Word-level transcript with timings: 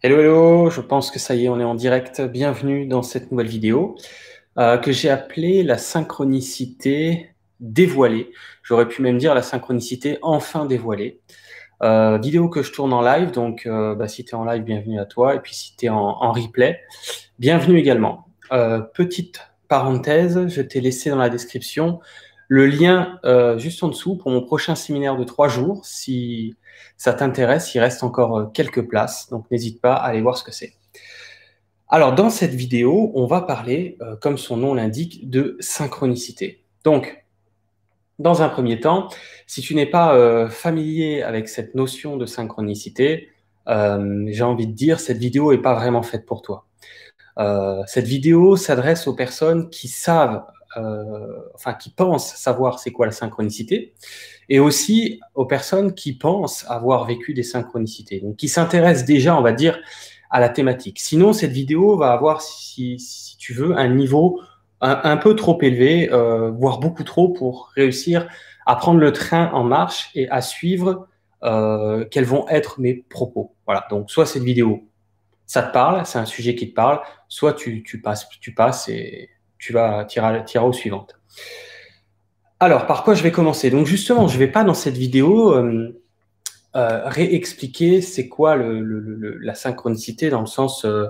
Hello, 0.00 0.20
hello, 0.20 0.70
je 0.70 0.80
pense 0.80 1.10
que 1.10 1.18
ça 1.18 1.34
y 1.34 1.46
est, 1.46 1.48
on 1.48 1.58
est 1.58 1.64
en 1.64 1.74
direct. 1.74 2.20
Bienvenue 2.20 2.86
dans 2.86 3.02
cette 3.02 3.32
nouvelle 3.32 3.48
vidéo 3.48 3.96
euh, 4.56 4.78
que 4.78 4.92
j'ai 4.92 5.10
appelée 5.10 5.64
la 5.64 5.76
synchronicité 5.76 7.34
dévoilée. 7.58 8.30
J'aurais 8.62 8.86
pu 8.86 9.02
même 9.02 9.18
dire 9.18 9.34
la 9.34 9.42
synchronicité 9.42 10.18
enfin 10.22 10.66
dévoilée. 10.66 11.20
Euh, 11.82 12.16
vidéo 12.18 12.48
que 12.48 12.62
je 12.62 12.70
tourne 12.70 12.92
en 12.92 13.02
live, 13.02 13.32
donc 13.32 13.66
euh, 13.66 13.96
bah, 13.96 14.06
si 14.06 14.24
tu 14.24 14.36
en 14.36 14.44
live, 14.44 14.62
bienvenue 14.62 15.00
à 15.00 15.04
toi. 15.04 15.34
Et 15.34 15.40
puis 15.40 15.56
si 15.56 15.74
tu 15.76 15.86
es 15.86 15.88
en, 15.88 15.96
en, 15.96 16.30
replay, 16.30 16.80
bienvenue 17.40 17.76
également. 17.76 18.28
Euh, 18.52 18.78
petite 18.78 19.50
parenthèse, 19.66 20.46
je 20.46 20.62
t'ai 20.62 20.80
laissé 20.80 21.10
dans 21.10 21.16
la 21.16 21.28
description 21.28 21.98
le 22.48 22.66
lien 22.66 23.20
euh, 23.24 23.58
juste 23.58 23.82
en 23.82 23.88
dessous 23.88 24.16
pour 24.16 24.30
mon 24.30 24.42
prochain 24.42 24.74
séminaire 24.74 25.16
de 25.16 25.24
trois 25.24 25.48
jours. 25.48 25.84
Si 25.84 26.56
ça 26.96 27.12
t'intéresse, 27.12 27.74
il 27.74 27.80
reste 27.80 28.02
encore 28.02 28.38
euh, 28.38 28.46
quelques 28.46 28.88
places, 28.88 29.28
donc 29.28 29.48
n'hésite 29.50 29.80
pas 29.80 29.94
à 29.94 30.06
aller 30.06 30.22
voir 30.22 30.36
ce 30.36 30.42
que 30.42 30.50
c'est. 30.50 30.72
Alors, 31.90 32.14
dans 32.14 32.30
cette 32.30 32.54
vidéo, 32.54 33.12
on 33.14 33.26
va 33.26 33.42
parler, 33.42 33.96
euh, 34.00 34.16
comme 34.16 34.38
son 34.38 34.56
nom 34.56 34.74
l'indique, 34.74 35.28
de 35.30 35.56
synchronicité. 35.60 36.62
Donc, 36.84 37.24
dans 38.18 38.42
un 38.42 38.48
premier 38.48 38.80
temps, 38.80 39.08
si 39.46 39.60
tu 39.60 39.74
n'es 39.74 39.86
pas 39.86 40.48
familier 40.50 41.22
avec 41.22 41.48
cette 41.48 41.76
notion 41.76 42.16
de 42.16 42.26
synchronicité, 42.26 43.28
j'ai 43.68 44.42
envie 44.42 44.66
de 44.66 44.72
dire, 44.72 44.98
cette 44.98 45.18
vidéo 45.18 45.52
n'est 45.52 45.62
pas 45.62 45.74
vraiment 45.74 46.02
faite 46.02 46.26
pour 46.26 46.42
toi. 46.42 46.66
Cette 47.86 48.08
vidéo 48.08 48.56
s'adresse 48.56 49.06
aux 49.06 49.14
personnes 49.14 49.70
qui 49.70 49.86
savent, 49.86 50.42
enfin 50.74 51.74
qui 51.74 51.90
pensent 51.90 52.34
savoir 52.34 52.78
c'est 52.78 52.92
quoi 52.92 53.06
la 53.06 53.12
synchronicité, 53.12 53.94
et 54.48 54.60
aussi 54.60 55.20
aux 55.34 55.46
personnes 55.46 55.94
qui 55.94 56.12
pensent 56.12 56.64
avoir 56.68 57.06
vécu 57.06 57.34
des 57.34 57.42
synchronicités, 57.42 58.20
donc 58.20 58.36
qui 58.36 58.48
s'intéressent 58.48 59.06
déjà, 59.06 59.36
on 59.36 59.42
va 59.42 59.52
dire, 59.52 59.78
à 60.30 60.40
la 60.40 60.48
thématique. 60.48 60.98
Sinon, 61.00 61.32
cette 61.32 61.52
vidéo 61.52 61.96
va 61.96 62.12
avoir, 62.12 62.42
si, 62.42 62.98
tu 63.38 63.54
veux, 63.54 63.76
un 63.76 63.88
niveau 63.88 64.40
un, 64.80 65.00
un 65.02 65.16
peu 65.16 65.34
trop 65.34 65.58
élevé, 65.62 66.12
euh, 66.12 66.50
voire 66.50 66.78
beaucoup 66.78 67.04
trop, 67.04 67.30
pour 67.30 67.70
réussir 67.74 68.28
à 68.66 68.76
prendre 68.76 69.00
le 69.00 69.12
train 69.12 69.50
en 69.52 69.64
marche 69.64 70.10
et 70.14 70.28
à 70.28 70.40
suivre 70.42 71.08
euh, 71.42 72.04
quels 72.10 72.26
vont 72.26 72.46
être 72.48 72.80
mes 72.80 72.94
propos. 72.94 73.54
Voilà. 73.64 73.86
Donc, 73.90 74.10
soit 74.10 74.26
cette 74.26 74.42
vidéo, 74.42 74.86
ça 75.46 75.62
te 75.62 75.72
parle, 75.72 76.04
c'est 76.04 76.18
un 76.18 76.26
sujet 76.26 76.54
qui 76.54 76.68
te 76.68 76.74
parle, 76.74 77.00
soit 77.28 77.54
tu, 77.54 77.82
tu 77.82 78.00
passes, 78.00 78.28
tu 78.40 78.52
passes 78.52 78.88
et 78.88 79.30
tu 79.58 79.72
vas 79.72 80.04
tirer, 80.04 80.44
suivantes. 80.72 81.18
Alors, 82.60 82.86
par 82.86 83.04
quoi 83.04 83.14
je 83.14 83.22
vais 83.22 83.30
commencer? 83.30 83.70
Donc, 83.70 83.86
justement, 83.86 84.26
je 84.26 84.34
ne 84.34 84.38
vais 84.40 84.50
pas 84.50 84.64
dans 84.64 84.74
cette 84.74 84.96
vidéo 84.96 85.54
euh, 85.54 86.00
euh, 86.76 87.02
réexpliquer 87.04 88.00
c'est 88.00 88.28
quoi 88.28 88.56
la 88.56 89.54
synchronicité 89.54 90.28
dans 90.28 90.40
le 90.40 90.46
sens 90.46 90.84
euh, 90.84 91.06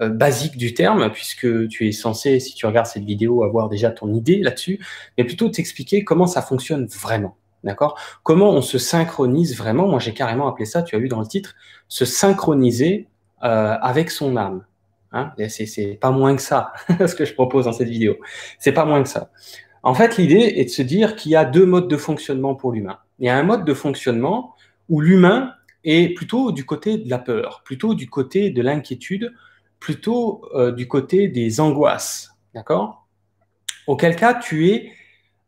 basique 0.00 0.56
du 0.56 0.74
terme, 0.74 1.10
puisque 1.12 1.68
tu 1.68 1.88
es 1.88 1.92
censé, 1.92 2.38
si 2.40 2.54
tu 2.54 2.66
regardes 2.66 2.86
cette 2.86 3.04
vidéo, 3.04 3.42
avoir 3.42 3.68
déjà 3.68 3.90
ton 3.90 4.12
idée 4.14 4.38
là-dessus, 4.38 4.84
mais 5.18 5.24
plutôt 5.24 5.48
t'expliquer 5.48 6.04
comment 6.04 6.26
ça 6.26 6.42
fonctionne 6.42 6.86
vraiment. 6.86 7.36
D'accord? 7.64 7.96
Comment 8.24 8.50
on 8.50 8.62
se 8.62 8.78
synchronise 8.78 9.56
vraiment? 9.56 9.86
Moi, 9.86 10.00
j'ai 10.00 10.14
carrément 10.14 10.48
appelé 10.48 10.64
ça, 10.64 10.82
tu 10.82 10.96
as 10.96 10.98
vu 10.98 11.08
dans 11.08 11.20
le 11.20 11.26
titre, 11.26 11.54
se 11.88 12.04
synchroniser 12.04 13.08
avec 13.40 14.10
son 14.10 14.36
âme. 14.36 14.64
Hein 15.12 15.32
c'est 15.48 15.98
pas 16.00 16.10
moins 16.10 16.34
que 16.34 16.42
ça, 16.42 16.72
ce 17.06 17.14
que 17.14 17.24
je 17.24 17.34
propose 17.34 17.66
dans 17.66 17.72
cette 17.72 17.88
vidéo. 17.88 18.16
C'est 18.58 18.72
pas 18.72 18.84
moins 18.84 19.02
que 19.02 19.08
ça. 19.08 19.30
En 19.82 19.94
fait, 19.94 20.16
l'idée 20.16 20.54
est 20.56 20.64
de 20.64 20.70
se 20.70 20.82
dire 20.82 21.16
qu'il 21.16 21.32
y 21.32 21.36
a 21.36 21.44
deux 21.44 21.66
modes 21.66 21.88
de 21.88 21.96
fonctionnement 21.96 22.54
pour 22.54 22.72
l'humain. 22.72 22.98
Il 23.18 23.26
y 23.26 23.28
a 23.28 23.36
un 23.36 23.42
mode 23.42 23.64
de 23.64 23.74
fonctionnement 23.74 24.54
où 24.88 25.00
l'humain 25.00 25.54
est 25.84 26.14
plutôt 26.14 26.52
du 26.52 26.64
côté 26.64 26.98
de 26.98 27.10
la 27.10 27.18
peur, 27.18 27.62
plutôt 27.64 27.94
du 27.94 28.08
côté 28.08 28.50
de 28.50 28.62
l'inquiétude, 28.62 29.34
plutôt 29.80 30.44
euh, 30.54 30.70
du 30.70 30.86
côté 30.86 31.28
des 31.28 31.60
angoisses. 31.60 32.36
D'accord? 32.54 33.06
Auquel 33.86 34.14
cas, 34.14 34.34
tu 34.34 34.70
es 34.70 34.92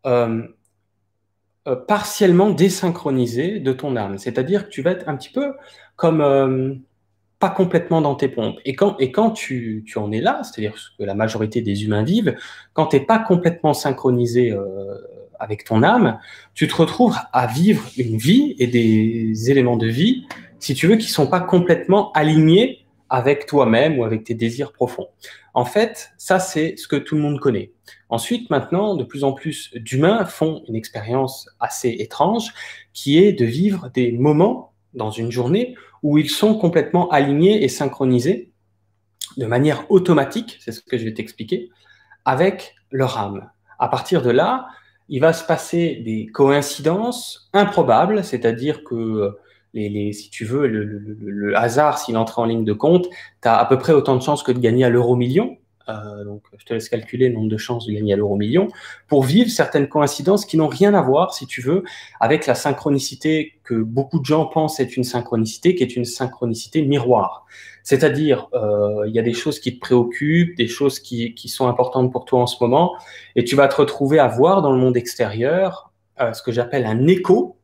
euh, 0.07 0.43
euh, 1.69 1.77
partiellement 1.77 2.51
désynchronisé 2.51 3.61
de 3.61 3.73
ton 3.73 3.95
âme. 3.95 4.19
C'est-à-dire 4.19 4.67
que 4.67 4.71
tu 4.71 4.83
vas 4.83 4.91
être 4.91 5.09
un 5.09 5.17
petit 5.17 5.31
peu 5.31 5.53
comme 5.97 6.83
complètement 7.51 8.01
dans 8.01 8.15
tes 8.15 8.29
pompes. 8.29 8.59
Et 8.65 8.75
quand, 8.75 8.97
et 8.99 9.11
quand 9.11 9.31
tu, 9.31 9.85
tu 9.87 9.99
en 9.99 10.13
es 10.13 10.21
là, 10.21 10.43
c'est-à-dire 10.43 10.75
que 10.99 11.05
la 11.05 11.15
majorité 11.15 11.63
des 11.63 11.85
humains 11.85 12.03
vivent, 12.03 12.37
quand 12.73 12.87
tu 12.87 12.97
n'es 12.97 13.05
pas 13.05 13.19
complètement 13.19 13.75
synchronisé 13.75 14.53
euh, 14.53 14.95
avec 15.39 15.65
ton 15.65 15.83
âme, 15.83 16.19
tu 16.55 16.69
te 16.69 16.75
retrouves 16.75 17.17
à 17.33 17.47
vivre 17.47 17.83
une 17.97 18.17
vie 18.17 18.55
et 18.59 18.67
des 18.67 19.51
éléments 19.51 19.77
de 19.77 19.87
vie, 19.87 20.27
si 20.59 20.75
tu 20.75 20.87
veux, 20.87 20.97
qui 20.97 21.09
sont 21.09 21.27
pas 21.27 21.41
complètement 21.41 22.13
alignés 22.13 22.87
avec 23.11 23.47
toi-même 23.47 23.99
ou 23.99 24.05
avec 24.05 24.25
tes 24.25 24.35
désirs 24.35 24.73
profonds. 24.73 25.09
En 25.53 25.65
fait, 25.65 26.11
ça, 26.19 26.41
c'est 26.41 26.77
ce 26.77 26.89
que 26.89 26.97
tout 26.97 27.15
le 27.15 27.21
monde 27.21 27.39
connaît. 27.39 27.73
Ensuite, 28.09 28.51
maintenant, 28.51 28.97
de 28.97 29.05
plus 29.05 29.23
en 29.23 29.33
plus 29.33 29.71
d'humains 29.75 30.25
font 30.25 30.63
une 30.69 30.75
expérience 30.75 31.49
assez 31.61 31.91
étrange, 31.91 32.53
qui 32.93 33.19
est 33.19 33.33
de 33.33 33.45
vivre 33.45 33.91
des 33.95 34.13
moments 34.13 34.73
dans 34.95 35.11
une 35.11 35.31
journée 35.31 35.77
où 36.05 36.19
ils 36.19 36.31
sont 36.31 36.57
complètement 36.57 37.09
alignés 37.09 37.65
et 37.65 37.69
synchronisés 37.69 38.53
de 39.37 39.47
manière 39.47 39.91
automatique, 39.91 40.59
c'est 40.61 40.71
ce 40.71 40.81
que 40.81 40.97
je 40.97 41.05
vais 41.05 41.15
t'expliquer, 41.15 41.71
avec 42.25 42.77
leur 42.93 43.19
âme. 43.19 43.51
À 43.79 43.89
partir 43.89 44.23
de 44.23 44.31
là, 44.31 44.69
il 45.09 45.21
va 45.21 45.33
se 45.33 45.45
passer 45.45 46.03
des 46.05 46.27
coïncidences 46.27 47.49
improbables, 47.53 48.23
c'est-à-dire 48.23 48.85
que 48.85 49.37
si 49.75 50.31
tu 50.31 50.45
veux, 50.45 50.69
le, 50.69 50.85
le, 50.85 51.57
hasard, 51.57 51.99
s'il 51.99 52.17
entre 52.17 52.39
en 52.39 52.45
ligne 52.45 52.65
de 52.65 52.73
compte, 52.73 53.09
tu 53.43 53.49
as 53.49 53.57
à 53.57 53.65
peu 53.65 53.79
près 53.79 53.93
autant 53.93 54.15
de 54.15 54.23
chances 54.23 54.43
que 54.43 54.53
de 54.53 54.61
gagner 54.61 54.85
à 54.85 54.91
l'euro 54.91 55.17
million. 55.17 55.57
Euh, 55.89 56.25
donc, 56.25 56.43
je 56.57 56.65
te 56.65 56.73
laisse 56.73 56.89
calculer 56.89 57.29
le 57.29 57.35
nombre 57.35 57.49
de 57.49 57.57
chances 57.57 57.87
de 57.87 57.93
gagner 57.93 58.15
à 58.15 58.17
l'euro 58.17 58.37
million 58.37 58.69
pour 59.09 59.23
vivre 59.23 59.51
certaines 59.51 59.89
coïncidences 59.89 60.47
qui 60.47 60.57
n'ont 60.57 60.69
rien 60.69 60.95
à 60.95 61.03
voir, 61.03 61.35
si 61.35 61.47
tu 61.47 61.61
veux, 61.61 61.85
avec 62.21 62.47
la 62.47 62.55
synchronicité 62.55 63.59
que 63.65 63.75
beaucoup 63.75 64.19
de 64.19 64.25
gens 64.25 64.47
pensent 64.47 64.81
être 64.81 64.97
une 64.97 65.05
synchronicité, 65.05 65.75
qui 65.75 65.83
est 65.83 65.97
une 65.97 66.05
synchronicité 66.05 66.83
miroir. 66.83 67.47
C'est-à-dire, 67.83 68.49
euh, 68.55 69.05
il 69.07 69.15
y 69.15 69.19
a 69.19 69.23
des 69.23 69.35
choses 69.35 69.61
qui 69.61 69.75
te 69.75 69.81
préoccupent, 69.81 70.57
des 70.57 70.69
choses 70.69 71.01
qui, 71.01 71.35
sont 71.49 71.69
importantes 71.69 72.11
pour 72.11 72.25
toi 72.25 72.41
en 72.41 72.47
ce 72.47 72.57
moment, 72.63 72.97
et 73.37 73.45
tu 73.45 73.55
vas 73.57 73.69
te 73.69 73.77
retrouver 73.77 74.19
à 74.19 74.27
voir 74.27 74.63
dans 74.63 74.73
le 74.73 74.79
monde 74.79 74.97
extérieur 74.97 75.93
euh, 76.21 76.33
ce 76.33 76.43
que 76.43 76.51
j'appelle 76.51 76.87
un 76.87 77.07
écho 77.07 77.59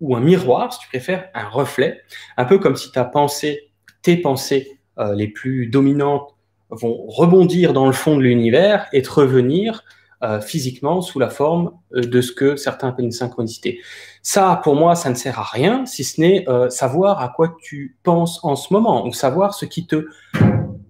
ou 0.00 0.16
un 0.16 0.20
miroir, 0.20 0.72
si 0.72 0.80
tu 0.80 0.88
préfères, 0.88 1.28
un 1.34 1.48
reflet, 1.48 2.00
un 2.36 2.44
peu 2.44 2.58
comme 2.58 2.74
si 2.74 2.90
ta 2.90 3.04
pensée, 3.04 3.70
tes 4.02 4.16
pensées 4.16 4.78
les 5.16 5.26
plus 5.26 5.66
dominantes 5.66 6.33
vont 6.74 7.04
rebondir 7.06 7.72
dans 7.72 7.86
le 7.86 7.92
fond 7.92 8.16
de 8.16 8.22
l'univers 8.22 8.86
et 8.92 9.02
te 9.02 9.10
revenir 9.10 9.84
euh, 10.24 10.40
physiquement 10.40 11.02
sous 11.02 11.18
la 11.18 11.28
forme 11.28 11.72
euh, 11.94 12.00
de 12.00 12.20
ce 12.22 12.32
que 12.32 12.56
certains 12.56 12.88
appellent 12.88 13.04
une 13.04 13.12
synchronicité. 13.12 13.82
Ça, 14.22 14.58
pour 14.64 14.74
moi, 14.74 14.94
ça 14.94 15.10
ne 15.10 15.14
sert 15.16 15.38
à 15.38 15.42
rien, 15.42 15.84
si 15.84 16.02
ce 16.02 16.18
n'est 16.18 16.48
euh, 16.48 16.70
savoir 16.70 17.20
à 17.20 17.28
quoi 17.28 17.54
tu 17.60 17.98
penses 18.04 18.42
en 18.42 18.56
ce 18.56 18.72
moment, 18.72 19.06
ou 19.06 19.12
savoir 19.12 19.52
ce 19.52 19.66
qui 19.66 19.86
te 19.86 20.06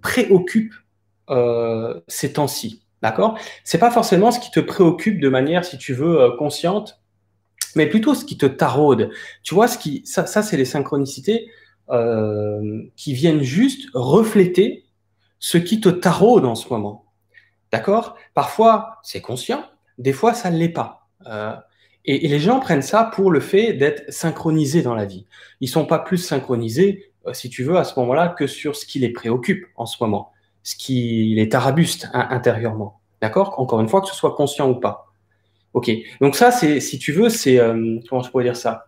préoccupe 0.02 0.72
ces 2.06 2.34
temps-ci. 2.34 2.82
D'accord? 3.02 3.36
C'est 3.64 3.78
pas 3.78 3.90
forcément 3.90 4.30
ce 4.30 4.38
qui 4.38 4.50
te 4.50 4.60
préoccupe 4.60 5.18
de 5.18 5.28
manière, 5.30 5.64
si 5.64 5.78
tu 5.78 5.94
veux, 5.94 6.32
consciente, 6.38 7.00
mais 7.74 7.86
plutôt 7.86 8.14
ce 8.14 8.26
qui 8.26 8.36
te 8.36 8.46
taraude. 8.46 9.10
Tu 9.42 9.54
vois, 9.54 9.66
ce 9.66 9.78
qui, 9.78 10.02
ça, 10.04 10.26
ça 10.26 10.42
c'est 10.42 10.58
les 10.58 10.66
synchronicités 10.66 11.48
qui 12.96 13.14
viennent 13.14 13.42
juste 13.42 13.88
refléter 13.94 14.83
ce 15.44 15.58
qui 15.58 15.78
te 15.78 15.90
taraude 15.90 16.46
en 16.46 16.54
ce 16.54 16.70
moment. 16.70 17.04
D'accord? 17.70 18.16
Parfois, 18.32 18.96
c'est 19.02 19.20
conscient, 19.20 19.62
des 19.98 20.14
fois, 20.14 20.32
ça 20.32 20.50
ne 20.50 20.56
l'est 20.56 20.70
pas. 20.70 21.06
Euh, 21.26 21.54
et, 22.06 22.26
les 22.28 22.38
gens 22.38 22.60
prennent 22.60 22.80
ça 22.80 23.10
pour 23.14 23.30
le 23.30 23.40
fait 23.40 23.74
d'être 23.74 24.10
synchronisés 24.10 24.80
dans 24.80 24.94
la 24.94 25.04
vie. 25.04 25.26
Ils 25.60 25.68
sont 25.68 25.84
pas 25.84 25.98
plus 25.98 26.16
synchronisés, 26.16 27.12
euh, 27.26 27.34
si 27.34 27.50
tu 27.50 27.62
veux, 27.62 27.76
à 27.76 27.84
ce 27.84 28.00
moment-là, 28.00 28.28
que 28.28 28.46
sur 28.46 28.74
ce 28.74 28.86
qui 28.86 29.00
les 29.00 29.10
préoccupe 29.10 29.66
en 29.76 29.84
ce 29.84 30.02
moment, 30.02 30.32
ce 30.62 30.76
qui 30.76 31.34
les 31.34 31.50
tarabuste 31.50 32.08
intérieurement. 32.14 33.02
D'accord? 33.20 33.60
Encore 33.60 33.82
une 33.82 33.88
fois, 33.88 34.00
que 34.00 34.08
ce 34.08 34.14
soit 34.14 34.34
conscient 34.34 34.70
ou 34.70 34.76
pas. 34.76 35.12
Ok, 35.74 35.90
donc 36.22 36.36
ça, 36.36 36.52
c'est, 36.52 36.80
si 36.80 36.98
tu 36.98 37.12
veux, 37.12 37.28
c'est 37.28 37.60
euh, 37.60 37.98
comment 38.08 38.22
je 38.22 38.30
pourrais 38.30 38.44
dire 38.44 38.56
ça? 38.56 38.86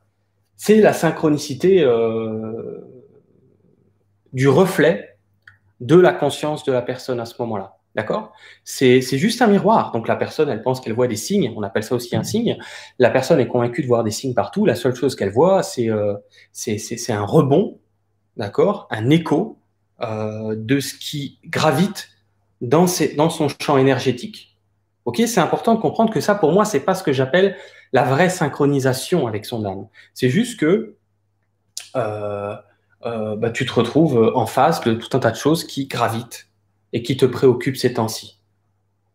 C'est 0.56 0.81
la 0.81 0.94
synchronicité 0.94 1.86
du 4.32 4.48
reflet 4.48 5.15
de 5.81 5.96
la 5.96 6.12
conscience 6.12 6.64
de 6.64 6.73
la 6.73 6.82
personne 6.82 7.20
à 7.20 7.25
ce 7.25 7.34
moment-là. 7.40 7.76
D'accord? 7.94 8.32
C'est, 8.62 9.00
juste 9.00 9.40
un 9.40 9.46
miroir. 9.46 9.90
Donc 9.93 10.06
la 10.06 10.17
personne, 10.17 10.50
elle 10.50 10.62
pense 10.62 10.81
qu'elle 10.81 10.93
voit 10.93 11.08
des 11.08 11.17
signes. 11.17 11.52
On 11.56 11.62
appelle 11.62 11.82
ça 11.82 11.94
aussi 11.94 12.14
un 12.14 12.25
signe. 12.25 12.58
La 12.99 13.08
personne 13.08 13.40
est 13.40 13.49
convaincue 13.49 13.81
de 13.81 13.87
voir 13.87 14.05
des 14.05 14.11
signes 14.11 14.34
partout. 14.34 14.67
La 14.67 14.75
seule 14.75 14.94
chose 14.94 15.17
qu'elle 15.17 15.32
voit, 15.32 15.62
c'est, 15.62 15.88
euh, 15.88 16.14
un 17.08 17.25
rebond, 17.25 17.81
d'accord? 18.37 18.87
Un 18.90 19.08
écho 19.08 19.58
euh, 20.02 20.55
de 20.58 20.78
ce 20.78 20.94
qui 20.94 21.38
gravite 21.46 22.11
dans, 22.61 22.87
ses, 22.87 23.14
dans 23.14 23.31
son 23.31 23.49
champ 23.49 23.79
énergétique. 23.79 24.58
Ok, 25.06 25.22
c'est 25.26 25.40
important 25.40 25.75
de 25.75 25.81
comprendre 25.81 26.12
que 26.12 26.20
ça, 26.20 26.34
pour 26.34 26.52
moi, 26.52 26.67
c'est 26.67 26.81
pas 26.81 26.94
ce 26.94 27.02
que 27.02 27.12
j'appelle 27.12 27.56
la 27.93 28.02
vraie 28.02 28.29
synchronisation 28.29 29.26
avec 29.26 29.46
son 29.46 29.64
âme. 29.64 29.87
C'est 30.12 30.29
juste 30.29 30.58
que, 30.61 30.96
euh, 31.94 32.55
euh, 33.04 33.37
bah, 33.37 33.50
tu 33.50 33.66
te 33.66 33.72
retrouves 33.72 34.32
en 34.34 34.46
face 34.46 34.81
de 34.82 34.94
tout 34.94 35.16
un 35.16 35.20
tas 35.20 35.31
de 35.31 35.37
choses 35.37 35.64
qui 35.64 35.87
gravitent 35.87 36.48
et 36.93 37.02
qui 37.02 37.16
te 37.16 37.26
préoccupent 37.26 37.76
ces 37.76 37.94
temps-ci. 37.94 38.40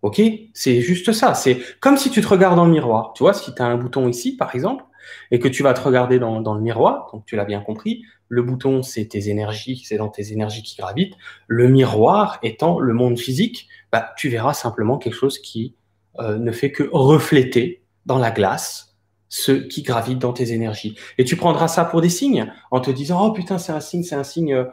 Ok? 0.02 0.22
C'est 0.54 0.82
juste 0.82 1.12
ça. 1.12 1.34
C'est 1.34 1.60
comme 1.80 1.98
si 1.98 2.10
tu 2.10 2.22
te 2.22 2.28
regardes 2.28 2.56
dans 2.56 2.66
le 2.66 2.72
miroir. 2.72 3.14
Tu 3.16 3.24
vois, 3.24 3.34
si 3.34 3.54
tu 3.54 3.62
as 3.62 3.66
un 3.66 3.78
bouton 3.78 4.08
ici, 4.08 4.36
par 4.36 4.54
exemple, 4.56 4.84
et 5.32 5.40
que 5.40 5.48
tu 5.48 5.64
vas 5.64 5.74
te 5.74 5.82
regarder 5.82 6.20
dans, 6.20 6.42
dans 6.42 6.54
le 6.54 6.62
miroir, 6.62 7.10
donc 7.12 7.26
tu 7.26 7.36
l'as 7.36 7.46
bien 7.46 7.62
compris, 7.62 8.04
le 8.28 8.44
bouton, 8.44 8.82
c'est 8.82 9.06
tes 9.06 9.30
énergies, 9.30 9.84
c'est 9.86 9.98
dans 9.98 10.08
tes 10.08 10.32
énergies 10.32 10.64
qui 10.64 10.78
gravitent. 10.78 11.16
Le 11.48 11.68
miroir 11.68 12.40
étant 12.44 12.80
le 12.80 12.94
monde 12.94 13.20
physique, 13.20 13.68
bah, 13.92 14.14
tu 14.16 14.30
verras 14.30 14.54
simplement 14.54 14.98
quelque 14.98 15.16
chose 15.16 15.38
qui 15.40 15.76
euh, 16.20 16.38
ne 16.38 16.52
fait 16.52 16.72
que 16.72 16.84
refléter 16.92 17.84
dans 18.06 18.18
la 18.18 18.32
glace 18.32 18.91
ce 19.32 19.54
qui 19.54 19.82
gravite 19.82 20.20
dans 20.20 20.34
tes 20.34 20.52
énergies. 20.52 20.96
Et 21.18 21.24
tu 21.24 21.38
prendras 21.38 21.70
ça 21.70 21.86
pour 21.86 22.02
des 22.02 22.10
signes 22.10 22.52
en 22.70 22.82
te 22.82 22.92
disant 22.92 23.26
oh 23.26 23.32
putain 23.32 23.58
c'est 23.58 23.72
un 23.72 23.80
signe, 23.80 24.04
c'est 24.04 24.16
un 24.16 24.26
signe 24.26 24.54
euh, 24.54 24.68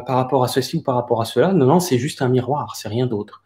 par 0.00 0.16
rapport 0.16 0.44
à 0.44 0.48
ceci 0.48 0.76
ou 0.76 0.82
par 0.82 0.94
rapport 0.94 1.20
à 1.20 1.24
cela. 1.24 1.52
Non 1.52 1.66
non 1.66 1.80
c'est 1.80 1.98
juste 1.98 2.22
un 2.22 2.28
miroir, 2.28 2.76
c'est 2.76 2.88
rien 2.88 3.06
d'autre. 3.06 3.42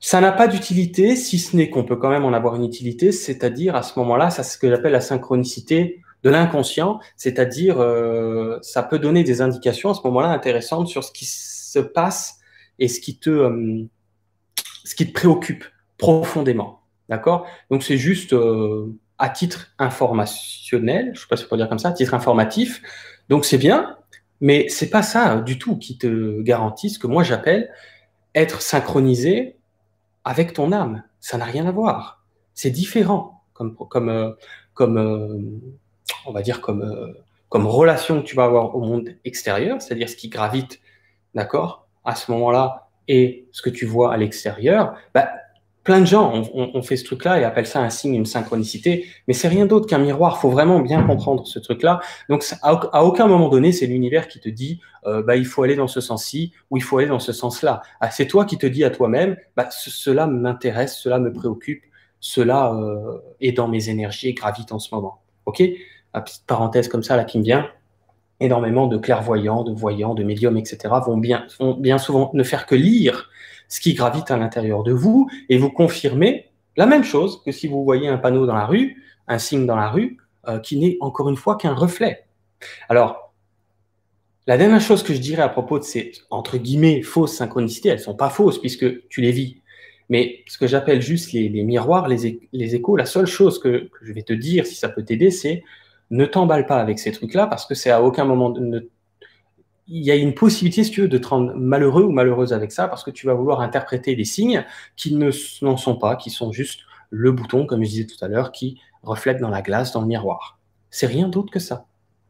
Ça 0.00 0.20
n'a 0.22 0.32
pas 0.32 0.48
d'utilité, 0.48 1.14
si 1.14 1.38
ce 1.38 1.54
n'est 1.54 1.68
qu'on 1.68 1.84
peut 1.84 1.96
quand 1.96 2.08
même 2.08 2.24
en 2.24 2.32
avoir 2.32 2.56
une 2.56 2.64
utilité, 2.64 3.12
c'est-à-dire 3.12 3.76
à 3.76 3.82
ce 3.82 3.96
moment-là, 3.98 4.30
c'est 4.30 4.42
ce 4.42 4.56
que 4.58 4.68
j'appelle 4.68 4.92
la 4.92 5.02
synchronicité 5.02 6.00
de 6.24 6.30
l'inconscient, 6.30 6.98
c'est-à-dire 7.16 7.80
euh, 7.80 8.58
ça 8.62 8.82
peut 8.82 8.98
donner 8.98 9.24
des 9.24 9.42
indications 9.42 9.90
à 9.90 9.94
ce 9.94 10.00
moment-là 10.04 10.30
intéressantes 10.30 10.88
sur 10.88 11.04
ce 11.04 11.12
qui 11.12 11.26
se 11.26 11.78
passe 11.78 12.38
et 12.78 12.88
ce 12.88 12.98
qui 12.98 13.18
te, 13.18 13.30
euh, 13.30 13.84
ce 14.84 14.94
qui 14.94 15.06
te 15.06 15.12
préoccupe 15.12 15.64
profondément. 15.98 16.80
D'accord? 17.10 17.46
Donc 17.70 17.82
c'est 17.82 17.98
juste 17.98 18.34
à 19.22 19.28
titre 19.28 19.68
informationnel, 19.78 21.04
je 21.06 21.10
ne 21.10 21.14
sais 21.14 21.26
pas 21.28 21.36
si 21.36 21.44
on 21.44 21.48
peut 21.48 21.56
dire 21.56 21.68
comme 21.68 21.78
ça, 21.78 21.90
à 21.90 21.92
titre 21.92 22.12
informatif. 22.12 22.82
Donc 23.28 23.44
c'est 23.44 23.56
bien, 23.56 23.96
mais 24.40 24.68
c'est 24.68 24.90
pas 24.90 25.04
ça 25.04 25.36
du 25.36 25.60
tout 25.60 25.78
qui 25.78 25.96
te 25.96 26.42
garantit 26.42 26.90
ce 26.90 26.98
que 26.98 27.06
moi 27.06 27.22
j'appelle 27.22 27.70
être 28.34 28.60
synchronisé 28.60 29.54
avec 30.24 30.54
ton 30.54 30.72
âme. 30.72 31.04
Ça 31.20 31.38
n'a 31.38 31.44
rien 31.44 31.68
à 31.68 31.70
voir. 31.70 32.24
C'est 32.54 32.70
différent 32.70 33.44
comme, 33.52 33.76
comme, 33.76 34.08
euh, 34.08 34.32
comme 34.74 34.98
euh, 34.98 35.40
on 36.26 36.32
va 36.32 36.42
dire, 36.42 36.60
comme, 36.60 36.82
euh, 36.82 37.12
comme 37.48 37.68
relation 37.68 38.22
que 38.22 38.26
tu 38.26 38.34
vas 38.34 38.46
avoir 38.46 38.74
au 38.74 38.80
monde 38.80 39.14
extérieur, 39.24 39.80
c'est-à-dire 39.80 40.08
ce 40.08 40.16
qui 40.16 40.30
gravite, 40.30 40.80
d'accord, 41.36 41.86
à 42.04 42.16
ce 42.16 42.28
moment-là, 42.32 42.88
et 43.06 43.46
ce 43.52 43.62
que 43.62 43.70
tu 43.70 43.86
vois 43.86 44.12
à 44.12 44.16
l'extérieur. 44.16 44.96
Bah, 45.14 45.30
plein 45.84 46.00
de 46.00 46.06
gens 46.06 46.32
ont, 46.54 46.82
fait 46.82 46.96
ce 46.96 47.04
truc-là 47.04 47.40
et 47.40 47.44
appellent 47.44 47.66
ça 47.66 47.80
un 47.80 47.90
signe, 47.90 48.14
une 48.14 48.26
synchronicité, 48.26 49.06
mais 49.26 49.34
c'est 49.34 49.48
rien 49.48 49.66
d'autre 49.66 49.88
qu'un 49.88 49.98
miroir. 49.98 50.40
Faut 50.40 50.50
vraiment 50.50 50.78
bien 50.80 51.02
comprendre 51.02 51.46
ce 51.46 51.58
truc-là. 51.58 52.00
Donc, 52.28 52.44
à, 52.62 53.04
aucun 53.04 53.26
moment 53.26 53.48
donné, 53.48 53.72
c'est 53.72 53.86
l'univers 53.86 54.28
qui 54.28 54.38
te 54.38 54.48
dit, 54.48 54.80
euh, 55.06 55.22
bah, 55.22 55.36
il 55.36 55.44
faut 55.44 55.62
aller 55.64 55.74
dans 55.74 55.88
ce 55.88 56.00
sens-ci 56.00 56.52
ou 56.70 56.76
il 56.76 56.82
faut 56.82 56.98
aller 56.98 57.08
dans 57.08 57.18
ce 57.18 57.32
sens-là. 57.32 57.82
Ah, 58.00 58.10
c'est 58.10 58.26
toi 58.26 58.44
qui 58.44 58.58
te 58.58 58.66
dis 58.66 58.84
à 58.84 58.90
toi-même, 58.90 59.36
bah, 59.56 59.68
cela 59.70 60.26
m'intéresse, 60.26 60.96
cela 60.96 61.18
me 61.18 61.32
préoccupe, 61.32 61.82
cela 62.20 62.72
euh, 62.74 63.18
est 63.40 63.52
dans 63.52 63.66
mes 63.66 63.88
énergies 63.88 64.28
et 64.28 64.34
gravite 64.34 64.70
en 64.70 64.78
ce 64.78 64.94
moment. 64.94 65.20
Ok? 65.46 65.62
Petite 66.12 66.46
parenthèse 66.46 66.88
comme 66.88 67.02
ça 67.02 67.16
là 67.16 67.24
qui 67.24 67.38
me 67.38 67.44
vient. 67.44 67.68
Énormément 68.38 68.86
de 68.86 68.98
clairvoyants, 68.98 69.64
de 69.64 69.72
voyants, 69.72 70.14
de 70.14 70.22
médiums, 70.22 70.56
etc. 70.56 70.94
vont 71.04 71.16
bien, 71.16 71.46
vont 71.58 71.74
bien 71.74 71.98
souvent 71.98 72.30
ne 72.34 72.42
faire 72.44 72.66
que 72.66 72.74
lire 72.74 73.30
ce 73.72 73.80
qui 73.80 73.94
gravite 73.94 74.30
à 74.30 74.36
l'intérieur 74.36 74.82
de 74.82 74.92
vous 74.92 75.30
et 75.48 75.56
vous 75.56 75.70
confirmer 75.70 76.50
la 76.76 76.84
même 76.84 77.04
chose 77.04 77.42
que 77.42 77.52
si 77.52 77.68
vous 77.68 77.84
voyez 77.84 78.06
un 78.06 78.18
panneau 78.18 78.44
dans 78.44 78.54
la 78.54 78.66
rue, 78.66 79.02
un 79.28 79.38
signe 79.38 79.64
dans 79.64 79.76
la 79.76 79.88
rue, 79.88 80.18
euh, 80.46 80.58
qui 80.58 80.76
n'est 80.76 80.98
encore 81.00 81.30
une 81.30 81.36
fois 81.36 81.56
qu'un 81.56 81.72
reflet. 81.72 82.26
Alors, 82.90 83.32
la 84.46 84.58
dernière 84.58 84.82
chose 84.82 85.02
que 85.02 85.14
je 85.14 85.20
dirais 85.20 85.40
à 85.40 85.48
propos 85.48 85.78
de 85.78 85.84
ces, 85.84 86.12
entre 86.28 86.58
guillemets, 86.58 87.00
fausses 87.00 87.34
synchronicités, 87.34 87.88
elles 87.88 87.98
sont 87.98 88.14
pas 88.14 88.28
fausses 88.28 88.58
puisque 88.58 89.08
tu 89.08 89.22
les 89.22 89.32
vis. 89.32 89.62
Mais 90.10 90.40
ce 90.48 90.58
que 90.58 90.66
j'appelle 90.66 91.00
juste 91.00 91.32
les, 91.32 91.48
miroirs, 91.62 92.08
les, 92.08 92.40
les, 92.52 92.74
échos, 92.74 92.96
la 92.96 93.06
seule 93.06 93.24
chose 93.24 93.58
que, 93.58 93.88
je 94.02 94.12
vais 94.12 94.22
te 94.22 94.34
dire, 94.34 94.66
si 94.66 94.74
ça 94.74 94.90
peut 94.90 95.02
t'aider, 95.02 95.30
c'est 95.30 95.64
ne 96.10 96.26
t'emballe 96.26 96.66
pas 96.66 96.78
avec 96.78 96.98
ces 96.98 97.12
trucs-là 97.12 97.46
parce 97.46 97.64
que 97.64 97.74
c'est 97.74 97.90
à 97.90 98.02
aucun 98.02 98.26
moment, 98.26 98.50
de, 98.50 98.90
il 99.88 100.04
y 100.04 100.10
a 100.10 100.14
une 100.14 100.34
possibilité, 100.34 100.84
si 100.84 100.90
tu 100.90 101.02
veux, 101.02 101.08
de 101.08 101.18
te 101.18 101.28
rendre 101.28 101.54
malheureux 101.54 102.04
ou 102.04 102.12
malheureuse 102.12 102.52
avec 102.52 102.72
ça, 102.72 102.88
parce 102.88 103.02
que 103.02 103.10
tu 103.10 103.26
vas 103.26 103.34
vouloir 103.34 103.60
interpréter 103.60 104.14
des 104.14 104.24
signes 104.24 104.64
qui 104.96 105.14
n'en 105.14 105.76
sont 105.76 105.96
pas, 105.96 106.16
qui 106.16 106.30
sont 106.30 106.52
juste 106.52 106.80
le 107.10 107.32
bouton, 107.32 107.66
comme 107.66 107.82
je 107.84 107.90
disais 107.90 108.06
tout 108.06 108.24
à 108.24 108.28
l'heure, 108.28 108.52
qui 108.52 108.80
reflète 109.02 109.40
dans 109.40 109.50
la 109.50 109.62
glace, 109.62 109.92
dans 109.92 110.00
le 110.00 110.06
miroir. 110.06 110.58
C'est 110.90 111.06
rien 111.06 111.28
d'autre 111.28 111.50
que 111.50 111.58
ça. 111.58 111.86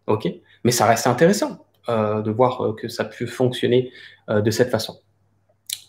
OK? 0.06 0.28
Mais 0.64 0.70
ça 0.70 0.86
reste 0.86 1.06
intéressant 1.06 1.64
euh, 1.88 2.22
de 2.22 2.30
voir 2.30 2.64
euh, 2.64 2.72
que 2.74 2.88
ça 2.88 3.04
peut 3.04 3.26
fonctionner 3.26 3.92
euh, 4.28 4.40
de 4.40 4.50
cette 4.50 4.70
façon. 4.70 5.00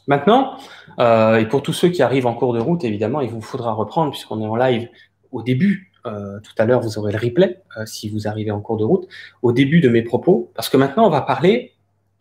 Maintenant, 0.05 0.57
et 0.99 1.45
pour 1.45 1.63
tous 1.63 1.71
ceux 1.71 1.87
qui 1.87 2.03
arrivent 2.03 2.27
en 2.27 2.33
cours 2.33 2.51
de 2.51 2.59
route, 2.59 2.83
évidemment, 2.83 3.21
il 3.21 3.29
vous 3.29 3.39
faudra 3.39 3.71
reprendre, 3.71 4.11
puisqu'on 4.11 4.41
est 4.41 4.45
en 4.45 4.57
live 4.57 4.89
au 5.31 5.41
début 5.41 5.92
euh, 6.05 6.39
tout 6.39 6.53
à 6.57 6.65
l'heure, 6.65 6.81
vous 6.81 6.97
aurez 6.97 7.11
le 7.11 7.19
replay 7.19 7.61
euh, 7.77 7.85
si 7.85 8.09
vous 8.09 8.27
arrivez 8.27 8.51
en 8.51 8.61
cours 8.61 8.77
de 8.77 8.83
route, 8.83 9.07
au 9.41 9.51
début 9.51 9.79
de 9.79 9.89
mes 9.89 10.01
propos, 10.01 10.51
parce 10.55 10.69
que 10.69 10.77
maintenant, 10.77 11.07
on 11.07 11.09
va 11.09 11.21
parler 11.21 11.73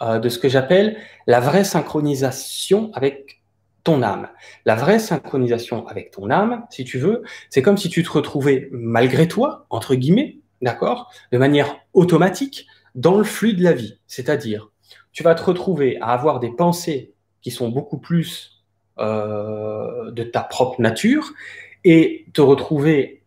euh, 0.03 0.19
de 0.19 0.29
ce 0.29 0.39
que 0.39 0.49
j'appelle 0.49 0.97
la 1.27 1.41
vraie 1.41 1.65
synchronisation 1.65 2.91
avec 2.95 3.43
ton 3.85 4.03
âme. 4.03 4.29
La 4.65 4.75
vraie 4.75 4.99
synchronisation 4.99 5.87
avec 5.89 6.13
ton 6.13 6.31
âme, 6.31 6.65
si 6.71 6.85
tu 6.85 6.99
veux, 6.99 7.23
c'est 7.51 7.63
comme 7.63 7.77
si 7.77 7.89
tu 7.89 8.03
te 8.03 8.11
retrouvais 8.11 8.69
malgré 8.73 9.27
toi, 9.27 9.67
entre 9.71 9.95
guillemets, 9.95 10.39
d'accord, 10.61 11.13
de 11.33 11.39
manière 11.39 11.77
automatique, 11.93 12.67
dans 12.95 13.17
le 13.17 13.25
flux 13.25 13.55
de 13.55 13.63
la 13.63 13.73
vie. 13.73 13.99
C'est-à-dire, 14.07 14.71
tu 15.13 15.23
vas 15.23 15.35
te 15.35 15.43
retrouver 15.43 15.99
à 16.01 16.09
avoir 16.09 16.41
des 16.41 16.51
pensées 16.51 17.15
qui 17.41 17.51
sont 17.51 17.69
beaucoup 17.69 17.99
plus 17.99 18.65
euh, 18.99 20.11
de 20.11 20.23
ta 20.23 20.43
propre 20.43 20.81
nature 20.81 21.33
et 21.85 22.27
te 22.33 22.41
retrouver 22.41 23.22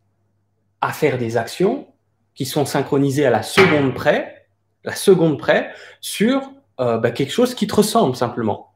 à 0.86 0.94
faire 0.94 1.18
des 1.18 1.36
actions 1.36 1.88
qui 2.36 2.46
sont 2.46 2.66
synchronisées 2.66 3.26
à 3.26 3.32
la 3.32 3.42
seconde 3.42 3.96
près, 3.96 4.48
la 4.84 4.94
seconde 4.94 5.40
près, 5.40 5.72
sur 6.00 6.52
euh, 6.80 6.98
bah, 7.00 7.10
quelque 7.10 7.32
chose 7.32 7.56
qui 7.56 7.66
te 7.66 7.74
ressemble 7.74 8.16
simplement. 8.16 8.74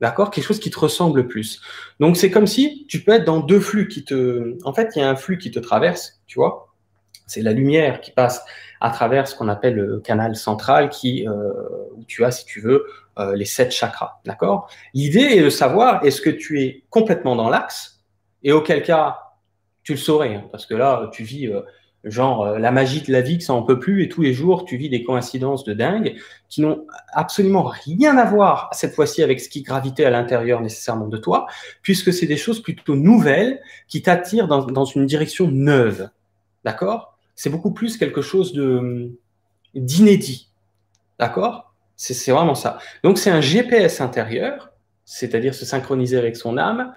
D'accord? 0.00 0.30
Quelque 0.30 0.44
chose 0.44 0.58
qui 0.58 0.70
te 0.70 0.78
ressemble 0.78 1.28
plus. 1.28 1.60
Donc 2.00 2.16
c'est 2.16 2.30
comme 2.30 2.46
si 2.46 2.86
tu 2.88 3.04
peux 3.04 3.12
être 3.12 3.24
dans 3.24 3.40
deux 3.40 3.60
flux 3.60 3.88
qui 3.88 4.04
te. 4.04 4.56
En 4.64 4.72
fait, 4.72 4.92
il 4.96 5.00
y 5.00 5.02
a 5.02 5.08
un 5.08 5.16
flux 5.16 5.38
qui 5.38 5.50
te 5.50 5.58
traverse, 5.58 6.20
tu 6.26 6.38
vois? 6.38 6.74
C'est 7.26 7.42
la 7.42 7.52
lumière 7.52 8.00
qui 8.00 8.10
passe 8.10 8.42
à 8.80 8.90
travers 8.90 9.28
ce 9.28 9.34
qu'on 9.34 9.48
appelle 9.48 9.74
le 9.74 10.00
canal 10.00 10.36
central, 10.36 10.88
qui 10.88 11.26
euh, 11.28 11.52
où 11.94 12.04
tu 12.04 12.24
as, 12.24 12.30
si 12.30 12.44
tu 12.44 12.60
veux, 12.60 12.86
euh, 13.18 13.34
les 13.36 13.44
sept 13.44 13.70
chakras. 13.70 14.20
D'accord? 14.24 14.68
L'idée 14.94 15.20
est 15.36 15.42
de 15.42 15.50
savoir 15.50 16.04
est-ce 16.04 16.20
que 16.20 16.30
tu 16.30 16.62
es 16.62 16.84
complètement 16.90 17.36
dans 17.36 17.50
l'axe, 17.50 18.02
et 18.42 18.52
auquel 18.52 18.82
cas 18.82 19.23
tu 19.84 19.92
le 19.92 19.98
saurais, 19.98 20.34
hein, 20.34 20.44
parce 20.50 20.66
que 20.66 20.74
là, 20.74 21.08
tu 21.12 21.22
vis 21.22 21.46
euh, 21.46 21.60
genre 22.04 22.42
euh, 22.42 22.58
la 22.58 22.70
magie 22.70 23.02
de 23.02 23.12
la 23.12 23.20
vie 23.20 23.38
que 23.38 23.44
ça 23.44 23.52
en 23.52 23.62
peut 23.62 23.78
plus, 23.78 24.02
et 24.02 24.08
tous 24.08 24.22
les 24.22 24.32
jours, 24.32 24.64
tu 24.64 24.76
vis 24.76 24.88
des 24.88 25.04
coïncidences 25.04 25.62
de 25.64 25.74
dingue 25.74 26.16
qui 26.48 26.62
n'ont 26.62 26.86
absolument 27.12 27.64
rien 27.64 28.16
à 28.16 28.24
voir 28.24 28.70
cette 28.72 28.94
fois-ci 28.94 29.22
avec 29.22 29.40
ce 29.40 29.48
qui 29.48 29.62
gravitait 29.62 30.04
à 30.04 30.10
l'intérieur 30.10 30.60
nécessairement 30.60 31.08
de 31.08 31.18
toi, 31.18 31.46
puisque 31.82 32.12
c'est 32.12 32.26
des 32.26 32.36
choses 32.36 32.62
plutôt 32.62 32.96
nouvelles 32.96 33.60
qui 33.86 34.02
t'attirent 34.02 34.48
dans, 34.48 34.64
dans, 34.64 34.84
une 34.84 35.06
direction 35.06 35.50
neuve. 35.50 36.08
D'accord? 36.64 37.16
C'est 37.34 37.50
beaucoup 37.50 37.72
plus 37.72 37.96
quelque 37.96 38.22
chose 38.22 38.52
de 38.52 39.12
d'inédit. 39.74 40.50
D'accord? 41.18 41.74
C'est 41.96 42.32
vraiment 42.32 42.54
ça. 42.54 42.78
Donc 43.02 43.18
c'est 43.18 43.30
un 43.30 43.40
GPS 43.40 44.00
intérieur, 44.00 44.72
c'est-à-dire 45.04 45.54
se 45.54 45.64
synchroniser 45.64 46.16
avec 46.16 46.36
son 46.36 46.58
âme, 46.58 46.94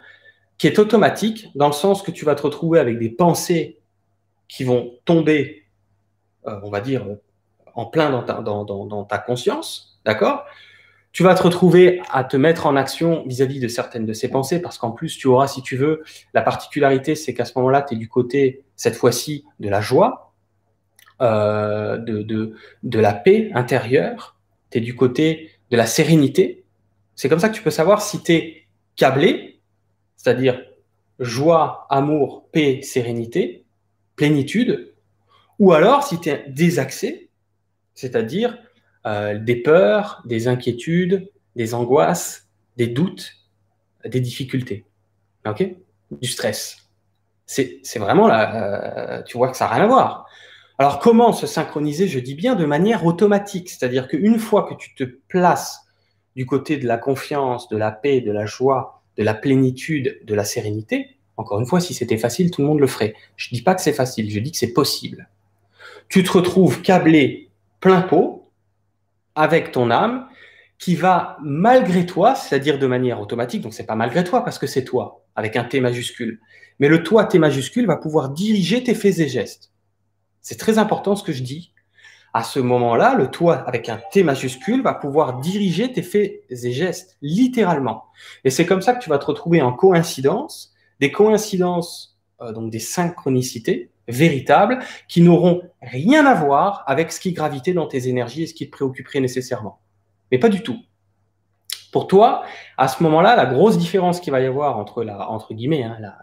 qui 0.57 0.67
est 0.67 0.79
automatique, 0.79 1.49
dans 1.55 1.67
le 1.67 1.73
sens 1.73 2.01
que 2.01 2.11
tu 2.11 2.25
vas 2.25 2.35
te 2.35 2.41
retrouver 2.41 2.79
avec 2.79 2.97
des 2.97 3.09
pensées 3.09 3.79
qui 4.47 4.63
vont 4.63 4.93
tomber, 5.05 5.65
euh, 6.47 6.59
on 6.63 6.69
va 6.69 6.81
dire, 6.81 7.05
en 7.75 7.85
plein 7.85 8.09
dans 8.09 8.23
ta, 8.23 8.41
dans, 8.41 9.03
ta 9.03 9.17
conscience, 9.19 9.99
d'accord? 10.03 10.45
Tu 11.11 11.23
vas 11.23 11.35
te 11.35 11.43
retrouver 11.43 12.01
à 12.11 12.23
te 12.23 12.37
mettre 12.37 12.65
en 12.65 12.75
action 12.75 13.23
vis-à-vis 13.27 13.59
de 13.59 13.67
certaines 13.67 14.05
de 14.05 14.13
ces 14.13 14.29
pensées, 14.29 14.61
parce 14.61 14.77
qu'en 14.77 14.91
plus, 14.91 15.17
tu 15.17 15.27
auras, 15.27 15.47
si 15.47 15.61
tu 15.61 15.77
veux, 15.77 16.03
la 16.33 16.41
particularité, 16.41 17.15
c'est 17.15 17.33
qu'à 17.33 17.45
ce 17.45 17.53
moment-là, 17.57 17.81
tu 17.81 17.95
es 17.95 17.97
du 17.97 18.07
côté, 18.07 18.63
cette 18.75 18.95
fois-ci, 18.95 19.45
de 19.59 19.69
la 19.69 19.81
joie, 19.81 20.33
euh, 21.21 21.97
de, 21.97 22.21
de, 22.21 22.55
de 22.83 22.99
la 22.99 23.13
paix 23.13 23.51
intérieure, 23.53 24.37
tu 24.71 24.79
es 24.79 24.81
du 24.81 24.95
côté 24.95 25.51
de 25.71 25.77
la 25.77 25.85
sérénité. 25.85 26.63
C'est 27.15 27.29
comme 27.29 27.39
ça 27.39 27.49
que 27.49 27.55
tu 27.55 27.63
peux 27.63 27.71
savoir 27.71 28.01
si 28.01 28.21
tu 28.21 28.31
es 28.33 28.67
câblé, 28.95 29.56
c'est-à-dire 30.17 30.61
joie, 31.19 31.87
amour, 31.89 32.49
paix, 32.51 32.81
sérénité, 32.81 33.65
plénitude, 34.15 34.93
ou 35.59 35.73
alors 35.73 36.03
si 36.03 36.19
tu 36.19 36.29
es 36.29 36.45
désaxé, 36.49 37.29
c'est-à-dire 37.95 38.57
euh, 39.05 39.39
des 39.39 39.55
peurs, 39.55 40.21
des 40.25 40.47
inquiétudes, 40.47 41.31
des 41.55 41.73
angoisses, 41.73 42.47
des 42.75 42.87
doutes, 42.87 43.31
des 44.05 44.19
difficultés, 44.19 44.85
Du 46.11 46.27
stress. 46.27 46.77
C'est 47.45 47.99
vraiment 47.99 48.27
là, 48.27 49.19
euh, 49.19 49.23
tu 49.23 49.37
vois 49.37 49.49
que 49.49 49.57
ça 49.57 49.65
n'a 49.65 49.75
rien 49.75 49.83
à 49.85 49.87
voir. 49.87 50.27
Alors 50.77 50.99
comment 50.99 51.33
se 51.33 51.47
synchroniser 51.47 52.07
Je 52.07 52.19
dis 52.19 52.35
bien 52.35 52.55
de 52.55 52.65
manière 52.65 53.05
automatique, 53.05 53.69
c'est-à-dire 53.69 54.07
qu'une 54.07 54.37
fois 54.37 54.63
que 54.63 54.75
tu 54.75 54.93
te 54.93 55.03
places 55.03 55.81
du 56.35 56.45
côté 56.45 56.77
de 56.77 56.85
la 56.85 56.97
confiance, 56.97 57.67
de 57.69 57.77
la 57.77 57.91
paix, 57.91 58.21
de 58.21 58.31
la 58.31 58.45
joie, 58.45 58.96
de 59.17 59.23
la 59.23 59.33
plénitude, 59.33 60.19
de 60.23 60.33
la 60.35 60.43
sérénité, 60.43 61.17
encore 61.37 61.59
une 61.59 61.67
fois, 61.67 61.79
si 61.79 61.93
c'était 61.93 62.17
facile, 62.17 62.49
tout 62.49 62.61
le 62.61 62.67
monde 62.67 62.79
le 62.79 62.87
ferait. 62.87 63.13
Je 63.35 63.49
ne 63.51 63.57
dis 63.57 63.63
pas 63.63 63.75
que 63.75 63.81
c'est 63.81 63.93
facile, 63.93 64.29
je 64.31 64.39
dis 64.39 64.51
que 64.51 64.57
c'est 64.57 64.73
possible. 64.73 65.29
Tu 66.09 66.23
te 66.23 66.31
retrouves 66.31 66.81
câblé 66.81 67.49
plein 67.79 68.01
pot 68.01 68.49
avec 69.35 69.71
ton 69.71 69.91
âme 69.91 70.27
qui 70.79 70.95
va 70.95 71.37
malgré 71.41 72.05
toi, 72.05 72.35
c'est-à-dire 72.35 72.79
de 72.79 72.87
manière 72.87 73.21
automatique, 73.21 73.61
donc 73.61 73.73
c'est 73.73 73.85
pas 73.85 73.95
malgré 73.95 74.23
toi 74.23 74.43
parce 74.43 74.59
que 74.59 74.67
c'est 74.67 74.83
toi, 74.83 75.23
avec 75.35 75.55
un 75.55 75.63
T 75.63 75.79
majuscule, 75.79 76.39
mais 76.79 76.87
le 76.87 77.03
toi 77.03 77.25
T 77.25 77.39
majuscule 77.39 77.85
va 77.85 77.97
pouvoir 77.97 78.29
diriger 78.29 78.83
tes 78.83 78.95
faits 78.95 79.19
et 79.19 79.27
gestes. 79.27 79.71
C'est 80.41 80.57
très 80.57 80.77
important 80.77 81.15
ce 81.15 81.23
que 81.23 81.33
je 81.33 81.43
dis. 81.43 81.71
À 82.33 82.43
ce 82.43 82.59
moment-là, 82.59 83.15
le 83.15 83.29
toi 83.29 83.55
avec 83.67 83.89
un 83.89 83.99
T 84.11 84.23
majuscule 84.23 84.81
va 84.81 84.93
pouvoir 84.93 85.39
diriger 85.39 85.91
tes 85.91 86.03
faits 86.03 86.43
et 86.49 86.71
gestes, 86.71 87.17
littéralement. 87.21 88.05
Et 88.43 88.49
c'est 88.49 88.65
comme 88.65 88.81
ça 88.81 88.93
que 88.93 89.03
tu 89.03 89.09
vas 89.09 89.17
te 89.17 89.25
retrouver 89.25 89.61
en 89.61 89.73
coïncidence, 89.73 90.73
des 90.99 91.11
coïncidences, 91.11 92.17
euh, 92.41 92.51
donc 92.51 92.69
des 92.69 92.79
synchronicités 92.79 93.89
véritables, 94.07 94.79
qui 95.07 95.21
n'auront 95.21 95.61
rien 95.81 96.25
à 96.25 96.33
voir 96.33 96.83
avec 96.87 97.11
ce 97.11 97.19
qui 97.19 97.33
gravitait 97.33 97.73
dans 97.73 97.87
tes 97.87 98.07
énergies 98.07 98.43
et 98.43 98.47
ce 98.47 98.53
qui 98.53 98.67
te 98.67 98.71
préoccuperait 98.71 99.19
nécessairement 99.19 99.79
mais 100.31 100.37
pas 100.37 100.49
du 100.49 100.61
tout. 100.61 100.77
Pour 101.91 102.07
toi, 102.07 102.43
à 102.77 102.87
ce 102.87 103.01
moment-là, 103.03 103.35
la 103.35 103.45
grosse 103.45 103.77
différence 103.77 104.19
qu'il 104.19 104.31
va 104.31 104.41
y 104.41 104.45
avoir 104.45 104.77
entre 104.77 105.03
la, 105.03 105.29
entre 105.29 105.53
guillemets, 105.53 105.83
hein, 105.83 105.97
la, 105.99 106.17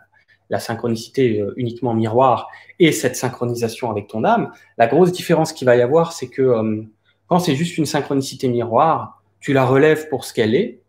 synchronicité 0.59 1.41
euh, 1.41 1.53
uniquement 1.57 1.95
miroir 1.95 2.49
et 2.79 2.93
cette 2.93 3.17
synchronisation 3.17 3.91
avec 3.91 4.09
ton 4.09 4.25
âme, 4.25 4.53
la 4.79 4.87
grosse 4.87 5.13
différence 5.13 5.53
qu'il 5.53 5.67
va 5.67 5.77
y 5.77 5.83
avoir, 5.83 6.13
c'est 6.13 6.29
que 6.29 6.43
euh, 6.43 6.83
quand 7.27 7.39
c'est 7.39 7.55
juste 7.55 7.79
une 7.79 7.87
synchronicité 7.87 8.49
miroir, 8.49 9.23
tu 9.41 9.53
la 9.53 9.65
relèves 9.65 10.09
pour 10.09 10.25
ce 10.25 10.33
qu'elle 10.33 10.55
est. 10.55 10.81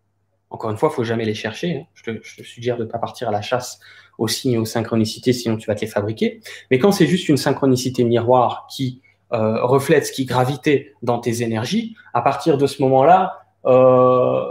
Encore 0.50 0.72
une 0.72 0.78
fois, 0.78 0.90
il 0.92 0.96
faut 0.96 1.04
jamais 1.04 1.26
les 1.26 1.34
chercher. 1.34 1.78
Hein. 1.78 1.84
Je, 1.94 2.04
te, 2.04 2.20
je, 2.24 2.38
te, 2.38 2.44
suggère 2.44 2.78
de 2.78 2.84
ne 2.84 2.90
pas 2.90 3.00
partir 3.00 3.28
à 3.30 3.32
la 3.32 3.42
chasse 3.42 3.80
aux 4.18 4.28
signes 4.28 4.58
aux 4.58 4.66
synchronicités, 4.66 5.34
sinon 5.34 5.58
tu 5.58 5.68
vas 5.68 5.76
te 5.76 5.82
les 5.82 5.88
fabriquer. 5.88 6.40
Mais 6.72 6.80
quand 6.80 6.92
c'est 6.92 7.08
juste 7.08 7.28
une 7.28 7.38
synchronicité 7.38 8.04
miroir 8.04 8.68
qui 8.70 9.02
euh, 9.34 9.64
reflète 9.64 10.06
ce 10.06 10.12
qui 10.12 10.26
gravitait 10.26 10.94
dans 11.02 11.20
tes 11.20 11.42
énergies, 11.42 11.96
à 12.14 12.22
partir 12.22 12.58
de 12.58 12.68
ce 12.68 12.82
moment-là, 12.84 13.46
euh, 13.66 14.42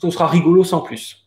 ce 0.00 0.10
sera 0.10 0.26
rigolo 0.26 0.64
sans 0.64 0.80
plus. 0.80 1.23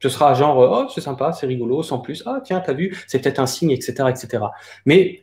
Ce 0.00 0.08
sera 0.08 0.34
genre, 0.34 0.58
oh, 0.58 0.90
c'est 0.94 1.00
sympa, 1.00 1.32
c'est 1.32 1.46
rigolo, 1.46 1.82
sans 1.82 1.98
plus. 1.98 2.22
Ah, 2.26 2.40
tiens, 2.44 2.60
t'as 2.60 2.74
vu, 2.74 2.96
c'est 3.06 3.18
peut-être 3.20 3.38
un 3.38 3.46
signe, 3.46 3.70
etc., 3.70 3.94
etc. 4.08 4.44
Mais 4.84 5.22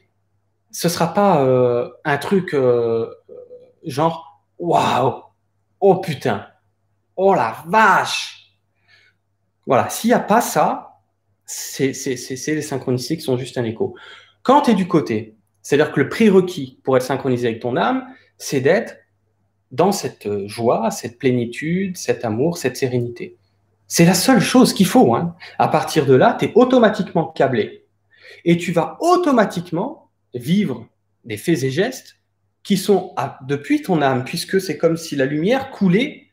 ce 0.72 0.90
sera 0.90 1.14
pas 1.14 1.44
euh, 1.44 1.90
un 2.04 2.18
truc 2.18 2.56
genre, 3.84 4.44
waouh, 4.58 5.22
oh 5.80 5.96
putain, 5.98 6.48
oh 7.16 7.34
la 7.34 7.56
vache. 7.68 8.56
Voilà, 9.68 9.90
s'il 9.90 10.10
n'y 10.10 10.16
a 10.16 10.20
pas 10.20 10.42
ça, 10.42 11.00
c'est 11.46 11.92
les 12.48 12.62
synchronicités 12.62 13.18
qui 13.18 13.24
sont 13.24 13.38
juste 13.38 13.58
un 13.58 13.64
écho. 13.64 13.96
Quand 14.42 14.62
tu 14.62 14.72
es 14.72 14.74
du 14.74 14.88
côté 14.88 15.38
c'est-à-dire 15.64 15.92
que 15.94 16.02
le 16.02 16.10
prérequis 16.10 16.80
pour 16.84 16.98
être 16.98 17.04
synchronisé 17.04 17.48
avec 17.48 17.62
ton 17.62 17.78
âme, 17.78 18.06
c'est 18.38 18.60
d'être 18.60 18.98
dans 19.72 19.92
cette 19.92 20.28
euh, 20.28 20.48
joie, 20.48 20.92
cette 20.92 21.18
plénitude, 21.18 21.98
cet 21.98 22.26
amour, 22.26 22.58
cette 22.58 22.78
sérénité. 22.78 23.38
C'est 23.96 24.06
la 24.06 24.16
seule 24.16 24.42
chose 24.42 24.74
qu'il 24.74 24.88
faut. 24.88 25.14
Hein. 25.14 25.36
À 25.60 25.68
partir 25.68 26.08
de 26.08 26.16
là, 26.16 26.36
tu 26.40 26.46
es 26.46 26.52
automatiquement 26.56 27.28
câblé. 27.28 27.86
Et 28.44 28.58
tu 28.58 28.72
vas 28.72 28.98
automatiquement 29.02 30.10
vivre 30.34 30.88
des 31.26 31.38
faits 31.38 31.62
et 31.62 31.70
gestes 31.70 32.16
qui 32.64 32.76
sont 32.76 33.14
depuis 33.48 33.84
ton 33.84 34.02
âme, 34.02 34.24
puisque 34.24 34.60
c'est 34.60 34.80
comme 34.80 34.98
si 34.98 35.16
la 35.16 35.28
lumière 35.28 35.70
coulait 35.70 36.32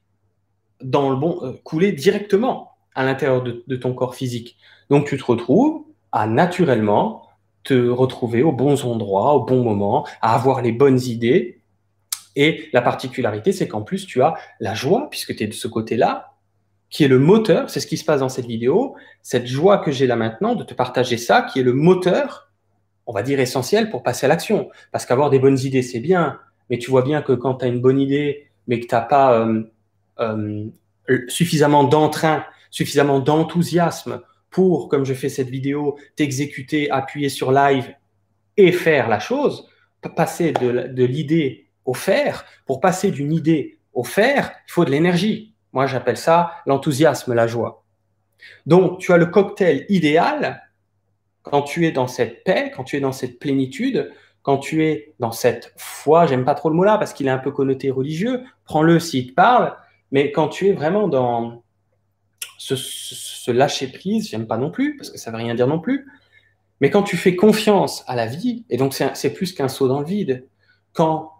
dans 0.81 1.11
le 1.11 1.17
bon, 1.17 1.38
euh, 1.43 1.52
coulait 1.62 1.93
directement 1.93 2.79
à 2.95 3.05
l'intérieur 3.05 3.43
de, 3.43 3.62
de 3.67 3.76
ton 3.76 3.93
corps 3.93 4.14
physique. 4.14 4.57
Donc 4.88 5.07
tu 5.07 5.19
te 5.19 5.25
retrouves 5.25 5.85
à 6.12 6.26
naturellement 6.26 7.29
te 7.64 7.75
retrouver 7.90 8.43
aux 8.43 8.52
bons 8.52 8.87
endroits, 8.87 9.35
au 9.35 9.45
bon 9.45 9.62
moment, 9.62 10.07
à 10.23 10.35
avoir 10.35 10.62
les 10.62 10.73
bonnes 10.73 11.02
idées. 11.02 11.61
Et 12.37 12.71
la 12.73 12.81
particularité, 12.81 13.52
c'est 13.52 13.69
qu'en 13.69 13.83
plus, 13.83 14.07
tu 14.07 14.23
as 14.23 14.33
la 14.61 14.73
joie, 14.73 15.09
puisque 15.11 15.37
tu 15.37 15.45
es 15.45 15.47
de 15.47 15.52
ce 15.52 15.69
côté-là, 15.69 16.30
qui 16.90 17.04
est 17.04 17.09
le 17.09 17.18
moteur, 17.18 17.70
c'est 17.70 17.80
ce 17.80 17.87
qui 17.87 17.97
se 17.97 18.04
passe 18.04 18.20
dans 18.20 18.28
cette 18.28 18.47
vidéo, 18.47 18.97
cette 19.23 19.47
joie 19.47 19.78
que 19.78 19.90
j'ai 19.90 20.06
là 20.06 20.16
maintenant 20.16 20.54
de 20.54 20.64
te 20.64 20.75
partager 20.75 21.16
ça, 21.16 21.42
qui 21.42 21.61
est 21.61 21.62
le 21.62 21.73
moteur, 21.73 22.50
on 23.06 23.12
va 23.12 23.23
dire 23.23 23.40
essentiel 23.40 23.90
pour 23.90 24.02
passer 24.02 24.26
à 24.26 24.28
l'action. 24.28 24.68
Parce 24.92 25.06
qu'avoir 25.06 25.30
des 25.30 25.38
bonnes 25.38 25.59
idées, 25.59 25.82
c'est 25.82 26.00
bien, 26.00 26.38
mais 26.68 26.78
tu 26.78 26.90
vois 26.90 27.02
bien 27.02 27.23
que 27.23 27.32
quand 27.32 27.54
tu 27.56 27.64
as 27.64 27.68
une 27.68 27.80
bonne 27.80 28.00
idée, 28.00 28.49
mais 28.66 28.80
que 28.80 28.87
tu 28.87 28.94
n'as 28.94 29.00
pas 29.02 29.38
euh, 29.40 29.62
euh, 30.18 30.66
suffisamment 31.28 31.85
d'entrain, 31.85 32.44
suffisamment 32.70 33.20
d'enthousiasme 33.20 34.20
pour, 34.50 34.88
comme 34.88 35.04
je 35.04 35.14
fais 35.14 35.28
cette 35.28 35.49
vidéo, 35.49 35.97
t'exécuter, 36.16 36.90
appuyer 36.90 37.28
sur 37.28 37.52
live 37.52 37.94
et 38.56 38.73
faire 38.73 39.09
la 39.09 39.20
chose, 39.20 39.68
passer 40.09 40.52
de, 40.52 41.04
l'idée 41.04 41.66
au 41.85 41.94
faire, 41.94 42.44
pour 42.66 42.80
passer 42.80 43.11
d'une 43.11 43.32
idée 43.32 43.78
au 43.92 44.04
faire, 44.04 44.52
il 44.68 44.73
faut 44.73 44.85
de 44.85 44.90
l'énergie. 44.90 45.50
Moi, 45.73 45.87
j'appelle 45.87 46.17
ça 46.17 46.53
l'enthousiasme, 46.67 47.35
la 47.35 47.47
joie. 47.47 47.85
Donc, 48.67 48.99
tu 48.99 49.12
as 49.12 49.17
le 49.17 49.27
cocktail 49.27 49.87
idéal 49.89 50.62
quand 51.43 51.62
tu 51.62 51.87
es 51.87 51.93
dans 51.93 52.07
cette 52.07 52.45
paix, 52.45 52.73
quand 52.75 52.85
tu 52.85 52.97
es 52.97 53.00
dans 53.00 53.12
cette 53.12 53.39
plénitude, 53.39 54.12
quand 54.43 54.59
tu 54.59 54.85
es 54.85 55.15
dans 55.19 55.33
cette 55.33 55.73
foi, 55.77 56.27
j'aime 56.27 56.45
pas 56.45 56.55
trop 56.55 56.71
le 56.71 56.77
mot 56.77 56.85
là 56.85 56.99
parce 56.99 57.12
qu'il 57.12 57.27
est 57.27 57.31
un 57.31 57.39
peu 57.39 57.50
connoté 57.50 57.91
religieux, 57.91 58.43
prends-le 58.65 58.99
s'il 58.99 59.29
te 59.29 59.33
parle, 59.35 59.77
mais 60.12 60.33
quand 60.33 60.49
tu 60.49 60.69
es 60.69 60.73
vraiment 60.73 61.09
dans, 61.09 61.62
se, 62.59 63.50
lâcher 63.50 63.89
prise, 63.89 64.29
j'aime 64.31 64.47
pas 64.47 64.59
non 64.59 64.71
plus, 64.71 64.97
parce 64.97 65.11
que 65.11 65.19
ça 65.19 65.31
veut 65.31 65.37
rien 65.37 65.55
dire 65.55 65.67
non 65.67 65.81
plus. 65.81 66.07
Mais 66.81 66.91
quand 66.91 67.03
tu 67.03 67.17
fais 67.17 67.37
confiance 67.37 68.05
à 68.07 68.17
la 68.17 68.27
vie, 68.27 68.65
et 68.71 68.77
donc 68.77 68.95
c'est 68.95 69.33
plus 69.33 69.53
qu'un 69.53 69.69
saut 69.69 69.89
dans 69.89 70.00
le 70.00 70.07
vide, 70.07 70.47
quand 70.93 71.33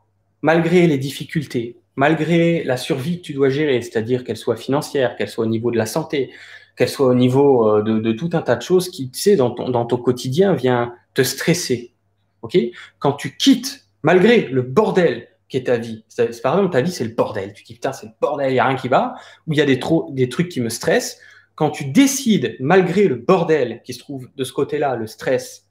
malgré 0.43 0.87
les 0.87 0.99
difficultés, 0.99 1.77
malgré 2.01 2.65
la 2.65 2.79
survie 2.79 3.19
que 3.21 3.27
tu 3.27 3.35
dois 3.35 3.51
gérer, 3.51 3.83
c'est-à-dire 3.83 4.25
qu'elle 4.25 4.39
soit 4.39 4.57
financière, 4.57 5.17
qu'elle 5.17 5.29
soit 5.29 5.45
au 5.45 5.49
niveau 5.49 5.71
de 5.71 5.77
la 5.77 5.85
santé, 5.85 6.31
qu'elle 6.75 6.89
soit 6.89 7.09
au 7.09 7.15
niveau 7.15 7.77
euh, 7.77 7.83
de, 7.83 8.13
tout 8.13 8.31
un 8.33 8.41
tas 8.41 8.57
de 8.57 8.63
choses 8.63 8.89
qui, 8.89 9.11
tu 9.11 9.21
sais, 9.21 9.37
dans 9.37 9.51
ton, 9.51 9.99
quotidien, 9.99 10.55
vient 10.55 10.95
te 11.13 11.21
stresser. 11.21 11.93
Ok? 12.41 12.57
Quand 13.01 13.13
tu 13.13 13.37
quittes, 13.37 13.85
malgré 14.03 14.47
le 14.47 14.63
bordel 14.63 15.29
qui 15.51 15.59
est 15.59 15.65
ta 15.65 15.77
vie. 15.77 16.05
C'est, 16.09 16.41
par 16.41 16.55
exemple, 16.55 16.73
ta 16.73 16.81
vie, 16.81 16.91
c'est 16.91 17.05
le 17.05 17.11
bordel. 17.11 17.53
Tu 17.53 17.65
dis, 17.65 17.75
putain, 17.75 17.93
c'est 17.93 18.07
le 18.07 18.13
bordel, 18.19 18.49
il 18.49 18.55
n'y 18.55 18.61
a 18.61 18.67
rien 18.67 18.79
qui 18.79 18.89
va, 18.89 19.17
ou 19.47 19.53
il 19.53 19.59
y 19.59 19.61
a 19.61 19.67
des, 19.67 19.79
des 20.13 20.29
trucs 20.31 20.49
qui 20.49 20.63
me 20.63 20.71
stressent. 20.71 21.21
Quand 21.55 21.69
tu 21.69 21.85
décides, 21.85 22.57
malgré 22.61 23.09
le 23.09 23.17
bordel 23.17 23.83
qui 23.85 23.93
se 23.93 23.99
trouve 23.99 24.27
de 24.37 24.45
ce 24.45 24.55
côté-là, 24.55 24.97
le 24.97 25.07
stress, 25.07 25.67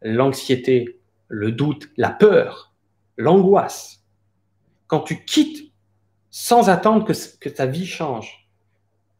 l'anxiété, 0.00 1.00
le 1.26 1.50
doute, 1.50 1.88
la 1.96 2.10
peur, 2.10 2.72
l'angoisse, 3.16 4.04
quand 4.86 5.00
tu 5.00 5.24
quittes 5.24 5.71
sans 6.32 6.70
attendre 6.70 7.04
que, 7.04 7.48
ta 7.50 7.66
vie 7.66 7.86
change, 7.86 8.48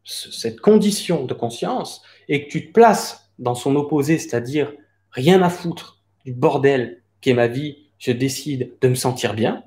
cette 0.03 0.59
condition 0.59 1.25
de 1.25 1.33
conscience, 1.33 2.01
et 2.27 2.45
que 2.45 2.51
tu 2.51 2.67
te 2.67 2.73
places 2.73 3.31
dans 3.39 3.55
son 3.55 3.75
opposé, 3.75 4.17
c'est-à-dire 4.17 4.73
rien 5.11 5.41
à 5.43 5.49
foutre 5.49 6.01
du 6.25 6.33
bordel 6.33 7.01
qui 7.21 7.29
est 7.29 7.35
ma 7.35 7.47
vie, 7.47 7.77
je 7.99 8.11
décide 8.11 8.73
de 8.81 8.89
me 8.89 8.95
sentir 8.95 9.35
bien, 9.35 9.63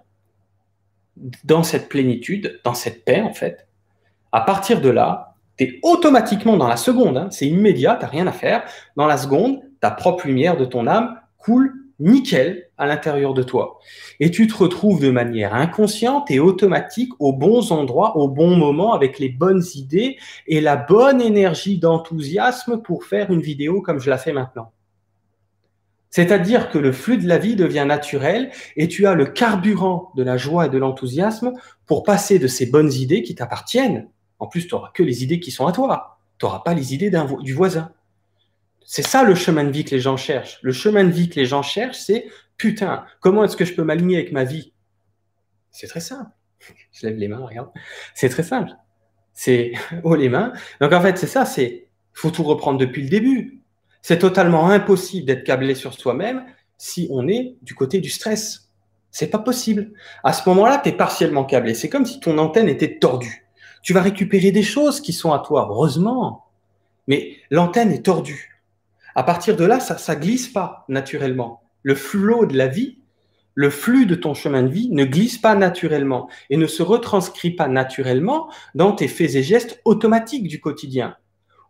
dans 1.45 1.63
cette 1.63 1.89
plénitude, 1.89 2.61
dans 2.65 2.75
cette 2.75 3.05
paix, 3.05 3.23
en 3.23 3.33
fait, 3.33 3.67
à 4.33 4.41
partir 4.41 4.81
de 4.81 4.91
là, 4.91 5.37
tu 5.57 5.65
es 5.65 5.79
automatiquement 5.83 6.57
dans 6.57 6.69
la 6.69 6.77
seconde, 6.77 7.17
hein, 7.17 7.29
c'est 7.31 7.47
immédiat, 7.47 7.97
tu 7.99 8.07
rien 8.07 8.27
à 8.27 8.33
faire. 8.33 8.65
Dans 8.97 9.07
la 9.07 9.17
seconde, 9.17 9.63
ta 9.81 9.91
propre 9.91 10.27
lumière 10.27 10.57
de 10.57 10.65
ton 10.65 10.87
âme 10.87 11.19
coule 11.39 11.73
nickel 12.01 12.66
à 12.79 12.87
l'intérieur 12.87 13.35
de 13.35 13.43
toi. 13.43 13.79
Et 14.21 14.31
tu 14.31 14.47
te 14.47 14.57
retrouves 14.57 15.01
de 15.01 15.11
manière 15.11 15.55
inconsciente 15.55 16.31
et 16.31 16.41
automatique 16.41 17.13
aux 17.19 17.33
bons 17.33 17.73
endroits, 17.73 18.17
au 18.17 18.29
bon 18.29 18.57
moment, 18.57 18.93
avec 18.93 19.19
les 19.19 19.29
bonnes 19.29 19.65
idées 19.75 20.19
et 20.47 20.61
la 20.61 20.77
bonne 20.77 21.21
énergie 21.21 21.79
d'enthousiasme 21.79 22.83
pour 22.83 23.05
faire 23.05 23.31
une 23.31 23.41
vidéo 23.41 23.81
comme 23.81 24.01
je 24.01 24.11
la 24.11 24.19
fais 24.19 24.33
maintenant. 24.33 24.73
C'est-à-dire 26.11 26.71
que 26.71 26.79
le 26.79 26.93
flux 26.93 27.19
de 27.19 27.29
la 27.29 27.37
vie 27.37 27.57
devient 27.57 27.85
naturel 27.87 28.51
et 28.77 28.89
tu 28.89 29.07
as 29.07 29.15
le 29.15 29.27
carburant 29.27 30.13
de 30.17 30.23
la 30.23 30.37
joie 30.37 30.67
et 30.67 30.69
de 30.71 30.79
l'enthousiasme 30.79 31.53
pour 31.85 32.05
passer 32.05 32.39
de 32.39 32.47
ces 32.47 32.67
bonnes 32.67 32.93
idées 32.93 33.23
qui 33.23 33.35
t'appartiennent. 33.35 34.09
En 34.39 34.47
plus, 34.47 34.67
tu 34.67 34.75
n'auras 34.75 34.91
que 34.95 35.03
les 35.03 35.25
idées 35.25 35.41
qui 35.41 35.51
sont 35.51 35.67
à 35.67 35.73
toi. 35.73 36.19
Tu 36.39 36.47
n'auras 36.47 36.61
pas 36.61 36.75
les 36.75 36.95
idées 36.95 37.11
du 37.41 37.53
voisin. 37.53 37.91
C'est 38.85 39.07
ça 39.07 39.25
le 39.25 39.35
chemin 39.35 39.65
de 39.65 39.71
vie 39.71 39.85
que 39.85 39.91
les 39.91 40.01
gens 40.01 40.17
cherchent. 40.17 40.59
Le 40.63 40.73
chemin 40.73 41.05
de 41.05 41.11
vie 41.11 41.29
que 41.29 41.41
les 41.41 41.47
gens 41.47 41.63
cherchent, 41.63 41.99
c'est 41.99 42.27
putain, 42.57 43.05
comment 43.21 43.45
est-ce 43.45 43.57
que 43.57 43.65
je 43.65 43.75
peux 43.75 43.85
m'aligner 43.85 44.17
avec 44.17 44.33
ma 44.33 44.45
vie? 44.45 44.73
C'est 45.71 45.87
très 45.87 46.01
simple. 46.01 46.31
Je 46.93 47.07
lève 47.07 47.17
les 47.17 47.29
mains, 47.29 47.45
regarde. 47.45 47.71
C'est 48.15 48.29
très 48.29 48.43
simple. 48.43 48.71
C'est 49.33 49.73
haut 50.05 50.15
les 50.15 50.29
mains. 50.29 50.53
Donc 50.81 50.93
en 50.93 51.01
fait, 51.01 51.19
c'est 51.19 51.27
ça, 51.27 51.45
c'est 51.45 51.89
faut 52.13 52.31
tout 52.31 52.45
reprendre 52.45 52.79
depuis 52.79 53.03
le 53.03 53.11
début. 53.11 53.61
C'est 54.01 54.19
totalement 54.19 54.71
impossible 54.71 55.27
d'être 55.27 55.45
câblé 55.45 55.75
sur 55.75 55.93
soi-même 55.93 56.45
si 56.79 57.09
on 57.11 57.29
est 57.29 57.57
du 57.63 57.75
côté 57.75 58.01
du 58.01 58.09
stress. 58.09 58.71
C'est 59.11 59.29
pas 59.29 59.39
possible. 59.39 59.93
À 60.25 60.33
ce 60.33 60.49
moment-là, 60.49 60.81
tu 60.83 60.91
es 60.91 60.93
partiellement 60.93 61.45
câblé. 61.45 61.75
C'est 61.75 61.89
comme 61.89 62.07
si 62.07 62.21
ton 62.21 62.39
antenne 62.39 62.69
était 62.69 62.99
tordue. 62.99 63.47
Tu 63.83 63.93
vas 63.93 64.03
récupérer 64.03 64.51
des 64.51 64.63
choses 64.63 65.01
qui 65.01 65.13
sont 65.13 65.33
à 65.33 65.39
toi, 65.39 65.69
heureusement. 65.71 66.47
Mais 67.07 67.37
l'antenne 67.51 67.93
est 67.93 68.05
tordue. 68.05 68.63
À 69.15 69.23
partir 69.23 69.57
de 69.57 69.65
là, 69.65 69.81
ça, 69.81 69.97
ça 69.97 70.17
glisse 70.17 70.49
pas 70.49 70.85
naturellement. 70.89 71.63
Le 71.87 71.95
flot 71.95 72.47
de 72.47 72.59
la 72.59 72.67
vie, 72.67 72.99
le 73.55 73.71
flux 73.71 74.07
de 74.07 74.17
ton 74.17 74.35
chemin 74.35 74.65
de 74.65 74.69
vie 74.69 74.89
ne 74.91 75.05
glisse 75.05 75.39
pas 75.39 75.55
naturellement 75.55 76.29
et 76.51 76.57
ne 76.57 76.67
se 76.67 76.83
retranscrit 76.83 77.53
pas 77.53 77.69
naturellement 77.69 78.51
dans 78.75 78.91
tes 78.91 79.07
faits 79.07 79.37
et 79.37 79.45
gestes 79.45 79.81
automatiques 79.85 80.49
du 80.49 80.59
quotidien. 80.59 81.15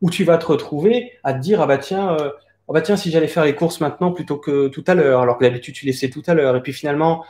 Où 0.01 0.09
tu 0.09 0.25
vas 0.25 0.39
te 0.39 0.47
retrouver 0.47 1.13
à 1.23 1.35
te 1.35 1.41
dire 1.41 1.61
ah 1.61 1.67
bah 1.67 1.77
tiens 1.77 2.15
euh, 2.15 2.31
oh 2.67 2.73
bah 2.73 2.81
tiens 2.81 2.97
si 2.97 3.11
j'allais 3.11 3.29
faire 3.29 3.45
les 3.45 3.55
courses 3.55 3.83
maintenant 3.83 4.11
plutôt 4.11 4.39
que 4.39 4.69
tout 4.69 4.85
à 4.87 4.95
l'heure 4.95 5.21
alors 5.21 5.37
que 5.37 5.45
d'habitude 5.45 5.75
tu 5.75 5.85
laissais 5.85 6.09
tout 6.09 6.23
à 6.27 6.33
l'heure. 6.33 6.57
Et 6.57 6.63
puis 6.63 6.73
finalement 6.73 7.23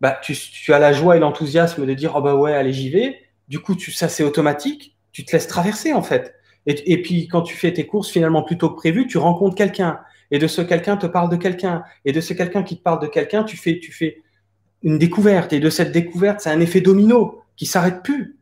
bah 0.00 0.18
tu, 0.20 0.72
as 0.72 0.80
la 0.80 0.92
joie 0.92 1.16
et 1.16 1.20
l'enthousiasme 1.20 1.86
de 1.86 1.94
dire 1.94 2.14
oh 2.16 2.22
bah 2.22 2.34
ouais 2.34 2.54
allez 2.54 2.72
j'y 2.72 2.90
vais. 2.90 3.20
Du 3.46 3.60
coup 3.60 3.76
tu 3.76 3.92
ça 3.92 4.08
c'est 4.08 4.24
automatique. 4.24 4.96
Tu 5.12 5.24
te 5.24 5.30
laisses 5.30 5.46
traverser 5.46 5.92
en 5.92 6.02
fait. 6.02 6.34
Et, 6.66 6.92
et 6.92 7.00
puis 7.00 7.28
quand 7.28 7.42
tu 7.42 7.54
fais 7.54 7.72
tes 7.72 7.86
courses 7.86 8.10
finalement 8.10 8.42
plutôt 8.42 8.68
que 8.70 8.74
prévu 8.74 9.06
tu 9.06 9.16
rencontres 9.16 9.54
quelqu'un 9.54 10.00
et 10.30 10.38
de 10.38 10.46
ce 10.46 10.62
quelqu'un 10.62 10.96
te 10.96 11.06
parle 11.06 11.30
de 11.30 11.36
quelqu'un, 11.36 11.84
et 12.04 12.12
de 12.12 12.20
ce 12.20 12.32
quelqu'un 12.32 12.62
qui 12.62 12.78
te 12.78 12.82
parle 12.82 13.00
de 13.00 13.06
quelqu'un, 13.06 13.44
tu 13.44 13.56
fais, 13.56 13.78
tu 13.78 13.92
fais 13.92 14.22
une 14.82 14.98
découverte, 14.98 15.52
et 15.52 15.60
de 15.60 15.70
cette 15.70 15.92
découverte, 15.92 16.40
c'est 16.40 16.50
un 16.50 16.60
effet 16.60 16.80
domino 16.80 17.42
qui 17.56 17.66
s'arrête 17.66 18.02
plus. 18.02 18.38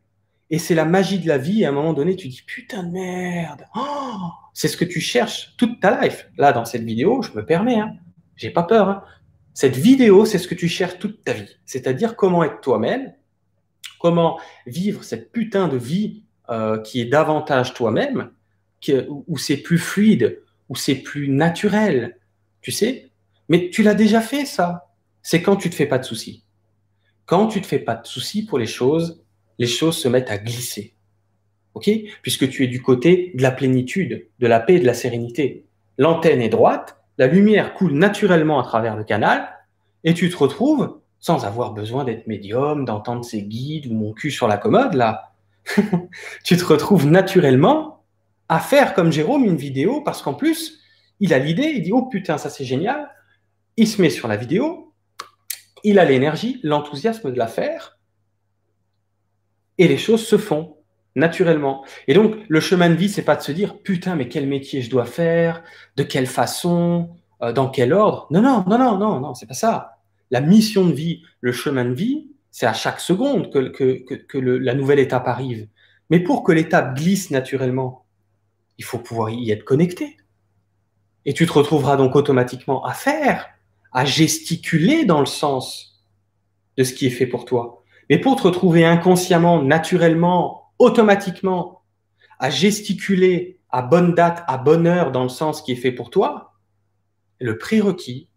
Et 0.51 0.59
c'est 0.59 0.75
la 0.75 0.85
magie 0.85 1.19
de 1.19 1.29
la 1.29 1.39
vie, 1.39 1.63
et 1.63 1.67
à 1.67 1.71
un 1.71 1.73
moment 1.73 1.93
donné, 1.93 2.17
tu 2.17 2.29
dis, 2.29 2.43
putain 2.47 2.83
de 2.83 2.91
merde, 2.91 3.67
oh, 3.77 4.29
c'est 4.53 4.69
ce 4.69 4.77
que 4.77 4.85
tu 4.85 5.01
cherches 5.01 5.55
toute 5.57 5.81
ta 5.81 6.01
life. 6.03 6.29
Là, 6.37 6.53
dans 6.53 6.65
cette 6.65 6.85
vidéo, 6.85 7.23
je 7.23 7.33
me 7.33 7.45
permets, 7.45 7.81
hein, 7.81 7.93
j'ai 8.37 8.51
pas 8.51 8.63
peur. 8.63 8.89
Hein. 8.89 9.03
Cette 9.53 9.77
vidéo, 9.77 10.25
c'est 10.25 10.39
ce 10.39 10.49
que 10.49 10.55
tu 10.55 10.69
cherches 10.69 10.99
toute 10.99 11.23
ta 11.23 11.33
vie. 11.33 11.57
C'est-à-dire 11.65 12.17
comment 12.17 12.45
être 12.45 12.61
toi-même, 12.61 13.15
comment 14.01 14.39
vivre 14.67 15.05
cette 15.05 15.33
putain 15.33 15.69
de 15.69 15.77
vie 15.77 16.25
euh, 16.51 16.79
qui 16.79 17.01
est 17.01 17.07
davantage 17.07 17.73
toi-même, 17.73 18.31
où 19.27 19.39
c'est 19.39 19.57
plus 19.57 19.79
fluide, 19.79 20.43
où 20.69 20.77
c'est 20.77 20.97
plus 20.97 21.29
naturel, 21.29 22.19
tu 22.61 22.73
sais. 22.73 23.11
Mais 23.49 23.71
tu 23.71 23.83
l'as 23.83 23.95
déjà 23.95 24.21
fait, 24.21 24.45
ça. 24.47 24.91
C'est 25.23 25.43
quand 25.43 25.57
tu 25.57 25.71
te 25.71 25.75
fais 25.75 25.87
pas 25.87 25.99
de 25.99 26.05
soucis. 26.05 26.45
Quand 27.27 27.47
tu 27.47 27.61
te 27.61 27.67
fais 27.67 27.79
pas 27.79 27.95
de 27.95 28.07
soucis 28.07 28.45
pour 28.45 28.59
les 28.59 28.67
choses, 28.67 29.23
les 29.59 29.67
choses 29.67 29.97
se 29.97 30.09
mettent 30.09 30.31
à 30.31 30.39
glisser. 30.39 30.95
OK? 31.75 31.91
Puisque 32.23 32.49
tu 32.49 32.65
es 32.65 32.67
du 32.67 32.83
côté 32.83 33.33
de 33.35 33.43
la 33.43 33.51
plénitude, 33.51 34.29
de 34.39 34.47
la 34.47 34.61
paix 34.61 34.75
et 34.75 34.81
de 34.81 34.87
la 34.87 34.95
sérénité. 34.95 35.67
L'antenne 35.99 36.41
est 36.41 36.49
droite, 36.49 36.97
la 37.19 37.27
lumière 37.27 37.75
coule 37.75 37.93
naturellement 37.93 38.61
à 38.61 38.65
travers 38.65 38.97
le 38.97 39.05
canal, 39.05 39.49
et 40.05 40.15
tu 40.15 40.29
te 40.29 40.37
retrouves, 40.37 40.99
sans 41.19 41.45
avoir 41.45 41.73
besoin 41.73 42.05
d'être 42.05 42.27
médium, 42.27 42.85
d'entendre 42.85 43.25
ses 43.25 43.43
guides 43.43 43.87
ou 43.87 43.95
mon 43.95 44.13
cul 44.13 44.31
sur 44.31 44.49
la 44.49 44.59
commode, 44.59 44.95
là, 44.95 45.33
tu 46.45 46.57
te 46.57 46.65
retrouves 46.65 47.07
naturellement 47.07 47.94
à 48.49 48.61
faire 48.61 48.95
comme 48.95 49.13
Jérôme 49.13 49.45
une 49.45 49.57
vidéo 49.57 50.01
parce 50.03 50.23
qu'en 50.23 50.35
plus, 50.35 50.81
il 51.21 51.33
a 51.33 51.39
l'idée, 51.39 51.73
il 51.77 51.83
dit 51.83 51.93
oh 51.93 52.07
putain, 52.07 52.39
ça 52.39 52.51
c'est 52.51 52.65
génial. 52.65 53.11
Il 53.77 53.89
se 53.89 54.01
met 54.01 54.11
sur 54.11 54.29
la 54.29 54.37
vidéo, 54.37 54.93
il 55.83 55.99
a 55.99 56.05
l'énergie, 56.05 56.61
l'enthousiasme 56.63 57.33
de 57.33 57.39
la 57.39 57.47
faire 57.47 57.99
et 59.79 59.89
les 59.89 59.99
choses 59.99 60.27
se 60.27 60.39
font 60.39 60.77
naturellement. 61.17 61.85
Et 62.09 62.15
donc, 62.15 62.37
le 62.49 62.61
chemin 62.61 62.91
de 62.91 62.95
vie, 62.95 63.09
c'est 63.09 63.23
pas 63.23 63.37
de 63.37 63.43
se 63.43 63.53
dire 63.53 63.79
putain, 63.83 64.17
mais 64.17 64.29
quel 64.29 64.47
métier 64.47 64.83
je 64.83 64.91
dois 64.91 65.05
faire, 65.05 65.63
de 65.97 66.03
quelle 66.03 66.27
façon, 66.27 67.11
euh, 67.43 67.53
dans 67.53 67.69
quel 67.69 67.93
ordre? 67.93 68.27
Non, 68.31 68.43
non, 68.43 68.65
non, 68.67 68.79
non, 68.79 68.99
non, 68.99 69.21
non, 69.21 69.35
c'est 69.35 69.47
pas 69.47 69.55
ça. 69.55 69.99
La 70.31 70.41
mission 70.41 70.87
de 70.87 70.93
vie, 70.93 71.23
le 71.41 71.53
chemin 71.53 71.85
de 71.85 71.95
vie, 71.95 72.31
c'est 72.51 72.67
à 72.67 72.73
chaque 72.73 73.01
seconde 73.01 73.53
que, 73.53 73.69
que, 73.69 74.15
que, 74.15 74.39
la 74.39 74.75
nouvelle 74.75 74.99
étape 74.99 75.27
arrive. 75.29 75.69
Mais 76.11 76.21
pour 76.21 76.43
que 76.45 76.53
l'étape 76.53 76.97
glisse 76.97 77.31
naturellement, 77.31 78.04
il 78.79 78.85
faut 78.85 78.99
pouvoir 78.99 79.31
y 79.31 79.51
être 79.51 79.65
connecté. 79.65 80.17
Et 81.25 81.33
tu 81.33 81.47
te 81.47 81.53
retrouveras 81.53 81.97
donc 81.97 82.17
automatiquement 82.17 82.85
à 82.85 82.93
faire, 82.93 83.47
à 83.93 84.05
gesticuler 84.05 85.05
dans 85.05 85.21
le 85.21 85.27
sens 85.27 86.05
de 86.77 86.85
ce 86.85 86.93
qui 86.93 87.07
est 87.07 87.11
fait 87.11 87.27
pour 87.27 87.45
toi. 87.45 87.83
Mais 88.11 88.19
pour 88.19 88.37
te 88.37 88.43
retrouver 88.43 88.85
inconsciemment, 88.85 89.63
naturellement, 89.63 90.73
automatiquement, 90.79 91.83
à 92.39 92.51
gesticuler 92.51 93.61
à 93.71 93.83
bonne 93.83 94.15
date, 94.15 94.45
à 94.47 94.59
bonne 94.59 94.87
heure 94.87 95.13
dans 95.13 95.23
le 95.23 95.29
sens 95.29 95.63
qui 95.63 95.73
est 95.73 95.77
fait 95.77 95.93
pour 95.93 96.11
toi, 96.11 96.53
le 97.41 97.59
prérequis, 97.59 98.29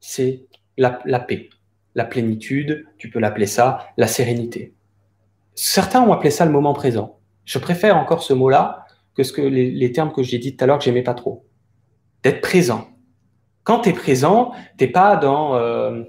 c'est 0.00 0.46
la, 0.76 1.00
la 1.04 1.20
paix, 1.20 1.48
la 1.94 2.04
plénitude, 2.04 2.86
tu 2.98 3.10
peux 3.10 3.18
l'appeler 3.18 3.46
ça, 3.46 3.88
la 3.96 4.06
sérénité. 4.06 4.74
Certains 5.54 6.02
ont 6.02 6.12
appelé 6.12 6.30
ça 6.30 6.44
le 6.44 6.52
moment 6.52 6.74
présent. 6.74 7.18
Je 7.44 7.58
préfère 7.58 7.96
encore 7.96 8.22
ce 8.22 8.32
mot-là 8.32 8.86
que 9.18 9.24
ce 9.24 9.32
que 9.32 9.42
les, 9.42 9.92
termes 9.92 10.12
que 10.12 10.22
j'ai 10.22 10.38
dit 10.38 10.54
tout 10.54 10.62
à 10.62 10.68
l'heure 10.68 10.78
que 10.78 10.84
j'aimais 10.84 11.02
pas 11.02 11.14
trop. 11.14 11.44
D'être 12.22 12.40
présent. 12.40 12.86
Quand 13.64 13.80
tu 13.80 13.88
es 13.88 13.92
présent, 13.92 14.52
t'es 14.76 14.86
pas 14.86 15.16
dans 15.16 15.56
euh, 15.56 16.04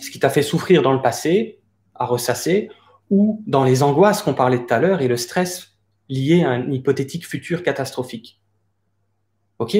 ce 0.00 0.08
qui 0.08 0.20
t'a 0.20 0.30
fait 0.30 0.42
souffrir 0.42 0.80
dans 0.80 0.92
le 0.92 1.02
passé, 1.02 1.58
à 1.96 2.06
ressasser, 2.06 2.70
ou 3.10 3.42
dans 3.48 3.64
les 3.64 3.82
angoisses 3.82 4.22
qu'on 4.22 4.34
parlait 4.34 4.64
tout 4.64 4.72
à 4.72 4.78
l'heure 4.78 5.00
et 5.00 5.08
le 5.08 5.16
stress 5.16 5.78
lié 6.08 6.44
à 6.44 6.50
un 6.50 6.70
hypothétique 6.70 7.26
futur 7.26 7.64
catastrophique. 7.64 8.40
Ok? 9.58 9.76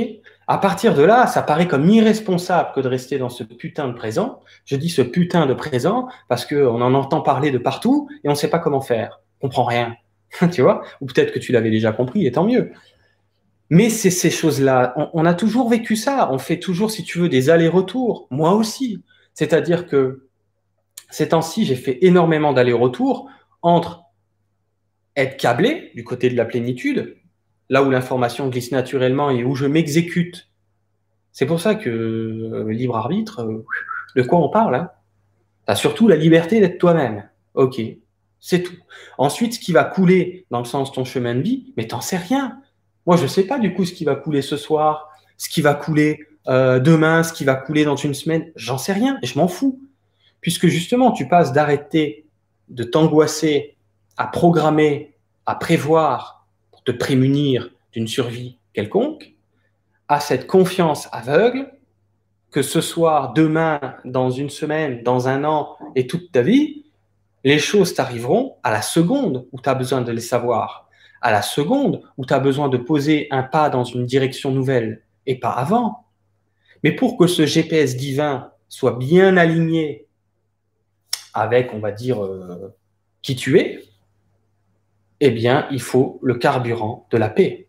À 0.48 0.58
partir 0.58 0.96
de 0.96 1.02
là, 1.02 1.28
ça 1.28 1.42
paraît 1.42 1.68
comme 1.68 1.88
irresponsable 1.88 2.72
que 2.74 2.80
de 2.80 2.88
rester 2.88 3.18
dans 3.18 3.28
ce 3.28 3.44
putain 3.44 3.86
de 3.86 3.92
présent. 3.92 4.40
Je 4.64 4.74
dis 4.74 4.88
ce 4.88 5.02
putain 5.02 5.46
de 5.46 5.54
présent 5.54 6.08
parce 6.28 6.44
qu'on 6.44 6.82
en 6.82 6.94
entend 6.94 7.20
parler 7.20 7.52
de 7.52 7.58
partout 7.58 8.08
et 8.24 8.28
on 8.28 8.32
ne 8.32 8.36
sait 8.36 8.50
pas 8.50 8.58
comment 8.58 8.80
faire. 8.80 9.20
On 9.40 9.46
comprend 9.46 9.64
rien. 9.64 9.94
tu 10.52 10.62
vois? 10.62 10.82
Ou 11.00 11.06
peut-être 11.06 11.32
que 11.32 11.38
tu 11.38 11.52
l'avais 11.52 11.70
déjà 11.70 11.92
compris, 11.92 12.26
et 12.26 12.32
tant 12.32 12.44
mieux. 12.44 12.72
Mais 13.70 13.90
c'est 13.90 14.10
ces 14.10 14.30
choses-là. 14.30 14.94
On, 15.12 15.26
a 15.26 15.34
toujours 15.34 15.68
vécu 15.68 15.94
ça. 15.94 16.30
On 16.32 16.38
fait 16.38 16.58
toujours, 16.58 16.90
si 16.90 17.04
tu 17.04 17.18
veux, 17.18 17.28
des 17.28 17.50
allers-retours. 17.50 18.26
Moi 18.30 18.54
aussi. 18.54 19.02
C'est-à-dire 19.34 19.86
que 19.86 20.26
ces 21.10 21.28
temps-ci, 21.28 21.66
j'ai 21.66 21.76
fait 21.76 21.98
énormément 22.02 22.52
d'allers-retours 22.52 23.30
entre 23.60 24.04
être 25.16 25.36
câblé 25.36 25.90
du 25.94 26.04
côté 26.04 26.30
de 26.30 26.36
la 26.36 26.44
plénitude, 26.44 27.16
là 27.68 27.82
où 27.82 27.90
l'information 27.90 28.48
glisse 28.48 28.72
naturellement 28.72 29.30
et 29.30 29.44
où 29.44 29.54
je 29.54 29.66
m'exécute. 29.66 30.48
C'est 31.32 31.46
pour 31.46 31.60
ça 31.60 31.74
que 31.74 31.90
euh, 31.90 32.72
libre 32.72 32.96
arbitre, 32.96 33.40
euh, 33.40 33.64
de 34.16 34.22
quoi 34.22 34.38
on 34.38 34.48
parle 34.48 34.74
hein? 34.74 34.90
Tu 35.66 35.72
as 35.72 35.76
surtout 35.76 36.08
la 36.08 36.16
liberté 36.16 36.60
d'être 36.60 36.78
toi-même. 36.78 37.28
Ok, 37.54 37.80
c'est 38.40 38.62
tout. 38.62 38.76
Ensuite, 39.18 39.54
ce 39.54 39.58
qui 39.58 39.72
va 39.72 39.84
couler 39.84 40.46
dans 40.50 40.58
le 40.58 40.64
sens 40.64 40.90
de 40.90 40.94
ton 40.94 41.04
chemin 41.04 41.34
de 41.34 41.40
vie, 41.40 41.72
mais 41.76 41.86
t'en 41.86 42.00
sais 42.00 42.16
rien. 42.16 42.60
Moi, 43.06 43.16
je 43.16 43.22
ne 43.22 43.28
sais 43.28 43.44
pas 43.44 43.58
du 43.58 43.74
coup 43.74 43.84
ce 43.84 43.92
qui 43.92 44.04
va 44.04 44.14
couler 44.14 44.42
ce 44.42 44.56
soir, 44.56 45.10
ce 45.36 45.48
qui 45.48 45.60
va 45.60 45.74
couler 45.74 46.26
euh, 46.48 46.78
demain, 46.78 47.22
ce 47.22 47.32
qui 47.32 47.44
va 47.44 47.54
couler 47.54 47.84
dans 47.84 47.96
une 47.96 48.14
semaine. 48.14 48.50
J'en 48.56 48.78
sais 48.78 48.92
rien 48.92 49.18
et 49.22 49.26
je 49.26 49.38
m'en 49.38 49.48
fous. 49.48 49.80
Puisque 50.40 50.68
justement, 50.68 51.12
tu 51.12 51.26
passes 51.26 51.52
d'arrêter 51.52 52.26
de 52.68 52.84
t'angoisser 52.84 53.76
à 54.16 54.26
programmer, 54.26 55.14
à 55.46 55.54
prévoir 55.54 56.46
pour 56.70 56.84
te 56.84 56.92
prémunir 56.92 57.70
d'une 57.92 58.06
survie 58.06 58.58
quelconque, 58.72 59.34
à 60.06 60.20
cette 60.20 60.46
confiance 60.46 61.08
aveugle 61.12 61.72
que 62.50 62.62
ce 62.62 62.80
soir, 62.80 63.32
demain, 63.34 63.80
dans 64.04 64.30
une 64.30 64.50
semaine, 64.50 65.02
dans 65.02 65.28
un 65.28 65.44
an 65.44 65.76
et 65.94 66.06
toute 66.06 66.32
ta 66.32 66.42
vie, 66.42 66.84
les 67.44 67.58
choses 67.58 67.94
t'arriveront 67.94 68.56
à 68.62 68.70
la 68.70 68.82
seconde 68.82 69.46
où 69.52 69.60
tu 69.60 69.68
as 69.68 69.74
besoin 69.74 70.02
de 70.02 70.12
les 70.12 70.20
savoir, 70.20 70.88
à 71.20 71.30
la 71.30 71.42
seconde 71.42 72.02
où 72.16 72.24
tu 72.24 72.34
as 72.34 72.40
besoin 72.40 72.68
de 72.68 72.76
poser 72.76 73.28
un 73.30 73.42
pas 73.42 73.70
dans 73.70 73.84
une 73.84 74.06
direction 74.06 74.50
nouvelle 74.50 75.04
et 75.26 75.38
pas 75.38 75.50
avant. 75.50 76.06
Mais 76.84 76.92
pour 76.92 77.16
que 77.16 77.26
ce 77.26 77.46
GPS 77.46 77.96
divin 77.96 78.52
soit 78.68 78.96
bien 78.96 79.36
aligné 79.36 80.06
avec, 81.34 81.72
on 81.74 81.78
va 81.78 81.92
dire, 81.92 82.24
euh, 82.24 82.74
qui 83.22 83.36
tu 83.36 83.58
es, 83.58 83.82
eh 85.20 85.30
bien, 85.30 85.66
il 85.70 85.80
faut 85.80 86.18
le 86.22 86.34
carburant 86.34 87.06
de 87.10 87.18
la 87.18 87.28
paix. 87.28 87.68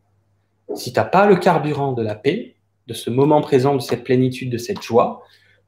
Si 0.75 0.93
tu 0.93 0.99
n'as 0.99 1.05
pas 1.05 1.25
le 1.25 1.35
carburant 1.35 1.93
de 1.93 2.03
la 2.03 2.15
paix, 2.15 2.55
de 2.87 2.93
ce 2.93 3.09
moment 3.09 3.41
présent, 3.41 3.75
de 3.75 3.81
cette 3.81 4.03
plénitude, 4.03 4.51
de 4.51 4.57
cette 4.57 4.81
joie, 4.81 5.23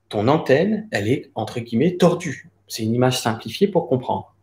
ton 0.09 0.27
antenne, 0.27 0.87
elle 0.91 1.07
est, 1.07 1.31
entre 1.35 1.59
guillemets, 1.59 1.97
tordue. 1.97 2.49
C'est 2.71 2.83
une 2.83 2.93
image 2.93 3.19
simplifiée 3.19 3.67
pour 3.67 3.89
comprendre. 3.89 4.33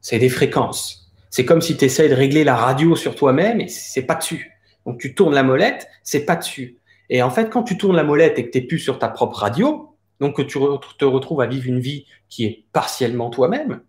C'est 0.00 0.18
des 0.18 0.30
fréquences. 0.30 1.12
C'est 1.28 1.44
comme 1.44 1.60
si 1.60 1.76
tu 1.76 1.84
essayes 1.84 2.08
de 2.08 2.14
régler 2.14 2.42
la 2.42 2.56
radio 2.56 2.96
sur 2.96 3.14
toi-même 3.14 3.60
et 3.60 3.68
c'est 3.68 4.06
pas 4.06 4.14
dessus. 4.14 4.58
Donc 4.86 4.98
tu 4.98 5.14
tournes 5.14 5.34
la 5.34 5.42
molette, 5.42 5.86
c'est 6.02 6.24
pas 6.24 6.36
dessus. 6.36 6.78
Et 7.10 7.20
en 7.20 7.28
fait, 7.28 7.50
quand 7.50 7.64
tu 7.64 7.76
tournes 7.76 7.96
la 7.96 8.04
molette 8.04 8.38
et 8.38 8.46
que 8.46 8.50
tu 8.50 8.58
n'es 8.58 8.64
plus 8.64 8.78
sur 8.78 8.98
ta 8.98 9.08
propre 9.10 9.36
radio, 9.36 9.94
donc 10.18 10.36
que 10.36 10.42
tu 10.42 10.58
te 10.98 11.04
retrouves 11.04 11.42
à 11.42 11.46
vivre 11.46 11.66
une 11.66 11.78
vie 11.78 12.06
qui 12.30 12.46
est 12.46 12.64
partiellement 12.72 13.28
toi-même, 13.28 13.82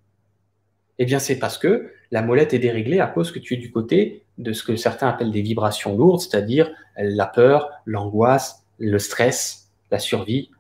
eh 0.98 1.06
bien 1.06 1.20
c'est 1.20 1.40
parce 1.40 1.58
que 1.58 1.94
la 2.12 2.22
molette 2.22 2.54
est 2.54 2.60
déréglée 2.60 3.00
à 3.00 3.08
cause 3.08 3.32
que 3.32 3.40
tu 3.40 3.54
es 3.54 3.58
du 3.58 3.72
côté 3.72 4.26
de 4.38 4.52
ce 4.52 4.62
que 4.62 4.76
certains 4.76 5.08
appellent 5.08 5.32
des 5.32 5.42
vibrations 5.42 5.96
lourdes, 5.96 6.20
c'est-à-dire 6.20 6.70
la 6.98 7.28
peur, 7.28 7.70
l'angoisse, 7.86 8.66
le 8.78 9.00
stress, 9.00 9.70
la 9.90 10.00
survie, 10.00 10.52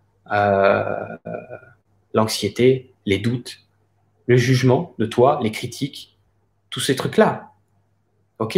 l'anxiété, 2.14 2.94
les 3.06 3.20
doutes, 3.20 3.60
le 4.28 4.38
jugement 4.38 4.96
de 5.00 5.06
toi, 5.06 5.40
les 5.42 5.52
critiques, 5.52 6.18
tous 6.70 6.80
ces 6.80 6.96
trucs-là. 6.96 7.52
OK? 8.40 8.58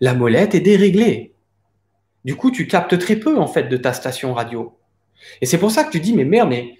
La 0.00 0.14
molette 0.14 0.54
est 0.54 0.60
déréglée. 0.60 1.34
Du 2.24 2.36
coup, 2.36 2.50
tu 2.50 2.66
captes 2.66 2.98
très 2.98 3.16
peu, 3.16 3.38
en 3.38 3.46
fait, 3.46 3.64
de 3.64 3.76
ta 3.76 3.92
station 3.92 4.34
radio. 4.34 4.76
Et 5.40 5.46
c'est 5.46 5.58
pour 5.58 5.70
ça 5.70 5.84
que 5.84 5.90
tu 5.90 6.00
dis, 6.00 6.12
mais 6.12 6.24
merde, 6.24 6.48
mais 6.48 6.78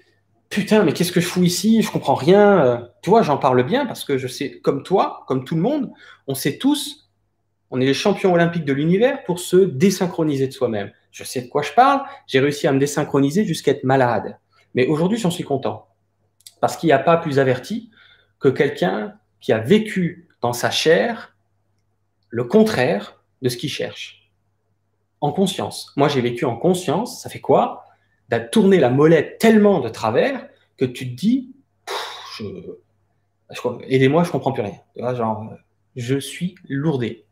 putain, 0.49 0.83
mais 0.83 0.93
qu'est-ce 0.93 1.11
que 1.11 1.21
je 1.21 1.27
fous 1.27 1.43
ici? 1.43 1.81
Je 1.81 1.91
comprends 1.91 2.15
rien. 2.15 2.65
Euh, 2.65 2.77
tu 3.01 3.09
vois, 3.09 3.21
j'en 3.23 3.37
parle 3.37 3.63
bien 3.63 3.85
parce 3.85 4.05
que 4.05 4.17
je 4.17 4.27
sais, 4.27 4.59
comme 4.59 4.83
toi, 4.83 5.23
comme 5.27 5.43
tout 5.43 5.55
le 5.55 5.61
monde, 5.61 5.91
on 6.27 6.35
sait 6.35 6.57
tous, 6.57 7.09
on 7.71 7.81
est 7.81 7.85
les 7.85 7.93
champions 7.93 8.33
olympiques 8.33 8.65
de 8.65 8.73
l'univers 8.73 9.23
pour 9.23 9.39
se 9.39 9.57
désynchroniser 9.57 10.47
de 10.47 10.53
soi-même. 10.53 10.91
Je 11.11 11.23
sais 11.23 11.41
de 11.41 11.47
quoi 11.47 11.61
je 11.61 11.71
parle. 11.71 12.01
J'ai 12.27 12.39
réussi 12.39 12.67
à 12.67 12.71
me 12.71 12.79
désynchroniser 12.79 13.45
jusqu'à 13.45 13.71
être 13.71 13.83
malade. 13.83 14.37
Mais 14.73 14.87
aujourd'hui, 14.87 15.17
j'en 15.17 15.31
suis 15.31 15.43
content. 15.43 15.87
Parce 16.61 16.77
qu'il 16.77 16.87
n'y 16.87 16.93
a 16.93 16.99
pas 16.99 17.17
plus 17.17 17.39
averti 17.39 17.91
que 18.39 18.49
quelqu'un 18.49 19.15
qui 19.39 19.53
a 19.53 19.59
vécu 19.59 20.27
dans 20.41 20.53
sa 20.53 20.71
chair 20.71 21.35
le 22.29 22.43
contraire 22.43 23.21
de 23.41 23.49
ce 23.49 23.57
qu'il 23.57 23.69
cherche. 23.69 24.31
En 25.21 25.31
conscience. 25.31 25.93
Moi, 25.95 26.07
j'ai 26.07 26.21
vécu 26.21 26.45
en 26.45 26.57
conscience. 26.57 27.21
Ça 27.21 27.29
fait 27.29 27.39
quoi? 27.39 27.85
D'à 28.29 28.39
tourner 28.39 28.79
la 28.79 28.89
molette 28.89 29.37
tellement 29.37 29.79
de 29.79 29.89
travers 29.89 30.47
que 30.77 30.85
tu 30.85 31.09
te 31.09 31.15
dis, 31.15 31.53
aidez-moi, 33.87 34.23
je 34.23 34.31
comprends 34.31 34.51
plus 34.51 34.63
rien. 34.63 35.15
genre, 35.15 35.53
je 35.95 36.17
suis 36.17 36.55
lourdé. 36.67 37.25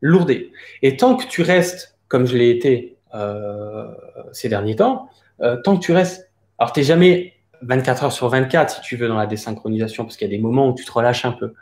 Lourdé. 0.00 0.52
Et 0.82 0.96
tant 0.96 1.16
que 1.16 1.26
tu 1.26 1.42
restes, 1.42 1.98
comme 2.08 2.26
je 2.26 2.36
l'ai 2.36 2.50
été 2.50 2.96
euh, 3.14 3.92
ces 4.32 4.48
derniers 4.48 4.76
temps, 4.76 5.08
euh, 5.40 5.56
tant 5.62 5.76
que 5.76 5.84
tu 5.84 5.92
restes, 5.92 6.25
alors 6.58 6.72
tu 6.72 6.80
n'es 6.80 6.84
jamais 6.84 7.34
24 7.62 8.04
heures 8.04 8.12
sur 8.12 8.28
24 8.28 8.76
si 8.76 8.80
tu 8.82 8.96
veux 8.96 9.08
dans 9.08 9.16
la 9.16 9.26
désynchronisation, 9.26 10.04
parce 10.04 10.16
qu'il 10.16 10.28
y 10.28 10.34
a 10.34 10.36
des 10.36 10.42
moments 10.42 10.70
où 10.70 10.74
tu 10.74 10.84
te 10.84 10.92
relâches 10.92 11.24
un 11.24 11.32
peu. 11.32 11.54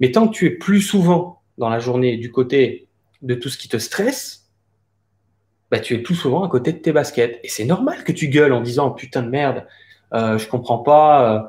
Mais 0.00 0.12
tant 0.12 0.28
que 0.28 0.32
tu 0.32 0.46
es 0.46 0.50
plus 0.50 0.80
souvent 0.80 1.42
dans 1.58 1.68
la 1.68 1.78
journée 1.78 2.16
du 2.16 2.30
côté 2.30 2.88
de 3.22 3.34
tout 3.34 3.48
ce 3.48 3.58
qui 3.58 3.68
te 3.68 3.76
stresse, 3.76 4.50
bah, 5.70 5.78
tu 5.78 5.94
es 5.94 5.98
plus 5.98 6.14
souvent 6.14 6.42
à 6.42 6.48
côté 6.48 6.72
de 6.72 6.78
tes 6.78 6.92
baskets. 6.92 7.38
Et 7.44 7.48
c'est 7.48 7.64
normal 7.64 8.02
que 8.04 8.12
tu 8.12 8.28
gueules 8.28 8.52
en 8.52 8.60
disant 8.60 8.90
putain 8.90 9.22
de 9.22 9.28
merde, 9.28 9.66
euh, 10.14 10.38
je 10.38 10.48
comprends 10.48 10.78
pas, 10.78 11.34
euh, 11.34 11.40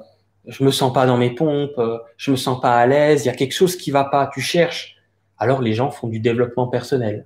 je 0.48 0.64
me 0.64 0.72
sens 0.72 0.94
pas 0.94 1.06
dans 1.06 1.18
mes 1.18 1.34
pompes, 1.34 1.78
euh, 1.78 1.98
je 2.18 2.32
me 2.32 2.36
sens 2.36 2.60
pas 2.62 2.78
à 2.78 2.86
l'aise, 2.86 3.24
il 3.26 3.28
y 3.28 3.32
a 3.32 3.36
quelque 3.36 3.54
chose 3.54 3.76
qui 3.76 3.90
va 3.90 4.04
pas, 4.04 4.30
tu 4.34 4.42
cherches. 4.42 4.98
Alors 5.38 5.62
les 5.62 5.74
gens 5.74 5.90
font 5.90 6.08
du 6.08 6.20
développement 6.20 6.68
personnel. 6.68 7.26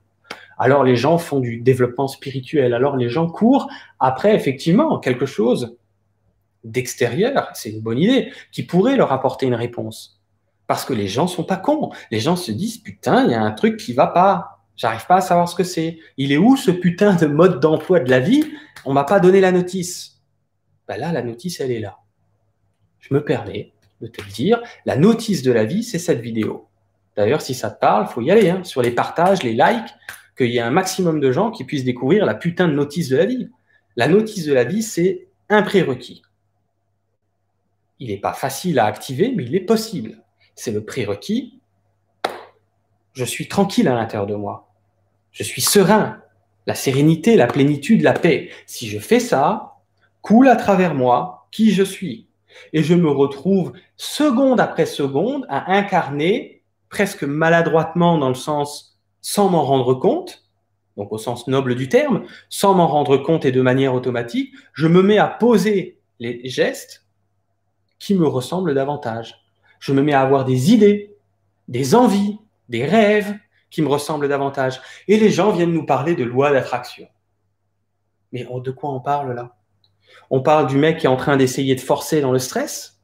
Alors 0.57 0.83
les 0.83 0.95
gens 0.95 1.17
font 1.17 1.39
du 1.39 1.57
développement 1.61 2.07
spirituel. 2.07 2.73
Alors 2.73 2.97
les 2.97 3.09
gens 3.09 3.27
courent 3.27 3.69
après 3.99 4.35
effectivement 4.35 4.99
quelque 4.99 5.25
chose 5.25 5.77
d'extérieur, 6.65 7.49
c'est 7.53 7.69
une 7.69 7.81
bonne 7.81 7.99
idée, 7.99 8.31
qui 8.51 8.63
pourrait 8.63 8.97
leur 8.97 9.11
apporter 9.11 9.45
une 9.45 9.55
réponse. 9.55 10.19
Parce 10.67 10.83
que 10.83 10.93
les 10.93 11.07
gens 11.07 11.27
sont 11.27 11.43
pas 11.43 11.57
cons. 11.57 11.91
Les 12.09 12.19
gens 12.19 12.35
se 12.35 12.51
disent, 12.51 12.79
putain, 12.79 13.25
il 13.25 13.31
y 13.31 13.35
a 13.35 13.41
un 13.41 13.51
truc 13.51 13.77
qui 13.77 13.93
va 13.93 14.07
pas. 14.07 14.63
J'arrive 14.75 15.05
pas 15.05 15.17
à 15.17 15.21
savoir 15.21 15.47
ce 15.47 15.55
que 15.55 15.63
c'est. 15.63 15.99
Il 16.17 16.31
est 16.31 16.37
où 16.37 16.57
ce 16.57 16.71
putain 16.71 17.15
de 17.15 17.27
mode 17.27 17.59
d'emploi 17.59 17.99
de 17.99 18.09
la 18.09 18.19
vie? 18.19 18.43
On 18.83 18.91
m'a 18.91 19.03
pas 19.03 19.19
donné 19.19 19.39
la 19.39 19.51
notice. 19.51 20.21
Ben 20.87 20.97
là, 20.97 21.11
la 21.11 21.21
notice, 21.21 21.59
elle 21.59 21.71
est 21.71 21.79
là. 21.79 21.99
Je 22.99 23.13
me 23.13 23.23
permets 23.23 23.73
de 24.01 24.07
te 24.07 24.21
le 24.21 24.29
dire. 24.29 24.61
La 24.85 24.97
notice 24.97 25.43
de 25.43 25.51
la 25.51 25.65
vie, 25.65 25.83
c'est 25.83 25.99
cette 25.99 26.19
vidéo. 26.19 26.67
D'ailleurs, 27.15 27.41
si 27.41 27.53
ça 27.53 27.69
te 27.69 27.79
parle, 27.79 28.07
faut 28.07 28.21
y 28.21 28.31
aller. 28.31 28.49
Hein, 28.49 28.63
sur 28.63 28.81
les 28.81 28.91
partages, 28.91 29.43
les 29.43 29.53
likes, 29.53 29.93
qu'il 30.35 30.51
y 30.51 30.57
ait 30.57 30.61
un 30.61 30.71
maximum 30.71 31.19
de 31.19 31.31
gens 31.31 31.51
qui 31.51 31.63
puissent 31.63 31.83
découvrir 31.83 32.25
la 32.25 32.35
putain 32.35 32.67
de 32.67 32.73
notice 32.73 33.09
de 33.09 33.17
la 33.17 33.25
vie. 33.25 33.49
La 33.95 34.07
notice 34.07 34.45
de 34.45 34.53
la 34.53 34.63
vie, 34.63 34.83
c'est 34.83 35.27
un 35.49 35.61
prérequis. 35.61 36.21
Il 37.99 38.09
n'est 38.09 38.17
pas 38.17 38.33
facile 38.33 38.79
à 38.79 38.85
activer, 38.85 39.33
mais 39.35 39.45
il 39.45 39.55
est 39.55 39.61
possible. 39.61 40.21
C'est 40.55 40.71
le 40.71 40.83
prérequis. 40.83 41.61
Je 43.13 43.23
suis 43.23 43.47
tranquille 43.47 43.87
à 43.87 43.95
l'intérieur 43.95 44.27
de 44.27 44.35
moi. 44.35 44.73
Je 45.31 45.43
suis 45.43 45.61
serein. 45.61 46.21
La 46.67 46.75
sérénité, 46.75 47.35
la 47.35 47.47
plénitude, 47.47 48.01
la 48.01 48.13
paix. 48.13 48.49
Si 48.65 48.89
je 48.89 48.99
fais 48.99 49.19
ça, 49.19 49.75
coule 50.21 50.49
à 50.49 50.55
travers 50.55 50.95
moi 50.95 51.47
qui 51.51 51.71
je 51.71 51.83
suis. 51.83 52.27
Et 52.73 52.83
je 52.83 52.93
me 52.93 53.09
retrouve 53.09 53.73
seconde 53.95 54.59
après 54.59 54.85
seconde 54.85 55.45
à 55.49 55.73
incarner 55.73 56.63
presque 56.89 57.23
maladroitement 57.23 58.17
dans 58.17 58.29
le 58.29 58.35
sens 58.35 58.94
sans 59.25 59.49
m'en 59.49 59.63
rendre 59.63 59.95
compte, 59.95 60.43
donc 60.97 61.11
au 61.11 61.17
sens 61.17 61.47
noble 61.47 61.73
du 61.73 61.89
terme, 61.89 62.25
sans 62.47 62.75
m'en 62.75 62.85
rendre 62.85 63.17
compte 63.17 63.43
et 63.43 63.51
de 63.51 63.59
manière 63.59 63.95
automatique, 63.95 64.53
je 64.73 64.87
me 64.87 65.01
mets 65.01 65.17
à 65.17 65.25
poser 65.25 65.99
les 66.19 66.47
gestes 66.47 67.07
qui 67.97 68.13
me 68.13 68.27
ressemble 68.27 68.75
davantage. 68.75 69.43
Je 69.79 69.93
me 69.93 70.03
mets 70.03 70.13
à 70.13 70.21
avoir 70.21 70.45
des 70.45 70.73
idées, 70.73 71.17
des 71.67 71.95
envies, 71.95 72.37
des 72.69 72.85
rêves 72.85 73.35
qui 73.71 73.81
me 73.81 73.87
ressemblent 73.87 74.27
davantage. 74.27 74.79
Et 75.07 75.17
les 75.17 75.31
gens 75.31 75.51
viennent 75.51 75.73
nous 75.73 75.87
parler 75.87 76.13
de 76.13 76.23
loi 76.23 76.51
d'attraction. 76.51 77.07
Mais 78.31 78.45
de 78.47 78.71
quoi 78.71 78.91
on 78.91 78.99
parle 78.99 79.33
là? 79.33 79.55
On 80.29 80.43
parle 80.43 80.67
du 80.67 80.77
mec 80.77 80.99
qui 80.99 81.07
est 81.07 81.09
en 81.09 81.17
train 81.17 81.35
d'essayer 81.35 81.73
de 81.73 81.81
forcer 81.81 82.21
dans 82.21 82.31
le 82.31 82.37
stress 82.37 83.01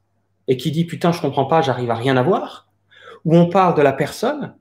et 0.47 0.55
qui 0.55 0.69
dit 0.69 0.85
putain 0.85 1.11
je 1.11 1.19
comprends 1.19 1.45
pas, 1.45 1.63
j'arrive 1.63 1.89
à 1.89 1.95
rien 1.95 2.15
avoir 2.15 2.69
Ou 3.25 3.35
on 3.35 3.49
parle 3.49 3.75
de 3.75 3.81
la 3.81 3.91
personne 3.91 4.53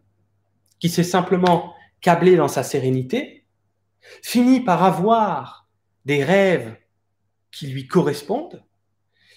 qui 0.80 0.88
s'est 0.88 1.04
simplement 1.04 1.74
câblée 2.00 2.36
dans 2.36 2.48
sa 2.48 2.62
sérénité, 2.62 3.44
finit 4.22 4.60
par 4.60 4.82
avoir 4.82 5.68
des 6.04 6.24
rêves 6.24 6.76
qui 7.52 7.66
lui 7.66 7.86
correspondent 7.86 8.62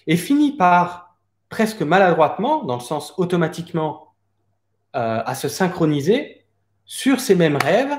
et 0.06 0.16
finit 0.16 0.56
par, 0.56 1.16
presque 1.48 1.82
maladroitement, 1.82 2.64
dans 2.64 2.76
le 2.76 2.82
sens 2.82 3.14
automatiquement, 3.18 4.14
euh, 4.96 5.22
à 5.24 5.34
se 5.34 5.48
synchroniser 5.48 6.44
sur 6.84 7.20
ces 7.20 7.34
mêmes 7.34 7.56
rêves 7.56 7.96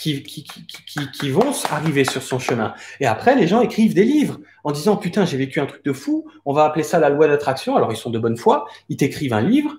qui, 0.00 0.22
qui, 0.22 0.44
qui, 0.44 1.10
qui, 1.10 1.30
vont 1.30 1.52
arriver 1.70 2.04
sur 2.04 2.22
son 2.22 2.38
chemin. 2.38 2.74
Et 3.00 3.06
après, 3.06 3.36
les 3.36 3.46
gens 3.46 3.60
écrivent 3.60 3.94
des 3.94 4.04
livres 4.04 4.40
en 4.64 4.72
disant 4.72 4.96
Putain, 4.96 5.26
j'ai 5.26 5.36
vécu 5.36 5.60
un 5.60 5.66
truc 5.66 5.84
de 5.84 5.92
fou, 5.92 6.26
on 6.46 6.54
va 6.54 6.64
appeler 6.64 6.84
ça 6.84 6.98
la 6.98 7.10
loi 7.10 7.28
d'attraction. 7.28 7.76
Alors, 7.76 7.92
ils 7.92 7.96
sont 7.96 8.10
de 8.10 8.18
bonne 8.18 8.36
foi, 8.36 8.66
ils 8.88 8.96
t'écrivent 8.96 9.34
un 9.34 9.42
livre, 9.42 9.76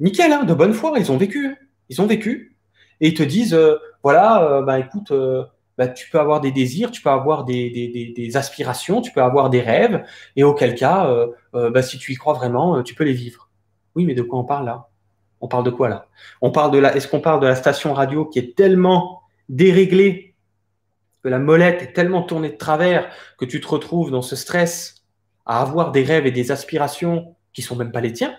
nickel, 0.00 0.32
hein, 0.32 0.44
de 0.44 0.54
bonne 0.54 0.72
foi, 0.72 0.98
ils 0.98 1.12
ont 1.12 1.16
vécu. 1.16 1.56
Ils 1.88 2.00
ont 2.02 2.06
vécu. 2.06 2.56
Et 3.00 3.08
ils 3.08 3.14
te 3.14 3.22
disent 3.22 3.54
euh, 3.54 3.76
Voilà, 4.02 4.42
euh, 4.42 4.62
bah, 4.62 4.78
écoute, 4.78 5.12
bah, 5.78 5.88
tu 5.88 6.08
peux 6.10 6.18
avoir 6.18 6.40
des 6.40 6.52
désirs, 6.52 6.90
tu 6.90 7.02
peux 7.02 7.10
avoir 7.10 7.44
des, 7.44 8.14
des, 8.16 8.36
aspirations, 8.36 9.02
tu 9.02 9.12
peux 9.12 9.22
avoir 9.22 9.50
des 9.50 9.60
rêves, 9.60 10.04
et 10.34 10.42
auquel 10.42 10.74
cas, 10.74 11.06
euh, 11.10 11.28
euh, 11.54 11.70
bah, 11.70 11.82
si 11.82 11.98
tu 11.98 12.12
y 12.12 12.14
crois 12.16 12.32
vraiment, 12.32 12.78
euh, 12.78 12.82
tu 12.82 12.94
peux 12.94 13.04
les 13.04 13.12
vivre. 13.12 13.50
Oui, 13.94 14.06
mais 14.06 14.14
de 14.14 14.22
quoi 14.22 14.38
on 14.38 14.44
parle 14.44 14.66
là? 14.66 14.88
On 15.40 15.48
parle 15.48 15.64
de 15.64 15.70
quoi 15.70 15.88
là? 15.88 16.06
On 16.40 16.50
parle 16.50 16.70
de 16.70 16.78
la. 16.78 16.96
Est-ce 16.96 17.08
qu'on 17.08 17.20
parle 17.20 17.40
de 17.40 17.46
la 17.46 17.56
station 17.56 17.92
radio 17.92 18.24
qui 18.24 18.38
est 18.38 18.56
tellement 18.56 19.22
déréglée 19.50 20.34
que 21.22 21.28
la 21.28 21.38
molette 21.38 21.82
est 21.82 21.92
tellement 21.92 22.22
tournée 22.22 22.50
de 22.50 22.56
travers 22.56 23.10
que 23.38 23.44
tu 23.44 23.60
te 23.60 23.68
retrouves 23.68 24.10
dans 24.10 24.22
ce 24.22 24.34
stress 24.34 25.04
à 25.44 25.60
avoir 25.60 25.92
des 25.92 26.02
rêves 26.02 26.26
et 26.26 26.30
des 26.30 26.52
aspirations 26.52 27.36
qui 27.52 27.60
sont 27.60 27.76
même 27.76 27.92
pas 27.92 28.00
les 28.00 28.12
tiens, 28.12 28.34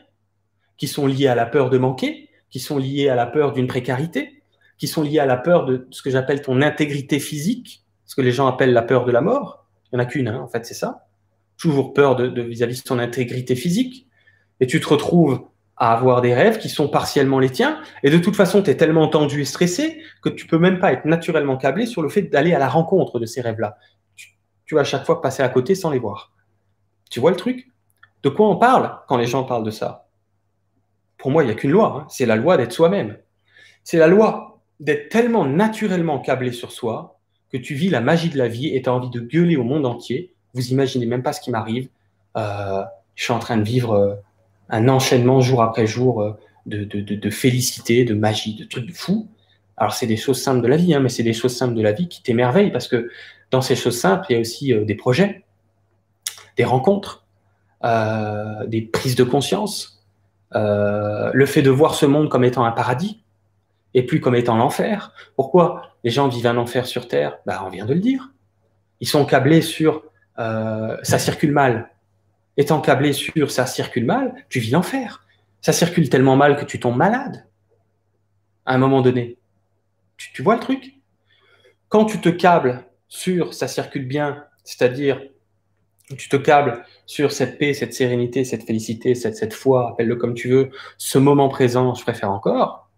qui 0.77 0.87
sont 0.87 1.07
liés 1.07 1.27
à 1.27 1.35
la 1.35 1.45
peur 1.45 1.69
de 1.69 1.77
manquer, 1.77 2.29
qui 2.49 2.59
sont 2.59 2.77
liés 2.77 3.09
à 3.09 3.15
la 3.15 3.25
peur 3.25 3.51
d'une 3.51 3.67
précarité, 3.67 4.41
qui 4.77 4.87
sont 4.87 5.01
liées 5.01 5.19
à 5.19 5.25
la 5.25 5.37
peur 5.37 5.65
de 5.65 5.87
ce 5.91 6.01
que 6.01 6.09
j'appelle 6.09 6.41
ton 6.41 6.61
intégrité 6.61 7.19
physique, 7.19 7.83
ce 8.05 8.15
que 8.15 8.21
les 8.21 8.31
gens 8.31 8.47
appellent 8.47 8.73
la 8.73 8.83
peur 8.83 9.05
de 9.05 9.11
la 9.11 9.21
mort. 9.21 9.65
Il 9.85 9.97
n'y 9.97 10.01
en 10.01 10.05
a 10.05 10.07
qu'une, 10.07 10.27
hein, 10.27 10.39
en 10.39 10.47
fait, 10.47 10.65
c'est 10.65 10.73
ça. 10.73 11.07
Toujours 11.57 11.93
peur 11.93 12.15
de, 12.15 12.41
vis-à-vis 12.41 12.83
de, 12.83 12.87
ton 12.87 12.99
intégrité 12.99 13.55
physique. 13.55 14.07
Et 14.59 14.67
tu 14.67 14.79
te 14.79 14.87
retrouves 14.87 15.47
à 15.75 15.93
avoir 15.93 16.21
des 16.21 16.33
rêves 16.33 16.57
qui 16.57 16.69
sont 16.69 16.87
partiellement 16.87 17.39
les 17.39 17.49
tiens. 17.49 17.81
Et 18.03 18.09
de 18.09 18.17
toute 18.17 18.35
façon, 18.35 18.61
tu 18.61 18.69
es 18.69 18.77
tellement 18.77 19.07
tendu 19.07 19.41
et 19.41 19.45
stressé 19.45 20.01
que 20.21 20.29
tu 20.29 20.47
peux 20.47 20.57
même 20.57 20.79
pas 20.79 20.91
être 20.91 21.05
naturellement 21.05 21.57
câblé 21.57 21.85
sur 21.85 22.01
le 22.01 22.09
fait 22.09 22.23
d'aller 22.23 22.53
à 22.53 22.59
la 22.59 22.67
rencontre 22.67 23.19
de 23.19 23.25
ces 23.25 23.41
rêves-là. 23.41 23.77
Tu, 24.65 24.75
vas 24.75 24.81
à 24.81 24.83
chaque 24.83 25.05
fois 25.05 25.21
passer 25.21 25.43
à 25.43 25.49
côté 25.49 25.75
sans 25.75 25.91
les 25.91 25.99
voir. 25.99 26.33
Tu 27.09 27.19
vois 27.19 27.31
le 27.31 27.37
truc? 27.37 27.71
De 28.23 28.29
quoi 28.29 28.49
on 28.49 28.57
parle 28.57 28.97
quand 29.07 29.17
les 29.17 29.27
gens 29.27 29.43
parlent 29.43 29.63
de 29.63 29.71
ça? 29.71 30.06
Pour 31.17 31.31
moi, 31.31 31.43
il 31.43 31.47
n'y 31.47 31.51
a 31.51 31.55
qu'une 31.55 31.71
loi. 31.71 32.01
Hein. 32.01 32.07
C'est 32.09 32.25
la 32.25 32.35
loi 32.35 32.57
d'être 32.57 32.71
soi-même. 32.71 33.17
C'est 33.83 33.97
la 33.97 34.07
loi 34.07 34.59
d'être 34.79 35.09
tellement 35.09 35.45
naturellement 35.45 36.19
câblé 36.19 36.51
sur 36.51 36.71
soi 36.71 37.19
que 37.51 37.57
tu 37.57 37.73
vis 37.73 37.89
la 37.89 38.01
magie 38.01 38.29
de 38.29 38.37
la 38.37 38.47
vie 38.47 38.75
et 38.75 38.81
tu 38.81 38.89
as 38.89 38.93
envie 38.93 39.09
de 39.09 39.19
gueuler 39.19 39.55
au 39.55 39.63
monde 39.63 39.85
entier. 39.85 40.33
Vous 40.53 40.67
imaginez 40.69 41.05
même 41.05 41.23
pas 41.23 41.33
ce 41.33 41.41
qui 41.41 41.51
m'arrive. 41.51 41.89
Euh, 42.35 42.83
je 43.15 43.23
suis 43.23 43.33
en 43.33 43.39
train 43.39 43.57
de 43.57 43.63
vivre 43.63 43.93
euh, 43.93 44.15
un 44.69 44.87
enchaînement 44.89 45.41
jour 45.41 45.63
après 45.63 45.87
jour 45.87 46.21
euh, 46.21 46.33
de, 46.65 46.83
de, 46.83 47.01
de, 47.01 47.29
félicité, 47.29 48.03
de 48.03 48.13
magie, 48.13 48.55
de 48.55 48.65
trucs 48.65 48.85
de 48.85 48.93
fou. 48.93 49.29
Alors 49.77 49.93
c'est 49.93 50.07
des 50.07 50.17
choses 50.17 50.41
simples 50.41 50.61
de 50.61 50.67
la 50.67 50.77
vie, 50.77 50.93
hein, 50.93 50.99
mais 50.99 51.09
c'est 51.09 51.23
des 51.23 51.33
choses 51.33 51.55
simples 51.55 51.75
de 51.75 51.81
la 51.81 51.93
vie 51.93 52.07
qui 52.07 52.21
t'émerveillent 52.21 52.71
parce 52.71 52.87
que 52.87 53.09
dans 53.51 53.61
ces 53.61 53.75
choses 53.75 53.97
simples, 53.97 54.25
il 54.29 54.33
y 54.33 54.35
a 54.35 54.39
aussi 54.39 54.73
des 54.73 54.95
projets, 54.95 55.45
des 56.57 56.65
rencontres, 56.65 57.25
des 57.81 58.81
prises 58.81 59.15
de 59.15 59.23
conscience, 59.23 59.96
le 60.51 61.45
fait 61.45 61.61
de 61.61 61.69
voir 61.69 61.95
ce 61.95 62.05
monde 62.05 62.29
comme 62.29 62.43
étant 62.43 62.65
un 62.65 62.71
paradis, 62.71 63.23
et 63.93 64.03
plus 64.03 64.19
comme 64.19 64.35
étant 64.35 64.55
l'enfer. 64.57 65.11
Pourquoi 65.35 65.93
les 66.03 66.11
gens 66.11 66.27
vivent 66.27 66.47
un 66.47 66.57
enfer 66.57 66.85
sur 66.85 67.07
Terre? 67.07 67.39
Ben, 67.45 67.61
On 67.65 67.69
vient 67.69 67.85
de 67.85 67.93
le 67.93 67.99
dire. 67.99 68.31
Ils 68.99 69.07
sont 69.07 69.25
câblés 69.25 69.61
sur 69.61 70.03
euh, 70.39 70.97
ça 71.03 71.17
circule 71.19 71.51
mal. 71.51 71.89
Étant 72.57 72.81
câblé 72.81 73.13
sur 73.13 73.49
ça 73.51 73.65
circule 73.65 74.05
mal, 74.05 74.33
tu 74.49 74.59
vis 74.59 74.71
l'enfer. 74.71 75.25
Ça 75.61 75.73
circule 75.73 76.09
tellement 76.09 76.35
mal 76.35 76.57
que 76.57 76.65
tu 76.65 76.79
tombes 76.79 76.97
malade 76.97 77.45
à 78.65 78.75
un 78.75 78.77
moment 78.77 79.01
donné. 79.01 79.37
Tu 80.17 80.41
vois 80.41 80.55
le 80.55 80.61
truc? 80.61 80.95
Quand 81.89 82.05
tu 82.05 82.19
te 82.19 82.29
câbles 82.29 82.83
sur 83.07 83.53
ça 83.53 83.67
circule 83.67 84.07
bien, 84.07 84.45
c'est-à-dire 84.63 85.21
tu 86.15 86.29
te 86.29 86.37
câbles 86.37 86.85
sur 87.05 87.31
cette 87.31 87.57
paix, 87.57 87.73
cette 87.73 87.93
sérénité, 87.93 88.45
cette 88.45 88.63
félicité, 88.63 89.13
cette, 89.15 89.53
foi, 89.53 89.91
appelle-le 89.91 90.15
comme 90.15 90.33
tu 90.33 90.49
veux, 90.49 90.71
ce 90.97 91.17
moment 91.17 91.49
présent, 91.49 91.93
je 91.95 92.03
préfère 92.03 92.31
encore. 92.31 92.89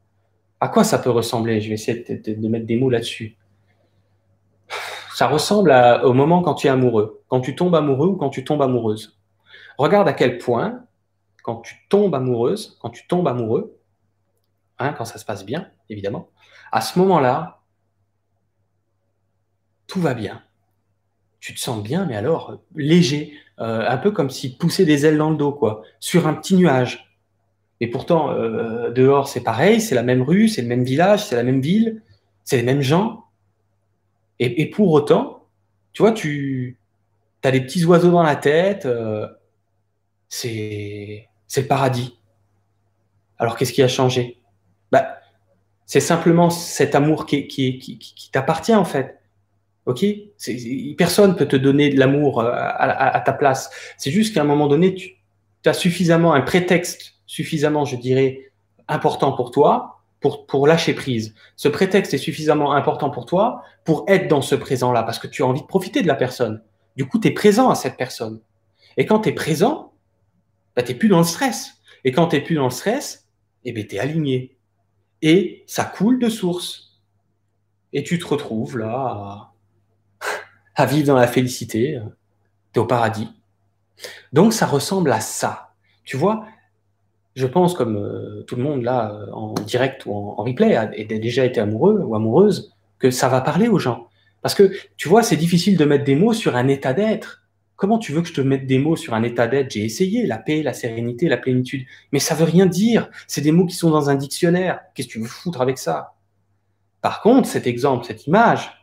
À 0.60 0.67
quoi 0.67 0.84
ça 0.84 1.00
peut 1.00 1.10
ressembler? 1.10 1.62
Je 1.62 1.69
vais 1.69 1.76
essayer 1.76 2.04
de, 2.04 2.48
mettre 2.48 2.65
des 2.65 2.78
mots 2.78 2.89
là-dessus. 2.89 3.38
Ça 5.15 5.28
ressemble 5.28 5.72
au 6.04 6.13
moment 6.13 6.41
quand 6.41 6.54
tu 6.54 6.67
es 6.67 6.69
amoureux, 6.69 7.24
quand 7.28 7.41
tu 7.41 7.56
tombes 7.56 7.76
amoureux 7.76 8.10
ou 8.10 8.15
quand 8.15 8.30
tu 8.30 8.43
tombes 8.43 8.62
amoureuse. 8.62 9.19
Regarde 9.78 10.08
à 10.08 10.13
quel 10.13 10.38
point, 10.38 10.86
quand 11.43 11.62
tu 11.62 11.76
tombes 11.89 12.13
amoureuse, 12.13 12.78
quand 12.82 12.89
tu 12.89 13.08
tombes 13.08 13.28
amoureux, 13.28 13.80
hein, 14.78 14.93
quand 14.93 15.06
ça 15.06 15.17
se 15.17 15.26
passe 15.26 15.45
bien, 15.45 15.69
évidemment, 15.89 16.30
à 16.72 16.82
ce 16.82 17.00
moment-là, 17.00 17.62
tout 19.88 20.00
va 20.00 20.13
bien 20.13 20.43
tu 21.39 21.54
te 21.54 21.60
sens 21.60 21.82
bien, 21.82 22.06
mais 22.06 22.15
alors 22.15 22.52
euh, 22.52 22.56
léger, 22.75 23.34
euh, 23.60 23.88
un 23.88 23.97
peu 23.97 24.12
comme 24.12 24.30
si 24.30 24.56
pousser 24.56 24.86
des 24.86 25.06
ailes 25.06 25.17
dans 25.17 25.30
le 25.30 25.38
dos, 25.38 25.52
quoi, 25.52 25.84
sur 25.99 26.28
un 26.28 26.34
petit 26.34 26.56
nuage. 26.56 27.10
Et 27.82 27.88
pourtant, 27.88 28.32
euh, 28.32 28.91
dehors, 28.91 29.30
c'est 29.30 29.43
pareil, 29.43 29.80
c'est 29.80 29.95
la 29.95 30.04
même 30.04 30.21
rue, 30.21 30.49
c'est 30.49 30.62
le 30.62 30.67
même 30.67 30.84
village, 30.84 31.25
c'est 31.25 31.36
la 31.36 31.43
même 31.43 31.62
ville, 31.62 32.02
c'est 32.43 32.58
les 32.58 32.63
mêmes 32.63 32.82
gens. 32.82 33.25
Et, 34.41 34.69
pour 34.69 34.91
autant, 34.91 35.47
tu 35.91 36.02
vois, 36.02 36.13
tu 36.13 36.80
as 37.43 37.52
des 37.52 37.60
petits 37.60 37.84
oiseaux 37.84 38.12
dans 38.12 38.23
la 38.23 38.38
tête, 38.38 38.88
c'est 40.30 41.28
le 41.58 41.67
paradis. 41.67 42.17
Alors 43.38 43.58
qu'est-ce 43.58 43.73
qui 43.73 43.84
a 43.84 43.89
changé? 43.89 44.41
Bah, 44.93 45.19
C'est 45.86 45.99
simplement 45.99 46.49
cet 46.49 46.95
amour 46.95 47.25
qui, 47.25 47.47
qui, 47.47 47.80
qui, 47.80 47.97
qui 47.99 48.32
t'appartient 48.32 48.75
en 48.75 48.86
fait. 48.86 49.18
Ok? 49.89 50.06
Personne 50.99 51.36
peut 51.36 51.47
te 51.47 51.56
donner 51.56 51.89
de 51.89 51.97
l'amour 51.97 52.41
euh, 52.41 52.52
à, 52.54 53.19
ta 53.25 53.34
place. 53.34 53.71
C'est 53.97 54.12
juste 54.12 54.36
qu'à 54.36 54.41
un 54.41 54.45
moment 54.45 54.67
donné, 54.67 54.93
tu 54.93 55.17
as 55.65 55.73
suffisamment 55.73 56.36
un 56.36 56.41
prétexte, 56.41 57.15
suffisamment, 57.25 57.86
je 57.86 57.95
dirais, 57.95 58.52
important 58.88 59.32
pour 59.32 59.49
toi 59.49 60.04
pour, 60.19 60.67
lâcher 60.67 60.93
prise. 60.93 61.34
Ce 61.56 61.67
prétexte 61.67 62.13
est 62.13 62.19
suffisamment 62.19 62.73
important 62.73 63.10
pour 63.10 63.25
toi 63.25 63.63
pour 63.84 64.06
être 64.08 64.28
dans 64.28 64.43
ce 64.43 64.54
présent-là 64.54 65.02
parce 65.02 65.17
que 65.17 65.25
tu 65.25 65.41
as 65.41 65.47
envie 65.47 65.62
de 65.62 65.65
profiter 65.65 66.04
de 66.04 66.08
la 66.08 66.13
personne. 66.13 66.62
Du 66.95 67.08
coup, 67.08 67.17
tu 67.17 67.30
es 67.30 67.32
présent 67.32 67.71
à 67.71 67.75
cette 67.75 67.97
personne. 67.97 68.41
Et 68.95 69.08
quand 69.08 69.21
tu 69.21 69.30
es 69.30 69.32
présent, 69.32 69.93
bah, 70.75 70.84
tu 70.84 70.91
n'es 70.91 70.99
plus 70.99 71.10
dans 71.10 71.17
le 71.17 71.23
stress. 71.23 71.82
Et 72.04 72.12
quand 72.12 72.28
tu 72.28 72.36
n'es 72.36 72.43
plus 72.43 72.56
dans 72.56 72.65
le 72.65 72.69
stress, 72.69 73.28
eh 73.65 73.71
ben, 73.71 73.88
tu 73.88 73.95
es 73.95 73.99
aligné. 73.99 74.56
Et 75.23 75.63
ça 75.65 75.84
coule 75.84 76.19
de 76.19 76.30
source. 76.30 77.02
Et 77.91 78.04
tu 78.04 78.19
te 78.19 78.28
retrouves 78.28 78.78
là 78.78 79.49
à 80.80 80.86
vivre 80.86 81.08
dans 81.08 81.15
la 81.15 81.28
félicité, 81.28 81.98
euh, 81.98 82.02
tu 82.74 82.80
es 82.80 82.84
au 82.84 82.86
paradis. 82.86 83.28
Donc 84.32 84.54
ça 84.54 84.65
ressemble 84.65 85.12
à 85.12 85.20
ça. 85.20 85.74
Tu 86.06 86.15
vois, 86.15 86.46
je 87.36 87.46
pense 87.46 87.74
comme 87.74 87.98
euh, 87.98 88.44
tout 88.44 88.56
le 88.56 88.63
monde 88.63 88.84
là, 88.84 89.12
euh, 89.12 89.32
en 89.32 89.54
direct 89.54 90.06
ou 90.06 90.13
en, 90.13 90.36
replay, 90.36 90.76
a, 90.76 90.86
déjà 90.86 91.46
été 91.46 91.60
amoureux 91.60 92.02
ou 92.02 92.15
amoureuse, 92.15 92.74
que 92.98 93.12
ça 93.12 93.28
va 93.30 93.42
parler 93.42 93.68
aux 93.68 93.80
gens. 93.80 94.08
Parce 94.42 94.56
que 94.56 94.72
tu 94.96 95.10
vois, 95.10 95.22
c'est 95.22 95.36
difficile 95.36 95.78
de 95.78 95.86
mettre 95.86 96.06
des 96.06 96.15
mots 96.15 96.34
sur 96.34 96.56
un 96.56 96.68
état 96.68 96.94
d'être. 96.94 97.44
Comment 97.76 97.98
tu 97.98 98.12
veux 98.12 98.22
que 98.22 98.28
je 98.28 98.34
te 98.34 98.42
mette 98.42 98.65
des 98.65 98.78
mots 98.78 98.96
sur 98.96 99.13
un 99.13 99.24
état 99.24 99.48
d'être? 99.48 99.72
J'ai 99.72 99.86
essayé, 99.86 100.26
la 100.26 100.38
paix, 100.38 100.63
la 100.63 100.74
sérénité, 100.74 101.30
la 101.30 101.38
plénitude. 101.38 101.86
Mais 102.12 102.20
ça 102.20 102.36
veut 102.36 102.46
rien 102.46 102.65
dire. 102.65 103.10
C'est 103.28 103.42
des 103.42 103.54
mots 103.54 103.65
qui 103.65 103.76
sont 103.76 103.89
dans 103.89 104.10
un 104.10 104.15
dictionnaire. 104.15 104.82
Qu'est-ce 104.94 105.08
que 105.08 105.13
tu 105.13 105.20
veux 105.20 105.28
foutre 105.28 105.62
avec 105.62 105.78
ça? 105.78 106.13
Par 107.02 107.22
contre, 107.22 107.48
cet 107.48 107.68
exemple, 107.68 108.06
cette 108.06 108.28
image, 108.28 108.79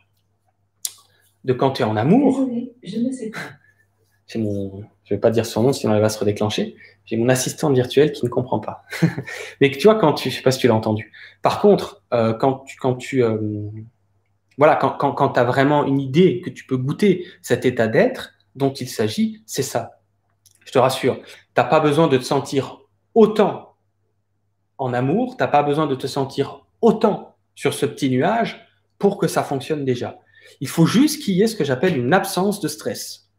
de 1.47 1.53
quand 1.53 1.71
tu 1.71 1.81
es 1.81 1.85
en 1.85 1.95
amour. 1.95 2.47
je 2.83 2.99
ne 2.99 3.11
sais 3.11 3.31
pas. 3.31 3.39
C'est 4.27 4.37
mon, 4.37 4.83
je 5.05 5.13
vais 5.13 5.19
pas 5.19 5.31
dire 5.31 5.45
son 5.45 5.63
nom 5.63 5.71
sinon 5.71 5.95
elle 5.95 6.01
va 6.01 6.09
se 6.09 6.19
redéclencher. 6.19 6.75
J'ai 7.05 7.15
mon 7.15 7.29
assistante 7.29 7.73
virtuelle 7.73 8.11
qui 8.11 8.25
ne 8.25 8.29
comprend 8.29 8.59
pas. 8.59 8.83
Mais 9.61 9.71
tu 9.71 9.83
vois 9.83 9.95
quand 9.95 10.13
tu, 10.13 10.29
je 10.29 10.35
sais 10.35 10.41
pas 10.41 10.51
si 10.51 10.59
tu 10.59 10.67
l'as 10.67 10.75
entendu. 10.75 11.13
Par 11.41 11.61
contre, 11.61 12.03
euh, 12.13 12.33
quand 12.33 12.65
tu, 12.65 12.77
quand 12.77 12.95
tu, 12.95 13.23
euh, 13.23 13.37
voilà, 14.57 14.75
quand, 14.75 14.89
quand, 14.89 15.13
quand 15.13 15.29
tu 15.29 15.39
as 15.39 15.45
vraiment 15.45 15.85
une 15.85 16.01
idée 16.01 16.41
que 16.41 16.49
tu 16.49 16.65
peux 16.65 16.75
goûter 16.75 17.25
cet 17.41 17.65
état 17.65 17.87
d'être 17.87 18.33
dont 18.55 18.73
il 18.73 18.89
s'agit, 18.89 19.41
c'est 19.45 19.63
ça. 19.63 20.01
Je 20.65 20.73
te 20.73 20.79
rassure, 20.79 21.21
t'as 21.53 21.63
pas 21.63 21.79
besoin 21.79 22.09
de 22.09 22.17
te 22.17 22.23
sentir 22.23 22.81
autant 23.15 23.77
en 24.77 24.93
amour, 24.93 25.37
t'as 25.37 25.47
pas 25.47 25.63
besoin 25.63 25.87
de 25.87 25.95
te 25.95 26.07
sentir 26.07 26.65
autant 26.81 27.37
sur 27.55 27.73
ce 27.73 27.85
petit 27.85 28.09
nuage 28.09 28.67
pour 28.99 29.17
que 29.17 29.27
ça 29.27 29.43
fonctionne 29.43 29.85
déjà. 29.85 30.19
Il 30.61 30.67
faut 30.67 30.85
juste 30.85 31.23
qu'il 31.23 31.35
y 31.35 31.41
ait 31.41 31.47
ce 31.47 31.55
que 31.55 31.63
j'appelle 31.63 31.97
une 31.97 32.13
absence 32.13 32.59
de 32.59 32.67
stress. 32.67 33.29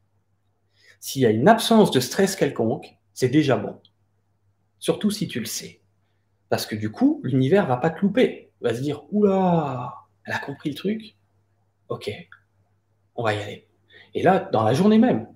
S'il 1.01 1.23
y 1.23 1.27
a 1.27 1.31
une 1.31 1.49
absence 1.49 1.91
de 1.91 2.01
stress 2.01 2.37
quelconque, 2.37 2.87
c'est 3.13 3.29
déjà 3.29 3.57
bon. 3.57 3.81
Surtout 4.79 5.11
si 5.11 5.29
tu 5.29 5.41
le 5.41 5.47
sais. 5.47 5.83
Parce 6.49 6.67
que 6.67 6.77
du 6.77 6.91
coup, 6.91 7.21
l'univers 7.25 7.67
va 7.67 7.77
pas 7.77 7.91
te 7.91 8.01
louper. 8.01 8.53
Il 8.61 8.65
va 8.65 8.75
se 8.75 8.81
dire, 8.81 9.05
oula, 9.11 9.95
elle 10.25 10.35
a 10.35 10.39
compris 10.39 10.71
le 10.71 10.75
truc. 10.75 11.17
Ok, 11.89 12.11
on 13.15 13.23
va 13.23 13.35
y 13.35 13.43
aller. 13.43 13.69
Et 14.15 14.23
là, 14.23 14.49
dans 14.53 14.63
la 14.63 14.75
journée 14.75 14.99
même. 14.99 15.29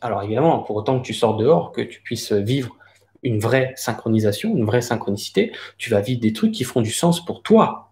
Alors 0.00 0.22
évidemment, 0.22 0.60
pour 0.60 0.76
autant 0.76 0.98
que 1.00 1.06
tu 1.06 1.14
sors 1.14 1.36
dehors, 1.36 1.72
que 1.72 1.82
tu 1.82 2.00
puisses 2.02 2.32
vivre 2.32 2.76
une 3.22 3.38
vraie 3.38 3.72
synchronisation, 3.76 4.56
une 4.56 4.64
vraie 4.64 4.82
synchronicité, 4.82 5.52
tu 5.78 5.90
vas 5.90 6.00
vivre 6.00 6.20
des 6.20 6.32
trucs 6.32 6.52
qui 6.52 6.64
font 6.64 6.80
du 6.80 6.92
sens 6.92 7.24
pour 7.24 7.42
toi, 7.42 7.83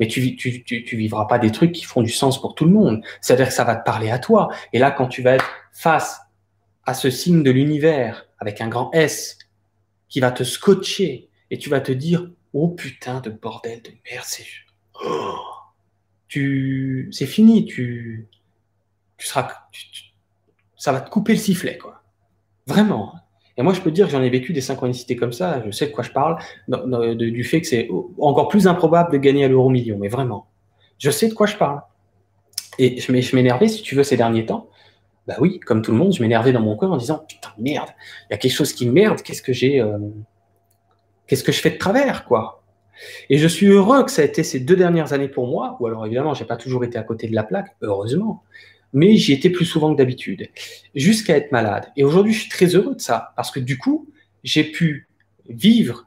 mais 0.00 0.08
tu, 0.08 0.34
tu, 0.34 0.64
tu, 0.64 0.96
vivras 0.96 1.26
pas 1.26 1.38
des 1.38 1.52
trucs 1.52 1.72
qui 1.72 1.84
font 1.84 2.02
du 2.02 2.10
sens 2.10 2.40
pour 2.40 2.54
tout 2.54 2.64
le 2.64 2.72
monde. 2.72 3.04
C'est-à-dire 3.20 3.48
que 3.48 3.52
ça 3.52 3.64
va 3.64 3.76
te 3.76 3.84
parler 3.84 4.10
à 4.10 4.18
toi. 4.18 4.48
Et 4.72 4.78
là, 4.78 4.90
quand 4.90 5.06
tu 5.06 5.20
vas 5.20 5.34
être 5.34 5.44
face 5.72 6.20
à 6.86 6.94
ce 6.94 7.10
signe 7.10 7.42
de 7.42 7.50
l'univers 7.50 8.26
avec 8.38 8.62
un 8.62 8.68
grand 8.68 8.90
S 8.92 9.36
qui 10.08 10.18
va 10.18 10.32
te 10.32 10.42
scotcher 10.42 11.28
et 11.50 11.58
tu 11.58 11.68
vas 11.68 11.80
te 11.80 11.92
dire, 11.92 12.30
oh 12.54 12.68
putain 12.68 13.20
de 13.20 13.28
bordel 13.28 13.82
de 13.82 13.90
merde, 14.10 14.24
c'est, 14.26 14.46
oh, 15.04 15.36
tu, 16.28 17.10
c'est 17.12 17.26
fini, 17.26 17.66
tu, 17.66 18.26
tu 19.18 19.26
seras, 19.26 19.48
ça 20.76 20.92
va 20.92 21.02
te 21.02 21.10
couper 21.10 21.34
le 21.34 21.38
sifflet, 21.38 21.76
quoi. 21.76 22.02
Vraiment. 22.66 23.14
Et 23.60 23.62
moi, 23.62 23.74
je 23.74 23.82
peux 23.82 23.90
dire 23.90 24.06
que 24.06 24.12
j'en 24.12 24.22
ai 24.22 24.30
vécu 24.30 24.54
des 24.54 24.62
synchronicités 24.62 25.16
comme 25.16 25.34
ça. 25.34 25.62
Je 25.66 25.70
sais 25.70 25.86
de 25.86 25.92
quoi 25.92 26.02
je 26.02 26.10
parle, 26.10 26.38
du 26.66 27.44
fait 27.44 27.60
que 27.60 27.66
c'est 27.66 27.90
encore 28.18 28.48
plus 28.48 28.66
improbable 28.66 29.12
de 29.12 29.18
gagner 29.18 29.44
à 29.44 29.48
l'euro 29.48 29.68
million, 29.68 29.98
mais 29.98 30.08
vraiment. 30.08 30.46
Je 30.98 31.10
sais 31.10 31.28
de 31.28 31.34
quoi 31.34 31.46
je 31.46 31.58
parle. 31.58 31.82
Et 32.78 32.98
je 33.00 33.36
m'énervais, 33.36 33.68
si 33.68 33.82
tu 33.82 33.94
veux, 33.94 34.02
ces 34.02 34.16
derniers 34.16 34.46
temps. 34.46 34.70
Bah 35.26 35.36
oui, 35.40 35.60
comme 35.60 35.82
tout 35.82 35.92
le 35.92 35.98
monde, 35.98 36.14
je 36.14 36.22
m'énervais 36.22 36.52
dans 36.52 36.62
mon 36.62 36.74
corps 36.74 36.90
en 36.90 36.96
disant 36.96 37.22
Putain, 37.28 37.50
merde, 37.58 37.90
il 38.30 38.32
y 38.32 38.34
a 38.34 38.38
quelque 38.38 38.54
chose 38.54 38.72
qui 38.72 38.88
merde, 38.88 39.20
qu'est-ce 39.20 39.42
que 39.42 39.52
j'ai. 39.52 39.78
Euh, 39.78 39.98
qu'est-ce 41.26 41.44
que 41.44 41.52
je 41.52 41.60
fais 41.60 41.70
de 41.70 41.76
travers, 41.76 42.24
quoi 42.24 42.62
Et 43.28 43.36
je 43.36 43.46
suis 43.46 43.66
heureux 43.66 44.02
que 44.04 44.10
ça 44.10 44.22
ait 44.22 44.26
été 44.26 44.42
ces 44.42 44.60
deux 44.60 44.76
dernières 44.76 45.12
années 45.12 45.28
pour 45.28 45.46
moi, 45.46 45.76
ou 45.80 45.86
alors 45.86 46.06
évidemment, 46.06 46.32
j'ai 46.32 46.46
pas 46.46 46.56
toujours 46.56 46.82
été 46.82 46.96
à 46.96 47.02
côté 47.02 47.28
de 47.28 47.34
la 47.34 47.42
plaque, 47.42 47.76
heureusement 47.82 48.42
mais 48.92 49.16
j'y 49.16 49.32
étais 49.32 49.50
plus 49.50 49.64
souvent 49.64 49.92
que 49.92 49.98
d'habitude, 49.98 50.48
jusqu'à 50.94 51.36
être 51.36 51.52
malade. 51.52 51.86
Et 51.96 52.04
aujourd'hui, 52.04 52.32
je 52.32 52.40
suis 52.40 52.48
très 52.48 52.74
heureux 52.74 52.94
de 52.94 53.00
ça, 53.00 53.32
parce 53.36 53.50
que 53.50 53.60
du 53.60 53.78
coup, 53.78 54.10
j'ai 54.42 54.64
pu 54.64 55.08
vivre 55.48 56.06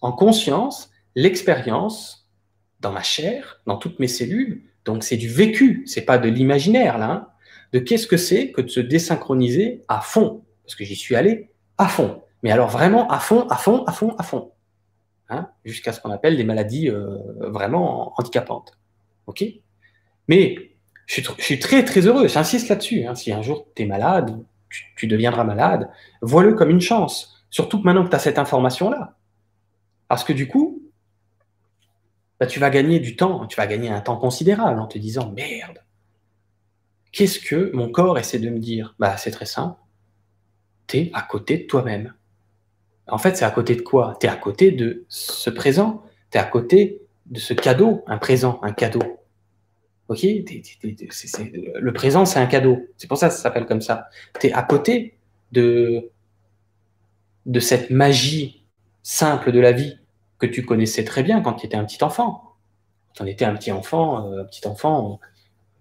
en 0.00 0.12
conscience 0.12 0.90
l'expérience 1.14 2.28
dans 2.80 2.92
ma 2.92 3.02
chair, 3.02 3.60
dans 3.66 3.76
toutes 3.76 3.98
mes 3.98 4.08
cellules. 4.08 4.62
Donc 4.84 5.02
c'est 5.02 5.16
du 5.16 5.28
vécu, 5.28 5.82
c'est 5.86 6.04
pas 6.04 6.18
de 6.18 6.28
l'imaginaire 6.28 6.98
là, 6.98 7.10
hein, 7.10 7.28
de 7.72 7.78
qu'est-ce 7.78 8.06
que 8.06 8.16
c'est 8.16 8.52
que 8.52 8.60
de 8.60 8.68
se 8.68 8.80
désynchroniser 8.80 9.82
à 9.88 10.00
fond, 10.00 10.44
parce 10.64 10.76
que 10.76 10.84
j'y 10.84 10.96
suis 10.96 11.16
allé 11.16 11.50
à 11.78 11.88
fond. 11.88 12.22
Mais 12.42 12.50
alors 12.52 12.68
vraiment 12.68 13.08
à 13.10 13.18
fond, 13.18 13.48
à 13.48 13.56
fond, 13.56 13.84
à 13.84 13.92
fond, 13.92 14.14
à 14.18 14.22
fond, 14.22 14.52
hein, 15.28 15.48
jusqu'à 15.64 15.92
ce 15.92 16.00
qu'on 16.00 16.10
appelle 16.10 16.36
des 16.36 16.44
maladies 16.44 16.88
euh, 16.90 17.18
vraiment 17.38 18.12
handicapantes. 18.18 18.78
Ok? 19.26 19.44
Mais 20.28 20.75
je 21.06 21.22
suis, 21.38 21.58
très 21.58 21.84
très 21.84 22.06
heureux, 22.06 22.28
j'insiste 22.28 22.68
là-dessus. 22.68 23.06
Hein. 23.06 23.14
Si 23.14 23.32
un 23.32 23.42
jour 23.42 23.68
tu 23.74 23.82
es 23.82 23.86
malade, 23.86 24.38
tu, 24.96 25.06
deviendras 25.06 25.44
malade, 25.44 25.88
vois-le 26.20 26.54
comme 26.54 26.70
une 26.70 26.80
chance. 26.80 27.44
Surtout 27.48 27.78
que 27.78 27.84
maintenant 27.84 28.04
que 28.04 28.10
tu 28.10 28.16
as 28.16 28.20
cette 28.20 28.38
information-là. 28.38 29.16
Parce 30.08 30.24
que 30.24 30.32
du 30.32 30.48
coup, 30.48 30.82
bah, 32.40 32.46
tu 32.46 32.58
vas 32.60 32.70
gagner 32.70 32.98
du 33.00 33.16
temps, 33.16 33.46
tu 33.46 33.56
vas 33.56 33.66
gagner 33.66 33.88
un 33.88 34.00
temps 34.00 34.16
considérable 34.16 34.80
en 34.80 34.86
te 34.86 34.98
disant 34.98 35.30
merde, 35.30 35.82
qu'est-ce 37.12 37.38
que 37.38 37.70
mon 37.72 37.90
corps 37.90 38.18
essaie 38.18 38.38
de 38.38 38.50
me 38.50 38.58
dire? 38.58 38.94
Bah, 38.98 39.16
C'est 39.16 39.30
très 39.30 39.46
simple, 39.46 39.80
tu 40.86 40.98
es 40.98 41.10
à 41.14 41.22
côté 41.22 41.58
de 41.58 41.66
toi-même. 41.66 42.14
En 43.08 43.18
fait, 43.18 43.36
c'est 43.36 43.44
à 43.44 43.50
côté 43.50 43.76
de 43.76 43.82
quoi? 43.82 44.16
Tu 44.20 44.26
es 44.26 44.28
à 44.28 44.36
côté 44.36 44.72
de 44.72 45.04
ce 45.08 45.48
présent, 45.50 46.02
tu 46.30 46.38
es 46.38 46.40
à 46.40 46.44
côté 46.44 47.00
de 47.26 47.38
ce 47.38 47.54
cadeau, 47.54 48.02
un 48.06 48.18
présent, 48.18 48.58
un 48.62 48.72
cadeau. 48.72 49.02
Ok 50.08 50.20
Le 50.22 51.90
présent, 51.92 52.24
c'est 52.24 52.38
un 52.38 52.46
cadeau. 52.46 52.78
C'est 52.96 53.08
pour 53.08 53.18
ça 53.18 53.28
que 53.28 53.34
ça 53.34 53.40
s'appelle 53.40 53.66
comme 53.66 53.80
ça. 53.80 54.08
Tu 54.40 54.48
es 54.48 54.52
à 54.52 54.62
côté 54.62 55.18
de, 55.52 56.10
de 57.46 57.60
cette 57.60 57.90
magie 57.90 58.64
simple 59.02 59.52
de 59.52 59.60
la 59.60 59.72
vie 59.72 59.98
que 60.38 60.46
tu 60.46 60.64
connaissais 60.64 61.04
très 61.04 61.22
bien 61.22 61.40
quand 61.40 61.54
tu 61.54 61.66
étais 61.66 61.76
un 61.76 61.84
petit 61.84 62.02
enfant. 62.04 62.54
Quand 63.16 63.24
on 63.24 63.26
était 63.26 63.44
un 63.44 63.54
petit 63.54 63.72
enfant, 63.72 64.30
euh, 64.30 64.42
un 64.42 64.44
petit 64.44 64.66
enfant, 64.66 65.20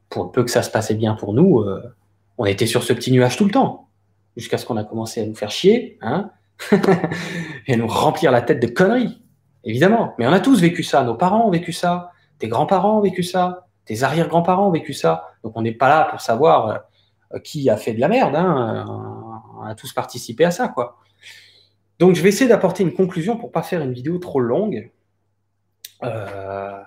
pour 0.09 0.31
peu 0.31 0.43
que 0.43 0.51
ça 0.51 0.63
se 0.63 0.69
passait 0.69 0.95
bien 0.95 1.15
pour 1.15 1.33
nous, 1.33 1.59
euh, 1.59 1.83
on 2.37 2.45
était 2.45 2.67
sur 2.67 2.83
ce 2.83 2.93
petit 2.93 3.11
nuage 3.11 3.37
tout 3.37 3.45
le 3.45 3.51
temps, 3.51 3.89
jusqu'à 4.37 4.57
ce 4.57 4.65
qu'on 4.65 4.77
a 4.77 4.83
commencé 4.83 5.21
à 5.21 5.25
nous 5.25 5.35
faire 5.35 5.51
chier, 5.51 5.97
hein, 6.01 6.31
et 7.67 7.75
nous 7.75 7.87
remplir 7.87 8.31
la 8.31 8.41
tête 8.41 8.61
de 8.61 8.67
conneries, 8.67 9.21
évidemment. 9.63 10.13
Mais 10.17 10.27
on 10.27 10.31
a 10.31 10.39
tous 10.39 10.61
vécu 10.61 10.83
ça, 10.83 11.03
nos 11.03 11.15
parents 11.15 11.47
ont 11.47 11.51
vécu 11.51 11.73
ça, 11.73 12.11
tes 12.39 12.47
grands-parents 12.47 12.99
ont 12.99 13.01
vécu 13.01 13.23
ça, 13.23 13.64
tes 13.85 14.03
arrière-grands-parents 14.03 14.67
ont 14.67 14.71
vécu 14.71 14.93
ça. 14.93 15.31
Donc 15.43 15.53
on 15.55 15.61
n'est 15.61 15.71
pas 15.71 15.89
là 15.89 16.07
pour 16.09 16.21
savoir 16.21 16.83
euh, 17.33 17.39
qui 17.39 17.69
a 17.69 17.77
fait 17.77 17.93
de 17.93 17.99
la 17.99 18.07
merde, 18.07 18.35
hein. 18.35 18.85
on 19.59 19.63
a 19.63 19.75
tous 19.75 19.93
participé 19.93 20.45
à 20.45 20.51
ça, 20.51 20.67
quoi. 20.67 20.97
Donc 21.99 22.15
je 22.15 22.21
vais 22.21 22.29
essayer 22.29 22.49
d'apporter 22.49 22.83
une 22.83 22.93
conclusion 22.93 23.37
pour 23.37 23.51
pas 23.51 23.63
faire 23.63 23.81
une 23.81 23.93
vidéo 23.93 24.17
trop 24.17 24.39
longue. 24.39 24.91
Euh, 26.03 26.81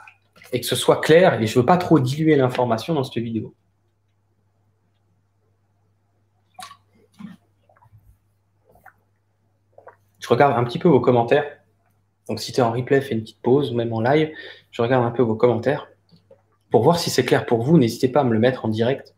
et 0.52 0.60
que 0.60 0.66
ce 0.66 0.76
soit 0.76 1.00
clair, 1.00 1.40
et 1.40 1.46
je 1.46 1.56
ne 1.58 1.60
veux 1.62 1.66
pas 1.66 1.76
trop 1.76 1.98
diluer 1.98 2.36
l'information 2.36 2.94
dans 2.94 3.04
cette 3.04 3.22
vidéo. 3.22 3.54
Je 10.20 10.28
regarde 10.28 10.56
un 10.58 10.64
petit 10.64 10.78
peu 10.78 10.88
vos 10.88 11.00
commentaires. 11.00 11.44
Donc 12.28 12.40
si 12.40 12.52
tu 12.52 12.60
es 12.60 12.62
en 12.62 12.72
replay, 12.72 13.00
fais 13.00 13.14
une 13.14 13.22
petite 13.22 13.40
pause, 13.40 13.72
ou 13.72 13.74
même 13.74 13.92
en 13.92 14.00
live, 14.00 14.30
je 14.70 14.82
regarde 14.82 15.04
un 15.04 15.10
peu 15.10 15.22
vos 15.22 15.36
commentaires. 15.36 15.88
Pour 16.70 16.82
voir 16.82 16.98
si 16.98 17.10
c'est 17.10 17.24
clair 17.24 17.46
pour 17.46 17.62
vous, 17.62 17.78
n'hésitez 17.78 18.08
pas 18.08 18.20
à 18.20 18.24
me 18.24 18.32
le 18.32 18.38
mettre 18.38 18.64
en 18.64 18.68
direct. 18.68 19.14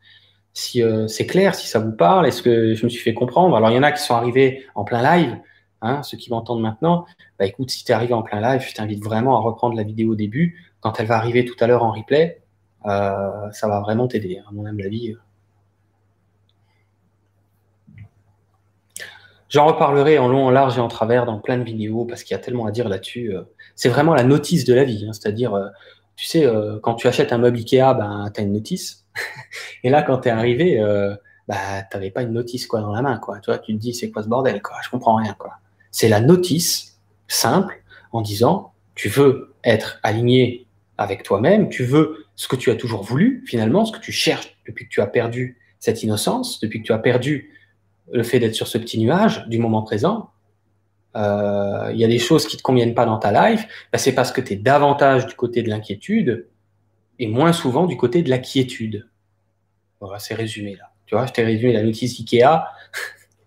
Si 0.52 0.82
euh, 0.82 1.06
c'est 1.06 1.26
clair, 1.26 1.54
si 1.54 1.66
ça 1.66 1.78
vous 1.78 1.92
parle, 1.92 2.26
est-ce 2.26 2.42
que 2.42 2.74
je 2.74 2.84
me 2.84 2.88
suis 2.88 3.00
fait 3.00 3.14
comprendre? 3.14 3.56
Alors 3.56 3.70
il 3.70 3.76
y 3.76 3.78
en 3.78 3.82
a 3.82 3.92
qui 3.92 4.02
sont 4.02 4.14
arrivés 4.14 4.64
en 4.74 4.84
plein 4.84 5.02
live, 5.16 5.38
hein, 5.80 6.02
ceux 6.02 6.16
qui 6.16 6.30
m'entendent 6.30 6.62
maintenant. 6.62 7.06
Bah 7.38 7.46
écoute, 7.46 7.70
si 7.70 7.84
tu 7.84 7.92
es 7.92 7.94
arrivé 7.94 8.14
en 8.14 8.22
plein 8.22 8.40
live, 8.40 8.66
je 8.68 8.74
t'invite 8.74 9.02
vraiment 9.02 9.36
à 9.36 9.40
reprendre 9.40 9.76
la 9.76 9.84
vidéo 9.84 10.12
au 10.12 10.16
début 10.16 10.70
quand 10.80 10.98
elle 10.98 11.06
va 11.06 11.16
arriver 11.16 11.44
tout 11.44 11.56
à 11.60 11.66
l'heure 11.66 11.84
en 11.84 11.92
replay, 11.92 12.40
euh, 12.86 13.50
ça 13.52 13.68
va 13.68 13.80
vraiment 13.80 14.08
t'aider, 14.08 14.38
hein, 14.38 14.46
à 14.48 14.52
mon 14.52 14.64
avis. 14.64 15.14
J'en 19.48 19.66
reparlerai 19.66 20.18
en 20.18 20.28
long, 20.28 20.46
en 20.46 20.50
large 20.50 20.78
et 20.78 20.80
en 20.80 20.88
travers 20.88 21.26
dans 21.26 21.38
plein 21.38 21.58
de 21.58 21.64
vidéos 21.64 22.04
parce 22.04 22.22
qu'il 22.22 22.36
y 22.36 22.38
a 22.38 22.42
tellement 22.42 22.66
à 22.66 22.70
dire 22.70 22.88
là-dessus. 22.88 23.34
Euh. 23.34 23.42
C'est 23.74 23.88
vraiment 23.88 24.14
la 24.14 24.22
notice 24.22 24.64
de 24.64 24.74
la 24.74 24.84
vie. 24.84 25.06
Hein, 25.06 25.12
c'est-à-dire, 25.12 25.54
tu 26.20 26.26
sais, 26.26 26.46
quand 26.82 26.94
tu 26.94 27.08
achètes 27.08 27.32
un 27.32 27.38
meuble 27.38 27.56
Ikea, 27.56 27.94
ben, 27.94 28.30
tu 28.34 28.40
as 28.40 28.44
une 28.44 28.52
notice. 28.52 29.06
et 29.84 29.88
là, 29.88 30.02
quand 30.02 30.18
tu 30.18 30.28
es 30.28 30.30
arrivé, 30.30 30.78
bah, 31.48 31.82
tu 31.90 31.96
n'avais 31.96 32.10
pas 32.10 32.22
une 32.22 32.32
notice 32.32 32.66
quoi, 32.66 32.82
dans 32.82 32.92
la 32.92 33.00
main. 33.00 33.16
Quoi. 33.16 33.40
Tu, 33.40 33.50
tu 33.64 33.74
te 33.74 33.80
dis, 33.80 33.94
c'est 33.94 34.10
quoi 34.10 34.22
ce 34.22 34.28
bordel 34.28 34.60
quoi 34.60 34.76
Je 34.84 34.90
comprends 34.90 35.16
rien. 35.16 35.34
Quoi. 35.38 35.54
C'est 35.90 36.08
la 36.08 36.20
notice 36.20 37.00
simple 37.26 37.82
en 38.12 38.20
disant, 38.20 38.74
tu 38.94 39.08
veux 39.08 39.54
être 39.64 39.98
aligné 40.02 40.66
avec 40.98 41.22
toi-même, 41.22 41.70
tu 41.70 41.84
veux 41.84 42.26
ce 42.36 42.48
que 42.48 42.56
tu 42.56 42.70
as 42.70 42.74
toujours 42.74 43.02
voulu, 43.02 43.42
finalement, 43.46 43.86
ce 43.86 43.92
que 43.92 44.00
tu 44.00 44.12
cherches 44.12 44.54
depuis 44.66 44.84
que 44.84 44.90
tu 44.90 45.00
as 45.00 45.06
perdu 45.06 45.58
cette 45.78 46.02
innocence, 46.02 46.60
depuis 46.60 46.82
que 46.82 46.86
tu 46.86 46.92
as 46.92 46.98
perdu 46.98 47.56
le 48.12 48.22
fait 48.22 48.38
d'être 48.38 48.54
sur 48.54 48.66
ce 48.66 48.76
petit 48.76 48.98
nuage 48.98 49.46
du 49.48 49.58
moment 49.58 49.82
présent. 49.82 50.30
Euh, 51.16 51.90
il 51.92 51.98
y 51.98 52.04
a 52.04 52.08
des 52.08 52.18
choses 52.18 52.46
qui 52.46 52.56
te 52.56 52.62
conviennent 52.62 52.94
pas 52.94 53.04
dans 53.04 53.18
ta 53.18 53.50
life, 53.50 53.66
ben, 53.92 53.98
c'est 53.98 54.14
parce 54.14 54.30
que 54.32 54.40
tu 54.40 54.52
es 54.52 54.56
davantage 54.56 55.26
du 55.26 55.34
côté 55.34 55.62
de 55.62 55.68
l'inquiétude 55.68 56.46
et 57.18 57.26
moins 57.26 57.52
souvent 57.52 57.86
du 57.86 57.96
côté 57.96 58.22
de 58.22 58.30
la 58.30 58.38
quiétude. 58.38 59.08
Voilà, 60.00 60.18
c'est 60.18 60.34
résumé 60.34 60.76
là. 60.76 60.92
Tu 61.06 61.14
vois, 61.16 61.26
je 61.26 61.32
t'ai 61.32 61.42
résumé 61.42 61.72
la 61.72 61.82
notice 61.82 62.18
Ikea. 62.20 62.64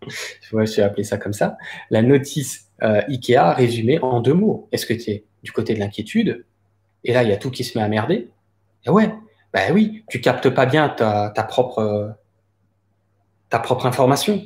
je 0.07 0.57
vais 0.57 0.81
appeler 0.81 1.03
ça 1.03 1.17
comme 1.17 1.33
ça. 1.33 1.57
La 1.89 2.01
notice 2.01 2.69
euh, 2.83 3.01
Ikea 3.07 3.53
résumée 3.55 3.99
en 4.01 4.19
deux 4.19 4.33
mots. 4.33 4.67
Est-ce 4.71 4.85
que 4.85 4.93
tu 4.93 5.11
es 5.11 5.25
du 5.43 5.51
côté 5.51 5.73
de 5.73 5.79
l'inquiétude 5.79 6.45
et 7.03 7.13
là, 7.13 7.23
il 7.23 7.29
y 7.29 7.33
a 7.33 7.37
tout 7.37 7.51
qui 7.51 7.63
se 7.63 7.77
met 7.77 7.83
à 7.83 7.87
merder? 7.87 8.29
Et 8.85 8.89
ouais, 8.89 9.13
ben 9.53 9.73
oui, 9.73 10.03
tu 10.09 10.21
captes 10.21 10.49
pas 10.49 10.65
bien 10.65 10.89
ta, 10.89 11.31
propre, 11.47 12.15
ta 13.49 13.59
propre 13.59 13.85
information. 13.85 14.41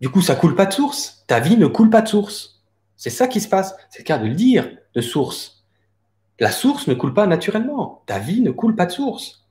Du 0.00 0.08
coup, 0.08 0.22
ça 0.22 0.34
coule 0.34 0.54
pas 0.54 0.66
de 0.66 0.72
source. 0.72 1.24
Ta 1.26 1.40
vie 1.40 1.56
ne 1.56 1.66
coule 1.66 1.90
pas 1.90 2.02
de 2.02 2.08
source. 2.08 2.57
C'est 2.98 3.10
ça 3.10 3.28
qui 3.28 3.40
se 3.40 3.48
passe. 3.48 3.74
C'est 3.88 4.00
le 4.00 4.04
cas 4.04 4.18
de 4.18 4.26
le 4.26 4.34
dire, 4.34 4.68
de 4.94 5.00
source. 5.00 5.64
La 6.40 6.50
source 6.50 6.88
ne 6.88 6.94
coule 6.94 7.14
pas 7.14 7.26
naturellement. 7.26 8.02
Ta 8.06 8.18
vie 8.18 8.40
ne 8.40 8.50
coule 8.50 8.74
pas 8.74 8.86
de 8.86 8.92
source. 8.92 9.46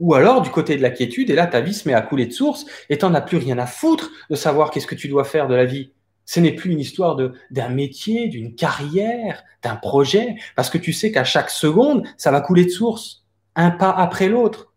Ou 0.00 0.14
alors, 0.14 0.42
du 0.42 0.50
côté 0.50 0.76
de 0.76 0.82
la 0.82 0.90
quiétude, 0.90 1.30
et 1.30 1.34
là, 1.34 1.46
ta 1.46 1.60
vie 1.60 1.74
se 1.74 1.88
met 1.88 1.94
à 1.94 2.00
couler 2.00 2.26
de 2.26 2.32
source, 2.32 2.66
et 2.88 2.98
tu 2.98 3.04
n'en 3.04 3.14
as 3.14 3.20
plus 3.20 3.36
rien 3.36 3.58
à 3.58 3.66
foutre 3.66 4.10
de 4.30 4.34
savoir 4.34 4.70
qu'est-ce 4.70 4.86
que 4.86 4.94
tu 4.94 5.08
dois 5.08 5.24
faire 5.24 5.46
de 5.46 5.54
la 5.54 5.64
vie. 5.64 5.92
Ce 6.24 6.40
n'est 6.40 6.54
plus 6.54 6.72
une 6.72 6.80
histoire 6.80 7.16
d'un 7.50 7.68
métier, 7.68 8.28
d'une 8.28 8.54
carrière, 8.54 9.44
d'un 9.62 9.76
projet, 9.76 10.36
parce 10.56 10.70
que 10.70 10.78
tu 10.78 10.92
sais 10.92 11.12
qu'à 11.12 11.24
chaque 11.24 11.50
seconde, 11.50 12.06
ça 12.16 12.30
va 12.30 12.40
couler 12.40 12.64
de 12.64 12.70
source, 12.70 13.24
un 13.54 13.70
pas 13.70 13.90
après 13.90 14.28
l'autre. 14.28 14.72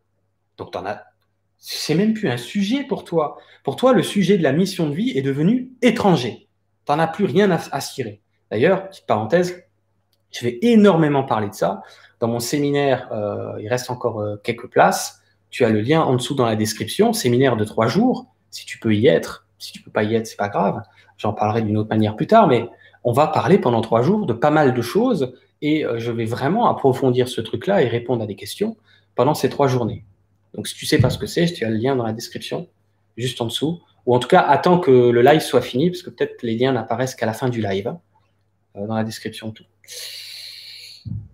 Donc, 0.57 0.71
t'en 0.71 0.85
as. 0.85 1.03
C'est 1.57 1.95
même 1.95 2.13
plus 2.13 2.29
un 2.29 2.37
sujet 2.37 2.83
pour 2.83 3.03
toi. 3.03 3.37
Pour 3.63 3.77
toi, 3.77 3.93
le 3.93 4.03
sujet 4.03 4.37
de 4.37 4.43
la 4.43 4.51
mission 4.51 4.89
de 4.89 4.95
vie 4.95 5.17
est 5.17 5.21
devenu 5.21 5.71
étranger. 5.81 6.49
Tu 6.85 6.91
n'en 6.91 6.99
as 6.99 7.07
plus 7.07 7.25
rien 7.25 7.49
à, 7.51 7.59
à. 7.71 7.79
D'ailleurs, 8.51 8.89
petite 8.89 9.05
parenthèse, 9.05 9.63
je 10.31 10.45
vais 10.45 10.59
énormément 10.61 11.23
parler 11.23 11.49
de 11.49 11.53
ça. 11.53 11.81
Dans 12.19 12.27
mon 12.27 12.39
séminaire, 12.39 13.09
euh, 13.11 13.59
il 13.59 13.67
reste 13.67 13.89
encore 13.89 14.19
euh, 14.19 14.37
quelques 14.43 14.67
places. 14.67 15.21
Tu 15.49 15.65
as 15.65 15.69
le 15.69 15.81
lien 15.81 16.01
en 16.01 16.15
dessous 16.15 16.35
dans 16.35 16.45
la 16.45 16.55
description. 16.55 17.13
Séminaire 17.13 17.55
de 17.55 17.65
trois 17.65 17.87
jours. 17.87 18.27
Si 18.49 18.65
tu 18.65 18.79
peux 18.79 18.95
y 18.95 19.07
être, 19.07 19.47
si 19.59 19.71
tu 19.71 19.81
peux 19.81 19.91
pas 19.91 20.03
y 20.03 20.15
être, 20.15 20.27
c'est 20.27 20.37
pas 20.37 20.49
grave. 20.49 20.81
J'en 21.17 21.33
parlerai 21.33 21.61
d'une 21.61 21.77
autre 21.77 21.89
manière 21.89 22.15
plus 22.15 22.27
tard, 22.27 22.47
mais 22.47 22.67
on 23.03 23.11
va 23.11 23.27
parler 23.27 23.57
pendant 23.57 23.81
trois 23.81 24.01
jours 24.01 24.25
de 24.25 24.33
pas 24.33 24.51
mal 24.51 24.73
de 24.73 24.81
choses 24.81 25.33
et 25.61 25.85
euh, 25.85 25.99
je 25.99 26.11
vais 26.11 26.25
vraiment 26.25 26.67
approfondir 26.67 27.27
ce 27.27 27.41
truc-là 27.41 27.81
et 27.81 27.87
répondre 27.87 28.23
à 28.23 28.27
des 28.27 28.35
questions 28.35 28.77
pendant 29.15 29.33
ces 29.33 29.49
trois 29.49 29.67
journées. 29.67 30.05
Donc, 30.53 30.67
si 30.67 30.75
tu 30.75 30.85
sais 30.85 30.99
pas 30.99 31.09
ce 31.09 31.17
que 31.17 31.25
c'est, 31.25 31.45
tu 31.45 31.65
as 31.65 31.69
le 31.69 31.77
lien 31.77 31.95
dans 31.95 32.03
la 32.03 32.13
description, 32.13 32.67
juste 33.17 33.41
en 33.41 33.45
dessous. 33.45 33.81
Ou 34.05 34.15
en 34.15 34.19
tout 34.19 34.27
cas, 34.27 34.41
attends 34.41 34.79
que 34.79 34.91
le 34.91 35.21
live 35.21 35.41
soit 35.41 35.61
fini, 35.61 35.89
parce 35.89 36.01
que 36.01 36.09
peut-être 36.09 36.43
les 36.43 36.55
liens 36.55 36.73
n'apparaissent 36.73 37.15
qu'à 37.15 37.25
la 37.25 37.33
fin 37.33 37.49
du 37.49 37.61
live, 37.61 37.87
hein, 37.87 37.99
euh, 38.75 38.87
dans 38.87 38.95
la 38.95 39.03
description 39.03 39.51
tout. 39.51 39.63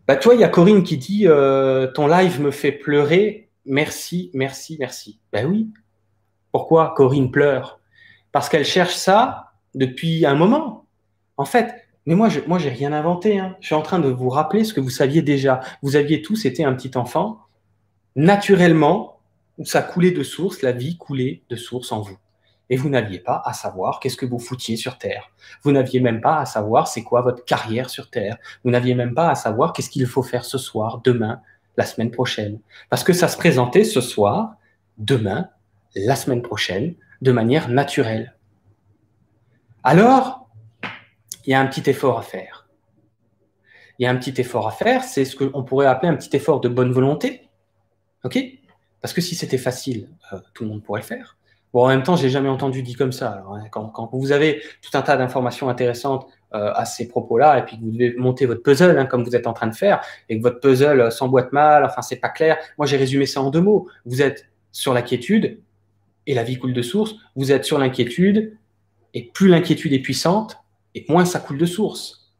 Bah, 0.07 0.15
toi, 0.15 0.35
il 0.35 0.41
y 0.41 0.43
a 0.43 0.49
Corinne 0.49 0.83
qui 0.83 0.97
dit 0.97 1.27
euh, 1.27 1.87
Ton 1.87 2.07
live 2.07 2.41
me 2.41 2.51
fait 2.51 2.71
pleurer. 2.71 3.49
Merci, 3.65 4.31
merci, 4.33 4.77
merci. 4.79 5.19
Ben 5.31 5.45
oui. 5.45 5.69
Pourquoi 6.51 6.93
Corinne 6.95 7.31
pleure? 7.31 7.79
Parce 8.31 8.49
qu'elle 8.49 8.65
cherche 8.65 8.95
ça 8.95 9.51
depuis 9.75 10.25
un 10.25 10.35
moment. 10.35 10.85
En 11.37 11.45
fait, 11.45 11.87
mais 12.05 12.15
moi, 12.15 12.29
je, 12.29 12.39
moi, 12.47 12.57
j'ai 12.57 12.69
rien 12.69 12.91
inventé. 12.93 13.39
Hein. 13.39 13.55
Je 13.61 13.67
suis 13.67 13.75
en 13.75 13.81
train 13.81 13.99
de 13.99 14.09
vous 14.09 14.29
rappeler 14.29 14.63
ce 14.63 14.73
que 14.73 14.81
vous 14.81 14.89
saviez 14.89 15.21
déjà. 15.21 15.61
Vous 15.83 15.95
aviez 15.95 16.21
tous 16.21 16.45
été 16.45 16.63
un 16.63 16.73
petit 16.73 16.97
enfant. 16.97 17.41
Naturellement, 18.15 19.19
ça 19.63 19.81
coulait 19.81 20.11
de 20.11 20.23
source, 20.23 20.61
la 20.61 20.71
vie 20.71 20.97
coulait 20.97 21.43
de 21.49 21.55
source 21.55 21.91
en 21.91 22.01
vous. 22.01 22.17
Et 22.69 22.77
vous 22.77 22.89
n'aviez 22.89 23.19
pas 23.19 23.41
à 23.45 23.53
savoir 23.53 23.99
qu'est-ce 23.99 24.17
que 24.17 24.25
vous 24.25 24.39
foutiez 24.39 24.75
sur 24.75 24.97
Terre. 24.97 25.31
Vous 25.63 25.71
n'aviez 25.71 25.99
même 25.99 26.21
pas 26.21 26.37
à 26.37 26.45
savoir 26.45 26.87
c'est 26.87 27.03
quoi 27.03 27.21
votre 27.21 27.43
carrière 27.43 27.89
sur 27.89 28.09
Terre. 28.09 28.37
Vous 28.63 28.71
n'aviez 28.71 28.95
même 28.95 29.15
pas 29.15 29.29
à 29.29 29.35
savoir 29.35 29.73
qu'est-ce 29.73 29.89
qu'il 29.89 30.05
faut 30.05 30.23
faire 30.23 30.45
ce 30.45 30.57
soir, 30.57 31.01
demain, 31.03 31.41
la 31.77 31.85
semaine 31.85 32.11
prochaine. 32.11 32.59
Parce 32.89 33.03
que 33.03 33.13
ça 33.13 33.27
se 33.27 33.37
présentait 33.37 33.83
ce 33.83 34.01
soir, 34.01 34.55
demain, 34.97 35.49
la 35.95 36.15
semaine 36.15 36.41
prochaine, 36.41 36.95
de 37.21 37.31
manière 37.31 37.69
naturelle. 37.69 38.35
Alors, 39.83 40.47
il 41.45 41.51
y 41.51 41.53
a 41.53 41.59
un 41.59 41.67
petit 41.67 41.89
effort 41.89 42.19
à 42.19 42.21
faire. 42.21 42.67
Il 43.97 44.03
y 44.03 44.05
a 44.05 44.11
un 44.11 44.15
petit 44.15 44.39
effort 44.39 44.67
à 44.67 44.71
faire, 44.71 45.03
c'est 45.03 45.25
ce 45.25 45.35
qu'on 45.35 45.63
pourrait 45.63 45.87
appeler 45.87 46.09
un 46.09 46.15
petit 46.15 46.35
effort 46.35 46.61
de 46.61 46.69
bonne 46.69 46.91
volonté. 46.91 47.49
OK? 48.23 48.37
Parce 49.01 49.13
que 49.13 49.21
si 49.21 49.35
c'était 49.35 49.57
facile, 49.57 50.09
euh, 50.31 50.39
tout 50.53 50.63
le 50.63 50.69
monde 50.69 50.83
pourrait 50.83 51.01
le 51.01 51.05
faire. 51.05 51.37
Bon, 51.73 51.83
en 51.83 51.87
même 51.87 52.03
temps, 52.03 52.15
j'ai 52.15 52.29
jamais 52.29 52.49
entendu 52.49 52.81
dit 52.81 52.95
comme 52.95 53.11
ça. 53.11 53.43
Hein, 53.47 53.63
quand, 53.71 54.09
vous 54.11 54.31
avez 54.31 54.61
tout 54.81 54.97
un 54.97 55.01
tas 55.01 55.17
d'informations 55.17 55.69
intéressantes 55.69 56.27
euh, 56.53 56.71
à 56.73 56.85
ces 56.85 57.07
propos-là, 57.07 57.59
et 57.59 57.65
puis 57.65 57.77
que 57.77 57.83
vous 57.83 57.91
devez 57.91 58.15
monter 58.17 58.47
votre 58.47 58.63
puzzle, 58.63 58.97
hein, 58.97 59.05
comme 59.05 59.23
vous 59.23 59.35
êtes 59.35 59.45
en 59.45 59.53
train 59.53 59.67
de 59.67 59.75
faire, 59.75 60.01
et 60.29 60.37
que 60.37 60.41
votre 60.41 60.59
puzzle 60.59 61.01
euh, 61.01 61.09
s'emboîte 61.11 61.53
mal, 61.53 61.85
enfin, 61.85 62.01
c'est 62.01 62.15
pas 62.15 62.29
clair. 62.29 62.57
Moi, 62.77 62.87
j'ai 62.87 62.97
résumé 62.97 63.27
ça 63.27 63.41
en 63.41 63.51
deux 63.51 63.61
mots. 63.61 63.87
Vous 64.05 64.21
êtes 64.21 64.47
sur 64.71 64.93
l'inquiétude, 64.93 65.59
et 66.25 66.33
la 66.33 66.43
vie 66.43 66.57
coule 66.57 66.73
de 66.73 66.81
source. 66.81 67.15
Vous 67.35 67.51
êtes 67.51 67.65
sur 67.65 67.77
l'inquiétude, 67.77 68.57
et 69.13 69.25
plus 69.25 69.47
l'inquiétude 69.47 69.93
est 69.93 69.99
puissante, 69.99 70.57
et 70.95 71.05
moins 71.07 71.25
ça 71.25 71.39
coule 71.39 71.59
de 71.59 71.65
source. 71.65 72.33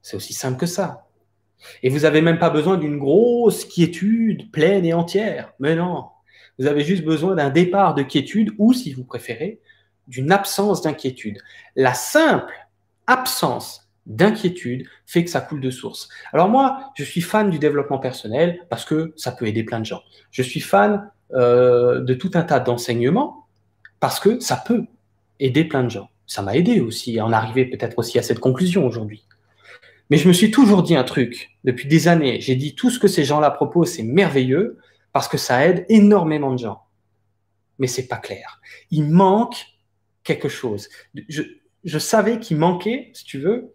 C'est 0.00 0.16
aussi 0.16 0.32
simple 0.32 0.58
que 0.58 0.66
ça. 0.66 1.06
Et 1.82 1.90
vous 1.90 2.00
n'avez 2.00 2.22
même 2.22 2.38
pas 2.38 2.48
besoin 2.48 2.78
d'une 2.78 2.98
grosse 2.98 3.66
quiétude 3.66 4.50
pleine 4.50 4.86
et 4.86 4.94
entière. 4.94 5.52
Mais 5.58 5.74
non, 5.74 6.06
vous 6.60 6.66
avez 6.66 6.84
juste 6.84 7.04
besoin 7.04 7.34
d'un 7.34 7.48
départ 7.48 7.94
de 7.94 8.02
quiétude 8.02 8.52
ou, 8.58 8.74
si 8.74 8.92
vous 8.92 9.02
préférez, 9.02 9.60
d'une 10.08 10.30
absence 10.30 10.82
d'inquiétude. 10.82 11.38
La 11.74 11.94
simple 11.94 12.52
absence 13.06 13.88
d'inquiétude 14.04 14.86
fait 15.06 15.24
que 15.24 15.30
ça 15.30 15.40
coule 15.40 15.62
de 15.62 15.70
source. 15.70 16.10
Alors 16.34 16.50
moi, 16.50 16.92
je 16.96 17.04
suis 17.04 17.22
fan 17.22 17.48
du 17.48 17.58
développement 17.58 17.98
personnel 17.98 18.60
parce 18.68 18.84
que 18.84 19.14
ça 19.16 19.32
peut 19.32 19.46
aider 19.46 19.64
plein 19.64 19.80
de 19.80 19.86
gens. 19.86 20.02
Je 20.32 20.42
suis 20.42 20.60
fan 20.60 21.10
euh, 21.32 22.02
de 22.02 22.12
tout 22.12 22.32
un 22.34 22.42
tas 22.42 22.60
d'enseignements 22.60 23.46
parce 23.98 24.20
que 24.20 24.38
ça 24.40 24.56
peut 24.56 24.84
aider 25.38 25.64
plein 25.64 25.84
de 25.84 25.90
gens. 25.90 26.10
Ça 26.26 26.42
m'a 26.42 26.56
aidé 26.56 26.80
aussi 26.80 27.18
à 27.18 27.24
en 27.24 27.32
arriver 27.32 27.64
peut-être 27.64 27.98
aussi 27.98 28.18
à 28.18 28.22
cette 28.22 28.38
conclusion 28.38 28.86
aujourd'hui. 28.86 29.24
Mais 30.10 30.18
je 30.18 30.28
me 30.28 30.34
suis 30.34 30.50
toujours 30.50 30.82
dit 30.82 30.94
un 30.94 31.04
truc 31.04 31.56
depuis 31.64 31.88
des 31.88 32.06
années. 32.06 32.38
J'ai 32.42 32.56
dit 32.56 32.74
tout 32.74 32.90
ce 32.90 32.98
que 32.98 33.08
ces 33.08 33.24
gens-là 33.24 33.50
proposent, 33.50 33.92
c'est 33.92 34.02
merveilleux 34.02 34.76
parce 35.12 35.28
que 35.28 35.38
ça 35.38 35.66
aide 35.66 35.84
énormément 35.88 36.52
de 36.52 36.58
gens. 36.58 36.82
Mais 37.78 37.86
c'est 37.86 38.06
pas 38.06 38.18
clair. 38.18 38.60
Il 38.90 39.08
manque 39.10 39.66
quelque 40.22 40.48
chose. 40.48 40.88
Je, 41.28 41.98
savais 41.98 42.38
qu'il 42.38 42.58
manquait, 42.58 43.10
si 43.14 43.24
tu 43.24 43.38
veux, 43.38 43.74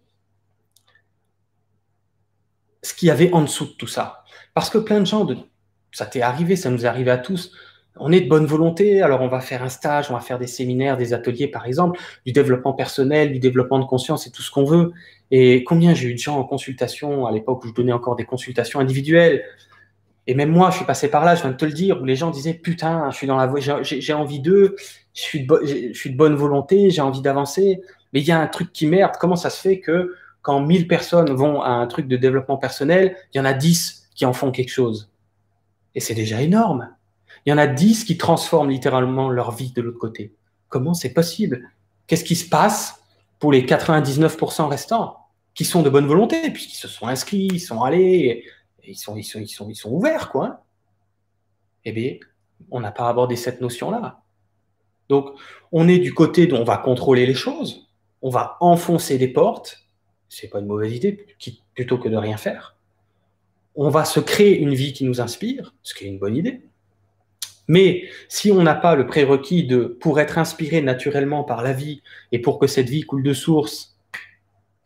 ce 2.82 2.94
qu'il 2.94 3.08
y 3.08 3.10
avait 3.10 3.32
en 3.32 3.42
dessous 3.42 3.66
de 3.66 3.72
tout 3.72 3.88
ça. 3.88 4.24
Parce 4.54 4.70
que 4.70 4.78
plein 4.78 5.00
de 5.00 5.06
gens, 5.06 5.26
ça 5.92 6.06
t'est 6.06 6.22
arrivé, 6.22 6.56
ça 6.56 6.70
nous 6.70 6.84
est 6.84 6.88
arrivé 6.88 7.10
à 7.10 7.18
tous, 7.18 7.52
on 7.98 8.12
est 8.12 8.20
de 8.20 8.28
bonne 8.28 8.46
volonté, 8.46 9.00
alors 9.00 9.22
on 9.22 9.28
va 9.28 9.40
faire 9.40 9.62
un 9.62 9.68
stage, 9.68 10.10
on 10.10 10.14
va 10.14 10.20
faire 10.20 10.38
des 10.38 10.46
séminaires, 10.46 10.96
des 10.96 11.14
ateliers 11.14 11.48
par 11.48 11.66
exemple, 11.66 11.98
du 12.26 12.32
développement 12.32 12.74
personnel, 12.74 13.32
du 13.32 13.38
développement 13.38 13.78
de 13.78 13.86
conscience 13.86 14.26
et 14.26 14.30
tout 14.30 14.42
ce 14.42 14.50
qu'on 14.50 14.64
veut. 14.64 14.92
Et 15.30 15.64
combien 15.64 15.94
j'ai 15.94 16.08
eu 16.08 16.12
de 16.12 16.18
gens 16.18 16.38
en 16.38 16.44
consultation 16.44 17.26
à 17.26 17.32
l'époque 17.32 17.64
où 17.64 17.68
je 17.68 17.72
donnais 17.74 17.92
encore 17.92 18.16
des 18.16 18.24
consultations 18.24 18.80
individuelles. 18.80 19.44
Et 20.26 20.34
même 20.34 20.50
moi, 20.50 20.70
je 20.70 20.76
suis 20.76 20.84
passé 20.84 21.08
par 21.08 21.24
là, 21.24 21.34
je 21.34 21.42
viens 21.42 21.52
de 21.52 21.56
te 21.56 21.64
le 21.64 21.72
dire, 21.72 22.00
où 22.00 22.04
les 22.04 22.16
gens 22.16 22.30
disaient 22.30 22.54
putain, 22.54 23.10
je 23.10 23.16
suis 23.16 23.26
dans 23.26 23.36
la 23.36 23.52
j'ai 23.82 24.12
envie 24.12 24.40
d'eux, 24.40 24.74
je 25.14 25.20
suis 25.20 25.46
de, 25.46 25.60
je 25.64 25.98
suis 25.98 26.10
de 26.10 26.16
bonne 26.16 26.34
volonté, 26.34 26.90
j'ai 26.90 27.00
envie 27.00 27.20
d'avancer, 27.20 27.80
mais 28.12 28.20
il 28.20 28.26
y 28.26 28.32
a 28.32 28.40
un 28.40 28.46
truc 28.46 28.72
qui 28.72 28.86
merde. 28.86 29.14
Comment 29.20 29.36
ça 29.36 29.50
se 29.50 29.60
fait 29.60 29.80
que 29.80 30.14
quand 30.42 30.60
1000 30.60 30.88
personnes 30.88 31.30
vont 31.32 31.62
à 31.62 31.70
un 31.70 31.86
truc 31.86 32.08
de 32.08 32.16
développement 32.16 32.56
personnel, 32.56 33.16
il 33.32 33.38
y 33.38 33.40
en 33.40 33.44
a 33.44 33.52
10 33.52 34.08
qui 34.14 34.26
en 34.26 34.32
font 34.32 34.50
quelque 34.50 34.72
chose? 34.72 35.10
Et 35.94 36.00
c'est 36.00 36.14
déjà 36.14 36.42
énorme. 36.42 36.90
Il 37.44 37.50
y 37.50 37.52
en 37.52 37.58
a 37.58 37.66
10 37.66 38.04
qui 38.04 38.18
transforment 38.18 38.70
littéralement 38.70 39.30
leur 39.30 39.52
vie 39.52 39.72
de 39.72 39.80
l'autre 39.80 39.98
côté. 39.98 40.32
Comment 40.68 40.94
c'est 40.94 41.12
possible? 41.12 41.70
Qu'est-ce 42.06 42.24
qui 42.24 42.36
se 42.36 42.48
passe 42.48 43.00
pour 43.38 43.52
les 43.52 43.62
99% 43.62 44.68
restants 44.68 45.18
qui 45.54 45.64
sont 45.64 45.82
de 45.82 45.90
bonne 45.90 46.06
volonté 46.06 46.50
puisqu'ils 46.50 46.76
se 46.76 46.88
sont 46.88 47.06
inscrits, 47.06 47.48
ils 47.52 47.60
sont 47.60 47.82
allés, 47.82 48.44
ils 48.86 48.94
sont, 48.94 49.90
ouverts, 49.90 50.30
quoi. 50.30 50.64
Eh 51.84 51.92
bien, 51.92 52.16
on 52.70 52.80
n'a 52.80 52.92
pas 52.92 53.08
abordé 53.08 53.36
cette 53.36 53.60
notion-là. 53.60 54.22
Donc, 55.08 55.30
on 55.72 55.88
est 55.88 55.98
du 55.98 56.14
côté 56.14 56.46
dont 56.46 56.60
on 56.60 56.64
va 56.64 56.78
contrôler 56.78 57.26
les 57.26 57.34
choses, 57.34 57.88
on 58.22 58.30
va 58.30 58.56
enfoncer 58.60 59.18
des 59.18 59.28
portes, 59.28 59.86
c'est 60.28 60.48
pas 60.48 60.58
une 60.58 60.66
mauvaise 60.66 60.94
idée, 60.94 61.26
plutôt 61.74 61.98
que 61.98 62.08
de 62.08 62.16
rien 62.16 62.36
faire. 62.36 62.76
On 63.74 63.88
va 63.88 64.04
se 64.04 64.20
créer 64.20 64.58
une 64.58 64.74
vie 64.74 64.92
qui 64.92 65.04
nous 65.04 65.20
inspire, 65.20 65.74
ce 65.82 65.94
qui 65.94 66.04
est 66.04 66.08
une 66.08 66.18
bonne 66.18 66.36
idée. 66.36 66.62
Mais 67.68 68.04
si 68.28 68.50
on 68.50 68.62
n'a 68.62 68.74
pas 68.74 68.94
le 68.94 69.06
prérequis 69.06 69.64
de, 69.64 69.84
pour 69.84 70.20
être 70.20 70.38
inspiré 70.38 70.80
naturellement 70.82 71.44
par 71.44 71.62
la 71.62 71.72
vie 71.72 72.02
et 72.32 72.38
pour 72.40 72.58
que 72.58 72.66
cette 72.66 72.88
vie 72.88 73.02
coule 73.02 73.22
de 73.22 73.32
source, 73.32 73.96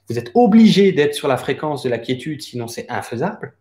vous 0.09 0.19
êtes 0.19 0.33
obligé 0.35 0.93
d'être 0.93 1.15
sur 1.15 1.29
la 1.29 1.37
fréquence 1.37 1.83
de 1.83 1.89
la 1.89 1.99
quiétude, 1.99 2.43
sinon 2.43 2.67
c'est 2.67 2.91
infaisable. 2.91 3.55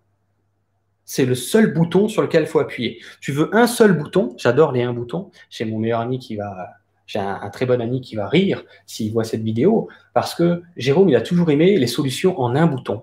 C'est 1.12 1.26
le 1.26 1.34
seul 1.34 1.74
bouton 1.74 2.08
sur 2.08 2.22
lequel 2.22 2.44
il 2.44 2.48
faut 2.48 2.60
appuyer. 2.60 3.02
Tu 3.20 3.32
veux 3.32 3.50
un 3.58 3.66
seul 3.66 3.94
bouton, 3.94 4.36
j'adore 4.38 4.72
les 4.72 4.84
un 4.84 4.94
boutons. 4.94 5.32
J'ai 5.50 5.66
mon 5.66 5.80
meilleur 5.80 6.02
ami 6.02 6.20
qui 6.20 6.36
va 6.36 6.76
j'ai 7.08 7.18
un, 7.18 7.50
très 7.50 7.66
bon 7.66 7.82
ami 7.82 8.00
qui 8.00 8.16
va 8.16 8.28
rire 8.28 8.64
s'il 8.86 9.12
voit 9.12 9.24
cette 9.24 9.42
vidéo, 9.42 9.90
parce 10.14 10.36
que 10.36 10.62
Jérôme, 10.78 11.10
il 11.10 11.16
a 11.16 11.22
toujours 11.22 11.50
aimé 11.50 11.80
les 11.80 11.88
solutions 11.88 12.40
en 12.40 12.56
un 12.56 12.68
bouton, 12.68 13.02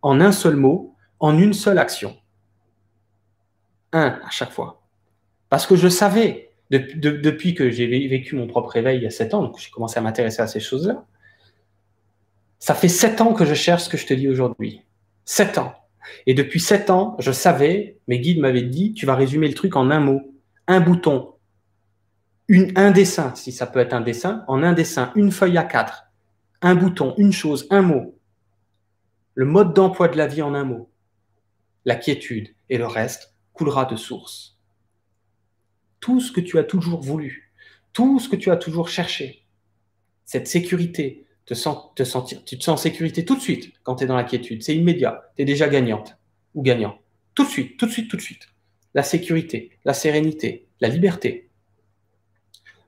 en 0.00 0.22
un 0.22 0.32
seul 0.32 0.56
mot, 0.56 0.94
en 1.20 1.38
une 1.38 1.52
seule 1.52 1.76
action. 1.76 2.16
Un 3.92 4.18
à 4.24 4.30
chaque 4.30 4.50
fois. 4.50 4.80
Parce 5.50 5.66
que 5.66 5.76
je 5.76 5.88
savais, 5.88 6.50
depuis 6.70 7.52
que 7.52 7.68
j'ai 7.68 8.08
vécu 8.08 8.36
mon 8.36 8.46
propre 8.46 8.70
réveil 8.70 9.00
il 9.00 9.02
y 9.02 9.06
a 9.06 9.10
sept 9.10 9.34
ans, 9.34 9.42
donc 9.42 9.58
j'ai 9.58 9.70
commencé 9.70 9.98
à 9.98 10.00
m'intéresser 10.00 10.40
à 10.40 10.46
ces 10.46 10.60
choses-là, 10.60 11.04
ça 12.58 12.74
fait 12.74 12.88
sept 12.88 13.20
ans 13.20 13.34
que 13.34 13.44
je 13.44 13.52
cherche 13.52 13.82
ce 13.82 13.88
que 13.90 13.98
je 13.98 14.06
te 14.06 14.14
dis 14.14 14.28
aujourd'hui. 14.28 14.80
Sept 15.26 15.58
ans. 15.58 15.83
Et 16.26 16.34
depuis 16.34 16.60
sept 16.60 16.90
ans, 16.90 17.16
je 17.18 17.32
savais, 17.32 17.98
mes 18.08 18.20
guides 18.20 18.40
m'avaient 18.40 18.62
dit, 18.62 18.92
tu 18.92 19.06
vas 19.06 19.14
résumer 19.14 19.48
le 19.48 19.54
truc 19.54 19.76
en 19.76 19.90
un 19.90 20.00
mot, 20.00 20.34
un 20.66 20.80
bouton, 20.80 21.34
un 22.48 22.90
dessin, 22.90 23.34
si 23.34 23.52
ça 23.52 23.66
peut 23.66 23.78
être 23.78 23.94
un 23.94 24.00
dessin, 24.00 24.44
en 24.48 24.62
un 24.62 24.72
dessin, 24.72 25.12
une 25.14 25.32
feuille 25.32 25.58
à 25.58 25.64
quatre, 25.64 26.04
un 26.60 26.74
bouton, 26.74 27.14
une 27.16 27.32
chose, 27.32 27.66
un 27.70 27.82
mot. 27.82 28.18
Le 29.34 29.46
mode 29.46 29.74
d'emploi 29.74 30.08
de 30.08 30.16
la 30.16 30.26
vie 30.26 30.42
en 30.42 30.54
un 30.54 30.64
mot. 30.64 30.90
La 31.84 31.96
quiétude 31.96 32.54
et 32.68 32.78
le 32.78 32.86
reste 32.86 33.34
coulera 33.52 33.84
de 33.84 33.96
source. 33.96 34.58
Tout 36.00 36.20
ce 36.20 36.32
que 36.32 36.40
tu 36.40 36.58
as 36.58 36.64
toujours 36.64 37.00
voulu, 37.00 37.52
tout 37.92 38.18
ce 38.20 38.28
que 38.28 38.36
tu 38.36 38.50
as 38.50 38.56
toujours 38.56 38.88
cherché, 38.88 39.46
cette 40.24 40.46
sécurité, 40.46 41.23
te, 41.46 41.54
te 41.94 42.04
sentir, 42.04 42.44
tu 42.44 42.58
te 42.58 42.64
sens 42.64 42.80
en 42.80 42.82
sécurité 42.82 43.24
tout 43.24 43.36
de 43.36 43.40
suite 43.40 43.72
quand 43.82 43.96
tu 43.96 44.04
es 44.04 44.06
dans 44.06 44.16
la 44.16 44.24
quiétude, 44.24 44.62
c'est 44.62 44.76
immédiat, 44.76 45.30
tu 45.36 45.42
es 45.42 45.44
déjà 45.44 45.68
gagnante 45.68 46.16
ou 46.54 46.62
gagnant. 46.62 46.98
Tout 47.34 47.44
de 47.44 47.48
suite, 47.48 47.76
tout 47.78 47.86
de 47.86 47.90
suite, 47.90 48.10
tout 48.10 48.16
de 48.16 48.22
suite. 48.22 48.48
La 48.94 49.02
sécurité, 49.02 49.70
la 49.84 49.92
sérénité, 49.92 50.68
la 50.80 50.88
liberté, 50.88 51.44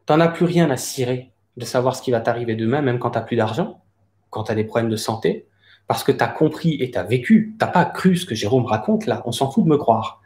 T'en 0.07 0.21
as 0.21 0.29
plus 0.29 0.45
rien 0.45 0.71
à 0.71 0.77
cirer 0.77 1.33
de 1.57 1.65
savoir 1.65 1.97
ce 1.97 2.03
qui 2.03 2.13
va 2.13 2.21
t'arriver 2.21 2.55
demain, 2.55 2.81
même 2.81 3.01
quand 3.01 3.11
tu 3.11 3.19
n'as 3.19 3.25
plus 3.25 3.37
d'argent, 3.37 3.83
quand 4.31 4.45
tu 4.45 4.53
as 4.53 4.55
des 4.55 4.65
problèmes 4.65 4.91
de 4.91 4.97
santé, 4.97 5.49
parce 5.89 6.05
que 6.05 6.13
tu 6.13 6.23
as 6.23 6.29
compris 6.29 6.75
et 6.81 6.93
tu 6.93 6.99
as 6.99 7.03
vécu. 7.03 7.57
Tu 7.61 7.67
pas 7.73 7.85
cru 7.85 8.17
ce 8.17 8.25
que 8.25 8.35
Jérôme 8.35 8.67
raconte 8.67 9.07
là, 9.07 9.23
on 9.27 9.33
s'en 9.33 9.51
fout 9.51 9.65
de 9.65 9.69
me 9.69 9.77
croire. 9.77 10.23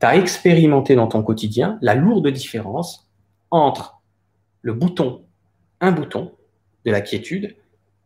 Tu 0.00 0.06
as 0.06 0.16
expérimenté 0.16 0.94
dans 0.94 1.08
ton 1.08 1.22
quotidien 1.24 1.78
la 1.82 1.96
lourde 1.96 2.28
différence 2.28 3.10
entre 3.50 4.00
le 4.62 4.72
bouton, 4.72 5.24
un 5.80 5.90
bouton 5.90 6.32
de 6.88 6.92
la 6.92 7.00
quiétude 7.00 7.56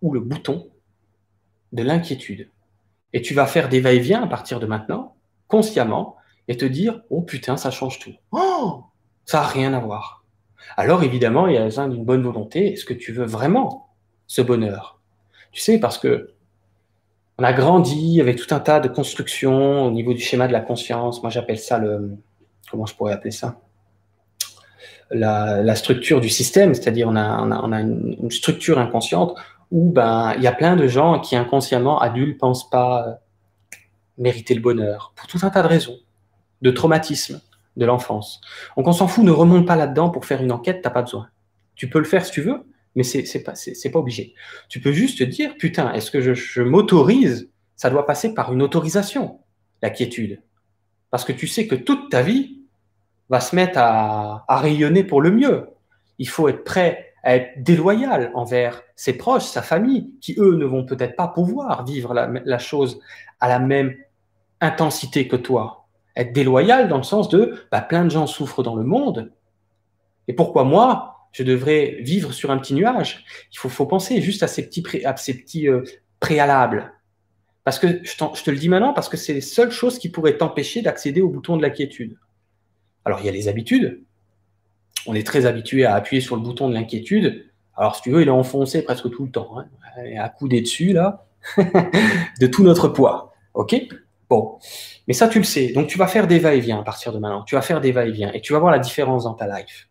ou 0.02 0.12
le 0.12 0.20
bouton 0.20 0.68
de 1.72 1.82
l'inquiétude. 1.82 2.50
Et 3.12 3.22
tu 3.22 3.32
vas 3.34 3.46
faire 3.46 3.68
des 3.68 3.80
va-et-vient 3.80 4.22
à 4.22 4.26
partir 4.26 4.60
de 4.60 4.66
maintenant, 4.66 5.16
consciemment, 5.48 6.16
et 6.48 6.56
te 6.56 6.64
dire, 6.64 7.02
oh 7.08 7.22
putain, 7.22 7.56
ça 7.56 7.70
change 7.70 7.98
tout. 7.98 8.14
Oh, 8.32 8.84
ça 9.24 9.40
n'a 9.40 9.46
rien 9.46 9.72
à 9.72 9.80
voir 9.80 10.22
alors 10.76 11.02
évidemment, 11.02 11.46
il 11.46 11.54
y 11.54 11.58
a 11.58 11.64
besoin 11.64 11.88
d'une 11.88 12.04
bonne 12.04 12.22
volonté. 12.22 12.72
Est-ce 12.72 12.84
que 12.84 12.94
tu 12.94 13.12
veux 13.12 13.24
vraiment 13.24 13.88
ce 14.26 14.42
bonheur? 14.42 15.00
Tu 15.52 15.60
sais, 15.60 15.78
parce 15.78 15.98
que 15.98 16.34
on 17.38 17.44
a 17.44 17.52
grandi 17.52 18.20
avec 18.20 18.36
tout 18.36 18.54
un 18.54 18.60
tas 18.60 18.80
de 18.80 18.88
constructions 18.88 19.86
au 19.86 19.90
niveau 19.90 20.12
du 20.12 20.20
schéma 20.20 20.46
de 20.46 20.52
la 20.52 20.60
conscience. 20.60 21.22
Moi, 21.22 21.30
j'appelle 21.30 21.58
ça 21.58 21.78
le. 21.78 22.16
Comment 22.70 22.86
je 22.86 22.94
pourrais 22.94 23.12
appeler 23.12 23.30
ça? 23.30 23.60
La, 25.12 25.74
structure 25.74 26.20
du 26.20 26.28
système, 26.28 26.74
c'est-à-dire 26.74 27.08
on 27.08 27.16
a, 27.16 27.42
on 27.42 27.72
a, 27.72 27.80
une, 27.80 28.30
structure 28.30 28.78
inconsciente 28.78 29.34
où 29.70 29.90
ben, 29.90 30.34
il 30.36 30.42
y 30.42 30.46
a 30.46 30.52
plein 30.52 30.76
de 30.76 30.86
gens 30.86 31.20
qui 31.20 31.36
inconsciemment, 31.36 32.00
adultes, 32.00 32.38
pensent 32.38 32.68
pas 32.68 33.20
mériter 34.18 34.54
le 34.54 34.60
bonheur 34.60 35.12
pour 35.16 35.26
tout 35.26 35.38
un 35.42 35.50
tas 35.50 35.62
de 35.62 35.68
raisons, 35.68 35.98
de 36.60 36.70
traumatisme, 36.70 37.40
de 37.76 37.86
l'enfance. 37.86 38.40
Donc 38.76 38.86
on 38.86 38.92
s'en 38.92 39.08
fout, 39.08 39.24
ne 39.24 39.30
remonte 39.30 39.66
pas 39.66 39.76
là-dedans 39.76 40.10
pour 40.10 40.26
faire 40.26 40.42
une 40.42 40.52
enquête, 40.52 40.80
t'as 40.82 40.90
pas 40.90 41.02
besoin. 41.02 41.28
Tu 41.74 41.88
peux 41.88 41.98
le 41.98 42.04
faire 42.04 42.24
si 42.24 42.32
tu 42.32 42.42
veux, 42.42 42.64
mais 42.94 43.02
c'est 43.02 43.24
c'est 43.24 43.42
pas 43.42 43.54
c'est 43.54 43.90
pas 43.90 43.98
obligé. 43.98 44.34
Tu 44.68 44.80
peux 44.80 44.92
juste 44.92 45.18
te 45.18 45.24
dire 45.24 45.56
putain, 45.56 45.92
est-ce 45.92 46.10
que 46.10 46.34
je, 46.34 46.62
m'autorise 46.62 47.50
Ça 47.76 47.90
doit 47.90 48.06
passer 48.06 48.34
par 48.34 48.52
une 48.52 48.62
autorisation, 48.62 49.40
la 49.80 49.90
quiétude, 49.90 50.42
parce 51.10 51.24
que 51.24 51.32
tu 51.32 51.46
sais 51.46 51.66
que 51.66 51.74
toute 51.74 52.10
ta 52.10 52.22
vie 52.22 52.61
va 53.32 53.40
se 53.40 53.56
mettre 53.56 53.78
à, 53.78 54.44
rayonner 54.48 55.02
pour 55.02 55.20
le 55.20 55.32
mieux. 55.32 55.70
Il 56.18 56.28
faut 56.28 56.48
être 56.48 56.62
prêt 56.62 57.14
à 57.24 57.36
être 57.36 57.62
déloyal 57.62 58.30
envers 58.34 58.82
ses 58.94 59.14
proches, 59.14 59.44
sa 59.44 59.62
famille, 59.62 60.10
qui 60.20 60.34
eux 60.38 60.54
ne 60.54 60.64
vont 60.64 60.84
peut-être 60.84 61.16
pas 61.16 61.28
pouvoir 61.28 61.84
vivre 61.84 62.14
la 62.14 62.58
chose 62.58 63.00
à 63.40 63.48
la 63.48 63.58
même 63.58 63.94
intensité 64.60 65.26
que 65.26 65.36
toi 65.36 65.82
être 66.16 66.32
déloyal 66.32 66.88
dans 66.88 66.98
le 66.98 67.02
sens 67.02 67.28
de 67.28 67.66
bah, 67.70 67.80
plein 67.80 68.04
de 68.04 68.10
gens 68.10 68.26
souffrent 68.26 68.62
dans 68.62 68.76
le 68.76 68.84
monde. 68.84 69.32
Et 70.28 70.34
pourquoi 70.34 70.64
moi, 70.64 71.28
je 71.32 71.42
devrais 71.42 71.98
vivre 72.00 72.32
sur 72.32 72.50
un 72.50 72.58
petit 72.58 72.74
nuage? 72.74 73.24
Il 73.52 73.58
faut, 73.58 73.68
faut 73.68 73.86
penser 73.86 74.20
juste 74.20 74.42
à 74.42 74.48
ces 74.48 74.66
petits, 74.66 75.04
à 75.04 75.16
ces 75.16 75.34
petits 75.34 75.68
euh, 75.68 75.82
préalables. 76.20 76.92
Parce 77.64 77.78
que 77.78 78.02
je, 78.02 78.12
je, 78.12 78.42
te 78.42 78.50
le 78.50 78.56
dis 78.56 78.68
maintenant, 78.68 78.92
parce 78.92 79.08
que 79.08 79.16
c'est 79.16 79.32
les 79.32 79.40
seules 79.40 79.70
choses 79.70 79.98
qui 79.98 80.08
pourraient 80.10 80.36
t'empêcher 80.36 80.82
d'accéder 80.82 81.20
au 81.20 81.28
bouton 81.28 81.56
de 81.56 81.62
la 81.62 81.70
quiétude. 81.70 82.18
Alors, 83.04 83.20
il 83.20 83.26
y 83.26 83.28
a 83.28 83.32
les 83.32 83.48
habitudes. 83.48 84.02
On 85.06 85.14
est 85.14 85.26
très 85.26 85.46
habitué 85.46 85.84
à 85.84 85.94
appuyer 85.94 86.20
sur 86.20 86.36
le 86.36 86.42
bouton 86.42 86.68
de 86.68 86.74
l'inquiétude. 86.74 87.46
Alors, 87.76 87.96
si 87.96 88.02
tu 88.02 88.10
veux, 88.10 88.22
il 88.22 88.28
est 88.28 88.30
enfoncé 88.30 88.82
presque 88.82 89.10
tout 89.10 89.24
le 89.24 89.30
temps. 89.30 89.58
Hein, 89.58 89.66
à 90.18 90.28
couder 90.28 90.60
dessus, 90.60 90.92
là, 90.92 91.26
de 92.40 92.46
tout 92.46 92.62
notre 92.62 92.88
poids. 92.88 93.32
OK? 93.54 93.76
Bon. 94.28 94.58
Mais 95.08 95.14
ça, 95.14 95.28
tu 95.28 95.38
le 95.38 95.44
sais. 95.44 95.72
Donc, 95.72 95.88
tu 95.88 95.98
vas 95.98 96.06
faire 96.06 96.26
des 96.26 96.38
va-et-vient 96.38 96.80
à 96.80 96.82
partir 96.82 97.12
de 97.12 97.18
maintenant. 97.18 97.42
Tu 97.42 97.54
vas 97.54 97.62
faire 97.62 97.80
des 97.80 97.92
va-et-vient 97.92 98.32
et 98.32 98.40
tu 98.40 98.52
vas 98.52 98.58
voir 98.58 98.72
la 98.72 98.78
différence 98.78 99.24
dans 99.24 99.34
ta 99.34 99.46
life. 99.46 99.88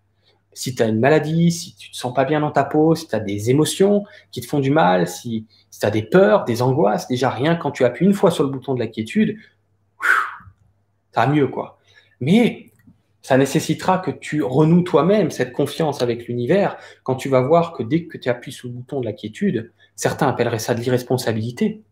si 0.53 0.75
tu 0.75 0.83
as 0.83 0.87
une 0.87 0.99
maladie, 0.99 1.51
si 1.51 1.75
tu 1.75 1.91
te 1.91 1.95
sens 1.95 2.13
pas 2.13 2.25
bien 2.25 2.39
dans 2.41 2.51
ta 2.51 2.63
peau, 2.63 2.95
si 2.95 3.07
tu 3.07 3.15
as 3.15 3.19
des 3.19 3.49
émotions 3.49 4.03
qui 4.31 4.41
te 4.41 4.47
font 4.47 4.59
du 4.59 4.71
mal, 4.71 5.07
si, 5.07 5.45
tu 5.79 5.85
as 5.85 5.91
des 5.91 6.03
peurs, 6.03 6.43
des 6.45 6.61
angoisses, 6.61 7.07
déjà 7.07 7.29
rien 7.29 7.55
quand 7.55 7.71
tu 7.71 7.85
appuies 7.85 8.05
une 8.05 8.13
fois 8.13 8.31
sur 8.31 8.43
le 8.43 8.49
bouton 8.49 8.73
de 8.73 8.79
la 8.79 8.87
quiétude, 8.87 9.37
ça 11.13 11.27
mieux 11.27 11.47
quoi. 11.47 11.79
Mais 12.19 12.70
ça 13.21 13.37
nécessitera 13.37 13.99
que 13.99 14.11
tu 14.11 14.41
renoues 14.41 14.83
toi-même 14.83 15.31
cette 15.31 15.53
confiance 15.53 16.01
avec 16.01 16.27
l'univers 16.27 16.77
quand 17.03 17.15
tu 17.15 17.29
vas 17.29 17.41
voir 17.41 17.73
que 17.73 17.83
dès 17.83 18.05
que 18.05 18.17
tu 18.17 18.29
appuies 18.29 18.51
sur 18.51 18.67
le 18.67 18.73
bouton 18.73 18.99
de 18.99 19.05
la 19.05 19.13
quiétude, 19.13 19.71
certains 19.95 20.27
appelleraient 20.27 20.59
ça 20.59 20.73
de 20.73 20.81
l'irresponsabilité, 20.81 21.83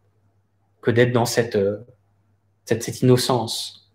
que 0.81 0.91
d'être 0.91 1.11
dans 1.11 1.25
cette, 1.25 1.55
euh, 1.55 1.85
cette, 2.65 2.83
cette 2.83 3.01
innocence, 3.01 3.91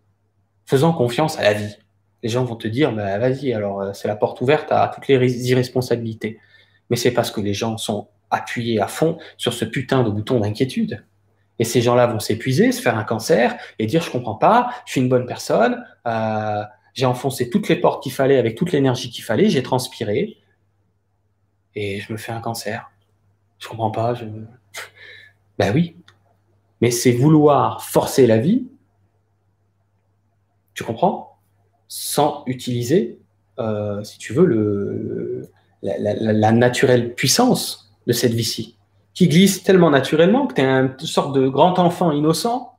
faisant 0.66 0.92
confiance 0.92 1.38
à 1.38 1.42
la 1.42 1.54
vie 1.54 1.76
les 2.24 2.30
gens 2.30 2.44
vont 2.44 2.56
te 2.56 2.66
dire, 2.66 2.90
bah, 2.90 3.18
vas-y, 3.18 3.52
alors 3.52 3.82
euh, 3.82 3.92
c'est 3.92 4.08
la 4.08 4.16
porte 4.16 4.40
ouverte 4.40 4.72
à 4.72 4.90
toutes 4.92 5.06
les 5.06 5.50
irresponsabilités. 5.50 6.40
Mais 6.88 6.96
c'est 6.96 7.10
parce 7.10 7.30
que 7.30 7.40
les 7.40 7.52
gens 7.52 7.76
sont 7.76 8.08
appuyés 8.30 8.80
à 8.80 8.88
fond 8.88 9.18
sur 9.36 9.52
ce 9.52 9.64
putain 9.66 10.02
de 10.02 10.10
bouton 10.10 10.40
d'inquiétude. 10.40 11.04
Et 11.58 11.64
ces 11.64 11.82
gens-là 11.82 12.06
vont 12.06 12.18
s'épuiser, 12.18 12.72
se 12.72 12.80
faire 12.80 12.96
un 12.98 13.04
cancer 13.04 13.54
et 13.78 13.86
dire, 13.86 14.02
je 14.02 14.10
comprends 14.10 14.34
pas, 14.34 14.70
je 14.86 14.92
suis 14.92 15.02
une 15.02 15.10
bonne 15.10 15.26
personne, 15.26 15.84
euh, 16.06 16.62
j'ai 16.94 17.06
enfoncé 17.06 17.50
toutes 17.50 17.68
les 17.68 17.76
portes 17.76 18.02
qu'il 18.02 18.12
fallait 18.12 18.38
avec 18.38 18.56
toute 18.56 18.72
l'énergie 18.72 19.10
qu'il 19.10 19.24
fallait, 19.24 19.50
j'ai 19.50 19.62
transpiré 19.62 20.38
et 21.74 22.00
je 22.00 22.12
me 22.12 22.16
fais 22.16 22.32
un 22.32 22.40
cancer. 22.40 22.90
Je 23.58 23.68
comprends 23.68 23.90
pas, 23.90 24.14
je... 24.14 24.24
ben 25.58 25.74
oui. 25.74 25.96
Mais 26.80 26.90
c'est 26.90 27.12
vouloir 27.12 27.82
forcer 27.82 28.26
la 28.26 28.38
vie. 28.38 28.68
Tu 30.74 30.84
comprends? 30.84 31.38
Sans 31.88 32.44
utiliser, 32.46 33.18
euh, 33.58 34.02
si 34.04 34.18
tu 34.18 34.32
veux, 34.32 35.48
la, 35.82 36.52
naturelle 36.52 37.14
puissance 37.14 37.92
de 38.06 38.12
cette 38.12 38.34
vie-ci, 38.34 38.76
qui 39.14 39.28
glisse 39.28 39.62
tellement 39.62 39.90
naturellement 39.90 40.46
que 40.46 40.54
tu 40.54 40.60
es 40.60 40.64
une 40.64 40.98
sorte 41.00 41.34
de 41.34 41.48
grand 41.48 41.78
enfant 41.78 42.12
innocent 42.12 42.76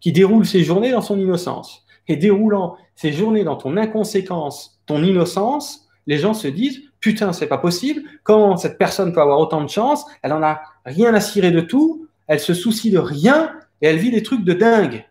qui 0.00 0.12
déroule 0.12 0.46
ses 0.46 0.62
journées 0.62 0.92
dans 0.92 1.00
son 1.00 1.18
innocence. 1.18 1.83
Et 2.08 2.16
déroulant 2.16 2.76
ses 2.96 3.12
journées 3.12 3.44
dans 3.44 3.56
ton 3.56 3.76
inconséquence, 3.76 4.80
ton 4.86 5.02
innocence, 5.02 5.88
les 6.06 6.18
gens 6.18 6.34
se 6.34 6.48
disent 6.48 6.82
putain, 7.00 7.34
c'est 7.34 7.46
pas 7.46 7.58
possible. 7.58 8.02
Comment 8.22 8.56
cette 8.56 8.78
personne 8.78 9.12
peut 9.12 9.20
avoir 9.20 9.38
autant 9.38 9.62
de 9.62 9.68
chance? 9.68 10.06
Elle 10.22 10.32
en 10.32 10.42
a 10.42 10.62
rien 10.86 11.12
à 11.12 11.20
cirer 11.20 11.50
de 11.50 11.60
tout. 11.60 12.08
Elle 12.26 12.40
se 12.40 12.54
soucie 12.54 12.90
de 12.90 12.98
rien 12.98 13.54
et 13.82 13.88
elle 13.88 13.98
vit 13.98 14.10
des 14.10 14.22
trucs 14.22 14.42
de 14.42 14.54
dingue. 14.54 15.04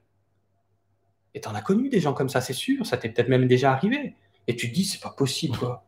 Et 1.35 1.41
t'en 1.41 1.53
as 1.53 1.61
connu 1.61 1.89
des 1.89 1.99
gens 1.99 2.13
comme 2.13 2.29
ça, 2.29 2.41
c'est 2.41 2.53
sûr, 2.53 2.85
ça 2.85 2.97
t'est 2.97 3.09
peut-être 3.09 3.29
même 3.29 3.47
déjà 3.47 3.71
arrivé. 3.71 4.15
Et 4.47 4.55
tu 4.55 4.69
te 4.69 4.73
dis, 4.75 4.85
c'est 4.85 5.01
pas 5.01 5.11
possible, 5.11 5.57
quoi. 5.57 5.83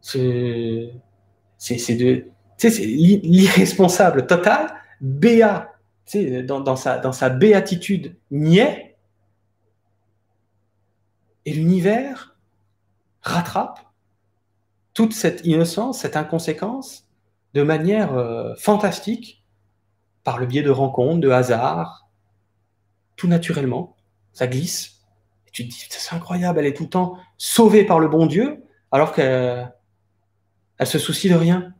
C'est, 0.00 0.90
c'est, 1.58 1.94
de, 1.96 2.24
c'est 2.56 2.70
l'irresponsable 2.78 4.26
total, 4.26 4.74
béat, 5.00 5.72
dans, 6.44 6.76
sa, 6.76 6.98
dans 6.98 7.12
sa 7.12 7.28
béatitude 7.28 8.16
niais. 8.30 8.96
Et 11.48 11.52
l'univers 11.54 12.36
rattrape 13.22 13.80
toute 14.92 15.14
cette 15.14 15.46
innocence, 15.46 16.00
cette 16.00 16.14
inconséquence, 16.14 17.08
de 17.54 17.62
manière 17.62 18.12
euh, 18.12 18.54
fantastique, 18.56 19.46
par 20.24 20.36
le 20.36 20.44
biais 20.44 20.60
de 20.60 20.68
rencontres, 20.68 21.20
de 21.20 21.30
hasards, 21.30 22.06
tout 23.16 23.28
naturellement 23.28 23.96
ça 24.34 24.46
glisse. 24.46 25.00
Et 25.46 25.50
tu 25.50 25.66
te 25.66 25.70
dis, 25.72 25.86
c'est 25.88 26.14
incroyable, 26.14 26.58
elle 26.58 26.66
est 26.66 26.76
tout 26.76 26.82
le 26.82 26.90
temps 26.90 27.16
sauvée 27.38 27.86
par 27.86 27.98
le 27.98 28.08
bon 28.08 28.26
Dieu, 28.26 28.62
alors 28.92 29.14
qu'elle 29.14 29.72
elle 30.76 30.86
se 30.86 30.98
soucie 30.98 31.30
de 31.30 31.34
rien. 31.34 31.72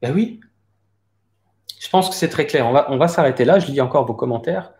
Ben 0.00 0.14
oui. 0.14 0.40
Je 1.78 1.90
pense 1.90 2.08
que 2.08 2.14
c'est 2.14 2.30
très 2.30 2.46
clair. 2.46 2.66
On 2.66 2.96
va 2.96 3.08
s'arrêter 3.08 3.44
là. 3.44 3.58
Je 3.58 3.66
lis 3.66 3.82
encore 3.82 4.06
vos 4.06 4.14
commentaires. 4.14 4.72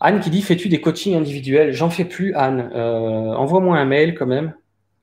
Anne 0.00 0.20
qui 0.20 0.30
dit 0.30 0.42
Fais-tu 0.42 0.68
des 0.68 0.80
coachings 0.80 1.14
individuels? 1.14 1.72
J'en 1.72 1.90
fais 1.90 2.04
plus, 2.04 2.34
Anne. 2.34 2.70
Euh, 2.74 3.34
envoie-moi 3.34 3.76
un 3.76 3.84
mail 3.84 4.14
quand 4.14 4.26
même 4.26 4.54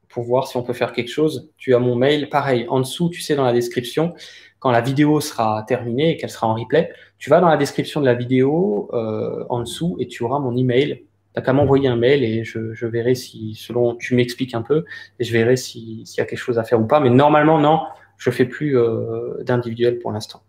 pour 0.09 0.23
voir 0.23 0.47
si 0.47 0.57
on 0.57 0.63
peut 0.63 0.73
faire 0.73 0.93
quelque 0.93 1.11
chose. 1.11 1.51
Tu 1.57 1.75
as 1.75 1.79
mon 1.79 1.95
mail, 1.95 2.29
pareil, 2.29 2.65
en 2.69 2.79
dessous, 2.79 3.09
tu 3.09 3.21
sais, 3.21 3.35
dans 3.35 3.43
la 3.43 3.53
description 3.53 4.13
quand 4.59 4.71
la 4.71 4.81
vidéo 4.81 5.19
sera 5.19 5.63
terminée 5.67 6.11
et 6.11 6.17
qu'elle 6.17 6.29
sera 6.29 6.47
en 6.47 6.55
replay, 6.55 6.91
tu 7.19 7.29
vas 7.29 7.39
dans 7.39 7.49
la 7.49 7.57
description 7.57 8.01
de 8.01 8.05
la 8.05 8.15
vidéo 8.15 8.89
euh, 8.93 9.45
en 9.49 9.59
dessous 9.59 9.97
et 9.99 10.07
tu 10.07 10.23
auras 10.23 10.39
mon 10.39 10.55
email. 10.55 11.03
Tu 11.35 11.43
qu'à 11.43 11.53
m'envoyer 11.53 11.87
un 11.87 11.95
mail 11.95 12.23
et 12.23 12.43
je, 12.43 12.85
verrai 12.87 13.13
si, 13.13 13.53
selon, 13.53 13.95
tu 13.95 14.15
m'expliques 14.15 14.55
un 14.55 14.63
peu 14.63 14.85
et 15.19 15.23
je 15.23 15.31
verrai 15.31 15.55
s'il 15.55 16.01
y 16.01 16.19
a 16.19 16.25
quelque 16.25 16.39
chose 16.39 16.57
à 16.57 16.63
faire 16.63 16.81
ou 16.81 16.87
pas. 16.87 16.99
Mais 16.99 17.11
normalement, 17.11 17.59
non, 17.59 17.81
je 18.17 18.31
fais 18.31 18.45
plus 18.45 18.75
euh, 18.75 19.43
d'individuel 19.43 19.99
pour 19.99 20.11
l'instant. 20.11 20.41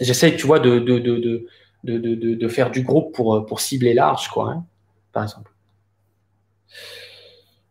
J'essaye, 0.00 0.34
tu 0.34 0.48
vois, 0.48 0.58
de, 0.58 0.80
de, 0.80 0.98
de, 0.98 1.18
de, 1.18 1.46
faire 2.48 2.70
du 2.70 2.82
groupe 2.82 3.14
pour, 3.14 3.44
pour 3.46 3.60
cibler 3.60 3.94
large, 3.94 4.28
quoi, 4.28 4.50
hein, 4.50 4.64
par 5.12 5.22
exemple. 5.22 5.52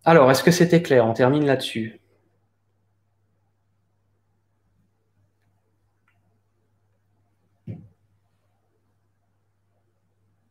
Alors, 0.06 0.30
est-ce 0.32 0.44
que 0.44 0.52
c'était 0.52 0.82
clair? 0.82 1.06
On 1.06 1.14
termine 1.14 1.46
là-dessus. 1.46 2.00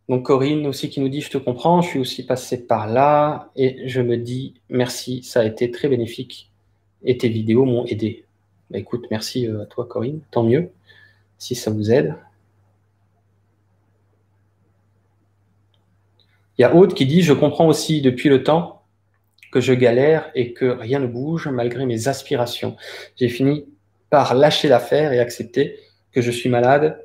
Donc 0.09 0.27
Corinne 0.27 0.67
aussi 0.67 0.91
qui 0.91 1.01
nous 1.01 1.09
dit, 1.09 1.23
je 1.23 1.31
te 1.31 1.39
comprends, 1.39 1.81
je 1.81 1.89
suis 1.89 1.99
aussi 1.99 2.27
passé 2.27 2.67
par 2.67 2.87
là 2.87 3.51
et 3.57 3.89
je 3.89 4.03
me 4.03 4.19
dis, 4.19 4.53
merci, 4.69 5.23
ça 5.23 5.41
a 5.41 5.45
été 5.45 5.71
très 5.71 5.89
bénéfique 5.89 6.51
et 7.03 7.17
tes 7.17 7.31
vidéos 7.31 7.65
m'ont 7.65 7.87
aidé. 7.87 8.25
Bah, 8.71 8.79
écoute, 8.79 9.07
merci 9.11 9.47
euh, 9.47 9.63
à 9.63 9.67
toi 9.67 9.87
Corinne, 9.87 10.21
tant 10.31 10.43
mieux 10.43 10.71
si 11.39 11.55
ça 11.55 11.71
vous 11.71 11.91
aide. 11.91 12.15
Il 16.63 16.67
y 16.67 16.69
a 16.69 16.77
Aude 16.77 16.95
qui 16.95 17.07
dit, 17.07 17.23
je 17.23 17.33
comprends 17.33 17.67
aussi 17.67 18.03
depuis 18.03 18.29
le 18.29 18.45
temps 18.45 18.85
que 19.51 19.61
je 19.61 19.73
galère 19.73 20.31
et 20.37 20.53
que 20.53 20.67
rien 20.67 21.01
ne 21.01 21.09
bouge 21.09 21.49
malgré 21.49 21.87
mes 21.87 22.07
aspirations. 22.07 22.77
J'ai 23.17 23.29
fini 23.29 23.67
par 24.11 24.37
lâcher 24.37 24.69
l'affaire 24.69 25.13
et 25.13 25.19
accepter 25.19 25.77
que 26.13 26.23
je 26.23 26.31
suis 26.31 26.49
malade 26.49 27.05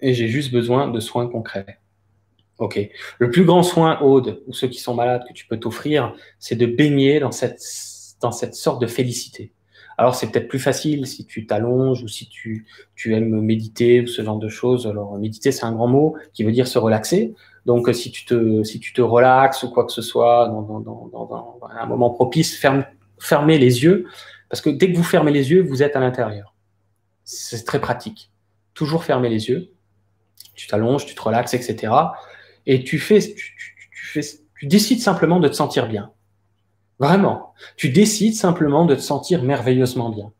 et 0.00 0.14
j'ai 0.14 0.28
juste 0.28 0.52
besoin 0.52 0.86
de 0.86 1.00
soins 1.00 1.26
concrets. 1.26 1.80
Ok. 2.58 2.78
Le 3.18 3.28
plus 3.32 3.44
grand 3.44 3.64
soin, 3.64 3.98
Aude, 4.02 4.44
ou 4.46 4.52
ceux 4.52 4.68
qui 4.68 4.78
sont 4.78 4.94
malades 4.94 5.24
que 5.26 5.32
tu 5.32 5.48
peux 5.48 5.58
t'offrir, 5.58 6.14
c'est 6.38 6.54
de 6.54 6.66
baigner 6.66 7.18
dans 7.18 7.32
cette, 7.32 7.60
dans 8.20 8.30
cette 8.30 8.54
sorte 8.54 8.80
de 8.80 8.86
félicité. 8.86 9.52
Alors, 9.98 10.14
c'est 10.14 10.30
peut-être 10.30 10.46
plus 10.46 10.60
facile 10.60 11.08
si 11.08 11.26
tu 11.26 11.44
t'allonges 11.48 12.04
ou 12.04 12.08
si 12.08 12.28
tu, 12.28 12.68
tu 12.94 13.16
aimes 13.16 13.40
méditer 13.40 14.02
ou 14.02 14.06
ce 14.06 14.22
genre 14.22 14.38
de 14.38 14.48
choses. 14.48 14.86
Alors, 14.86 15.18
méditer, 15.18 15.50
c'est 15.50 15.64
un 15.64 15.72
grand 15.72 15.88
mot 15.88 16.14
qui 16.34 16.44
veut 16.44 16.52
dire 16.52 16.68
se 16.68 16.78
relaxer. 16.78 17.34
Donc, 17.66 17.92
si 17.92 18.10
tu 18.10 18.24
te, 18.24 18.62
si 18.62 18.80
tu 18.80 18.92
te 18.92 19.02
relaxes 19.02 19.62
ou 19.62 19.70
quoi 19.70 19.84
que 19.84 19.92
ce 19.92 20.02
soit 20.02 20.48
dans, 20.48 21.60
un 21.78 21.86
moment 21.86 22.10
propice, 22.10 22.56
ferme, 22.56 22.84
fermez 23.18 23.58
les 23.58 23.82
yeux. 23.82 24.06
Parce 24.48 24.60
que 24.60 24.70
dès 24.70 24.90
que 24.90 24.96
vous 24.96 25.04
fermez 25.04 25.32
les 25.32 25.50
yeux, 25.50 25.62
vous 25.62 25.82
êtes 25.82 25.96
à 25.96 26.00
l'intérieur. 26.00 26.54
C'est 27.24 27.64
très 27.64 27.80
pratique. 27.80 28.30
Toujours 28.72 29.04
fermer 29.04 29.28
les 29.28 29.48
yeux. 29.48 29.72
Tu 30.54 30.68
t'allonges, 30.68 31.04
tu 31.04 31.14
te 31.14 31.20
relaxes, 31.20 31.52
etc 31.52 31.92
et 32.66 32.82
tu 32.82 32.98
fais, 32.98 33.20
tu, 33.20 34.06
fais, 34.06 34.20
tu 34.58 34.66
décides 34.66 35.00
simplement 35.00 35.40
de 35.40 35.48
te 35.48 35.54
sentir 35.54 35.88
bien. 35.88 36.10
Vraiment. 36.98 37.54
Tu 37.76 37.90
décides 37.90 38.34
simplement 38.34 38.86
de 38.86 38.94
te 38.94 39.00
sentir 39.00 39.42
merveilleusement 39.42 40.10
bien. 40.10 40.32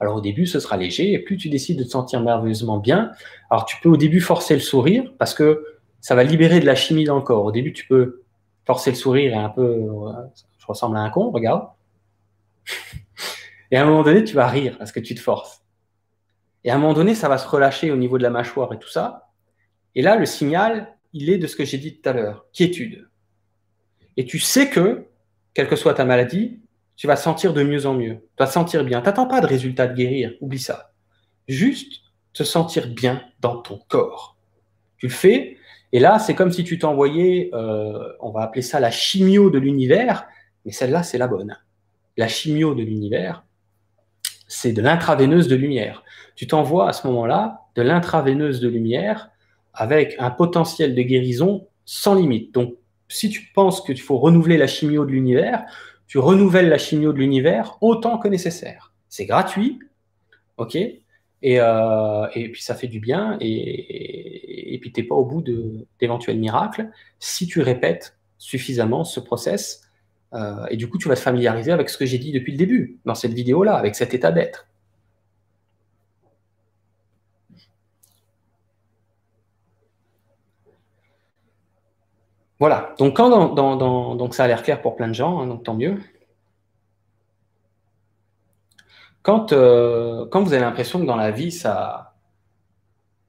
Alors 0.00 0.16
au 0.16 0.20
début, 0.20 0.46
ce 0.46 0.58
sera 0.58 0.76
léger, 0.76 1.12
et 1.12 1.18
plus 1.20 1.36
tu 1.36 1.48
décides 1.48 1.78
de 1.78 1.84
te 1.84 1.90
sentir 1.90 2.20
merveilleusement 2.20 2.78
bien, 2.78 3.12
alors 3.50 3.64
tu 3.66 3.76
peux 3.80 3.88
au 3.88 3.96
début 3.96 4.20
forcer 4.20 4.54
le 4.54 4.60
sourire, 4.60 5.12
parce 5.18 5.32
que 5.32 5.64
ça 6.02 6.16
va 6.16 6.24
libérer 6.24 6.60
de 6.60 6.66
la 6.66 6.74
chimie 6.74 7.04
dans 7.04 7.16
le 7.16 7.22
corps. 7.22 7.44
Au 7.44 7.52
début, 7.52 7.72
tu 7.72 7.86
peux 7.86 8.24
forcer 8.66 8.90
le 8.90 8.96
sourire 8.96 9.32
et 9.32 9.36
un 9.36 9.48
peu, 9.48 9.62
euh, 9.62 10.12
je 10.58 10.66
ressemble 10.66 10.96
à 10.96 11.00
un 11.00 11.10
con, 11.10 11.30
regarde. 11.30 11.68
Et 13.70 13.76
à 13.78 13.82
un 13.82 13.86
moment 13.86 14.02
donné, 14.02 14.22
tu 14.22 14.34
vas 14.34 14.48
rire 14.48 14.76
parce 14.76 14.92
que 14.92 15.00
tu 15.00 15.14
te 15.14 15.20
forces. 15.20 15.64
Et 16.62 16.70
à 16.70 16.74
un 16.74 16.78
moment 16.78 16.92
donné, 16.92 17.14
ça 17.14 17.28
va 17.28 17.38
se 17.38 17.48
relâcher 17.48 17.90
au 17.90 17.96
niveau 17.96 18.18
de 18.18 18.22
la 18.22 18.28
mâchoire 18.28 18.70
et 18.74 18.78
tout 18.78 18.88
ça. 18.88 19.30
Et 19.94 20.02
là, 20.02 20.16
le 20.16 20.26
signal, 20.26 20.94
il 21.14 21.30
est 21.30 21.38
de 21.38 21.46
ce 21.46 21.56
que 21.56 21.64
j'ai 21.64 21.78
dit 21.78 21.98
tout 21.98 22.06
à 22.06 22.12
l'heure, 22.12 22.44
quiétude. 22.52 23.08
Et 24.18 24.26
tu 24.26 24.38
sais 24.38 24.68
que, 24.68 25.06
quelle 25.54 25.68
que 25.68 25.76
soit 25.76 25.94
ta 25.94 26.04
maladie, 26.04 26.60
tu 26.96 27.06
vas 27.06 27.16
sentir 27.16 27.54
de 27.54 27.62
mieux 27.62 27.86
en 27.86 27.94
mieux. 27.94 28.16
Tu 28.16 28.40
vas 28.40 28.46
te 28.46 28.52
sentir 28.52 28.84
bien. 28.84 29.00
Tu 29.00 29.06
n'attends 29.06 29.26
pas 29.26 29.40
de 29.40 29.46
résultat 29.46 29.86
de 29.86 29.94
guérir, 29.94 30.34
oublie 30.40 30.58
ça. 30.58 30.92
Juste 31.48 32.02
te 32.34 32.42
sentir 32.42 32.88
bien 32.88 33.24
dans 33.40 33.56
ton 33.62 33.78
corps. 33.88 34.36
Tu 34.98 35.06
le 35.06 35.12
fais, 35.12 35.56
et 35.92 36.00
là, 36.00 36.18
c'est 36.18 36.34
comme 36.34 36.50
si 36.50 36.64
tu 36.64 36.78
t'envoyais, 36.78 37.50
euh, 37.52 38.12
on 38.20 38.30
va 38.30 38.42
appeler 38.42 38.62
ça 38.62 38.80
la 38.80 38.90
chimio 38.90 39.50
de 39.50 39.58
l'univers, 39.58 40.26
mais 40.64 40.72
celle-là, 40.72 41.02
c'est 41.02 41.18
la 41.18 41.28
bonne. 41.28 41.58
La 42.16 42.28
chimio 42.28 42.74
de 42.74 42.82
l'univers, 42.82 43.44
c'est 44.48 44.72
de 44.72 44.80
l'intraveineuse 44.80 45.48
de 45.48 45.56
lumière. 45.56 46.02
Tu 46.34 46.46
t'envoies 46.46 46.88
à 46.88 46.92
ce 46.92 47.06
moment-là 47.06 47.66
de 47.74 47.82
l'intraveineuse 47.82 48.60
de 48.60 48.68
lumière 48.68 49.30
avec 49.74 50.16
un 50.18 50.30
potentiel 50.30 50.94
de 50.94 51.02
guérison 51.02 51.68
sans 51.84 52.14
limite. 52.14 52.54
Donc, 52.54 52.74
si 53.08 53.28
tu 53.28 53.50
penses 53.54 53.82
qu'il 53.82 54.00
faut 54.00 54.18
renouveler 54.18 54.56
la 54.56 54.66
chimio 54.66 55.04
de 55.04 55.10
l'univers, 55.10 55.64
tu 56.06 56.18
renouvelles 56.18 56.68
la 56.68 56.78
chimio 56.78 57.12
de 57.12 57.18
l'univers 57.18 57.76
autant 57.82 58.18
que 58.18 58.28
nécessaire. 58.28 58.92
C'est 59.08 59.26
gratuit, 59.26 59.78
ok? 60.56 60.78
Et, 61.42 61.58
euh, 61.60 62.26
et, 62.34 62.50
puis 62.50 62.62
ça 62.62 62.74
fait 62.74 62.86
du 62.86 63.00
bien, 63.00 63.36
et, 63.40 64.78
puis 64.80 64.92
tu 64.92 65.00
n'es 65.00 65.06
pas 65.06 65.14
au 65.14 65.24
bout 65.24 65.42
d'éventuels 66.00 66.38
miracles 66.38 66.88
si 67.18 67.46
tu 67.46 67.60
répètes 67.60 68.16
suffisamment 68.38 69.04
ce 69.04 69.20
process. 69.20 69.82
Euh, 70.34 70.66
et 70.70 70.76
du 70.76 70.88
coup, 70.88 70.98
tu 70.98 71.08
vas 71.08 71.14
te 71.14 71.20
familiariser 71.20 71.72
avec 71.72 71.88
ce 71.90 71.98
que 71.98 72.06
j'ai 72.06 72.18
dit 72.18 72.32
depuis 72.32 72.52
le 72.52 72.58
début, 72.58 72.98
dans 73.04 73.14
cette 73.14 73.34
vidéo-là, 73.34 73.74
avec 73.74 73.94
cet 73.94 74.14
état 74.14 74.32
d'être. 74.32 74.66
Voilà, 82.58 82.94
donc 82.98 83.16
quand 83.16 84.32
ça 84.32 84.44
a 84.44 84.46
l'air 84.46 84.62
clair 84.62 84.80
pour 84.80 84.94
plein 84.94 85.08
de 85.08 85.14
gens, 85.14 85.40
hein, 85.40 85.48
donc 85.48 85.64
tant 85.64 85.74
mieux. 85.74 85.98
Quand, 89.22 89.52
euh, 89.52 90.26
quand 90.30 90.42
vous 90.42 90.52
avez 90.52 90.62
l'impression 90.62 91.00
que 91.00 91.06
dans 91.06 91.16
la 91.16 91.30
vie, 91.30 91.52
ça, 91.52 92.14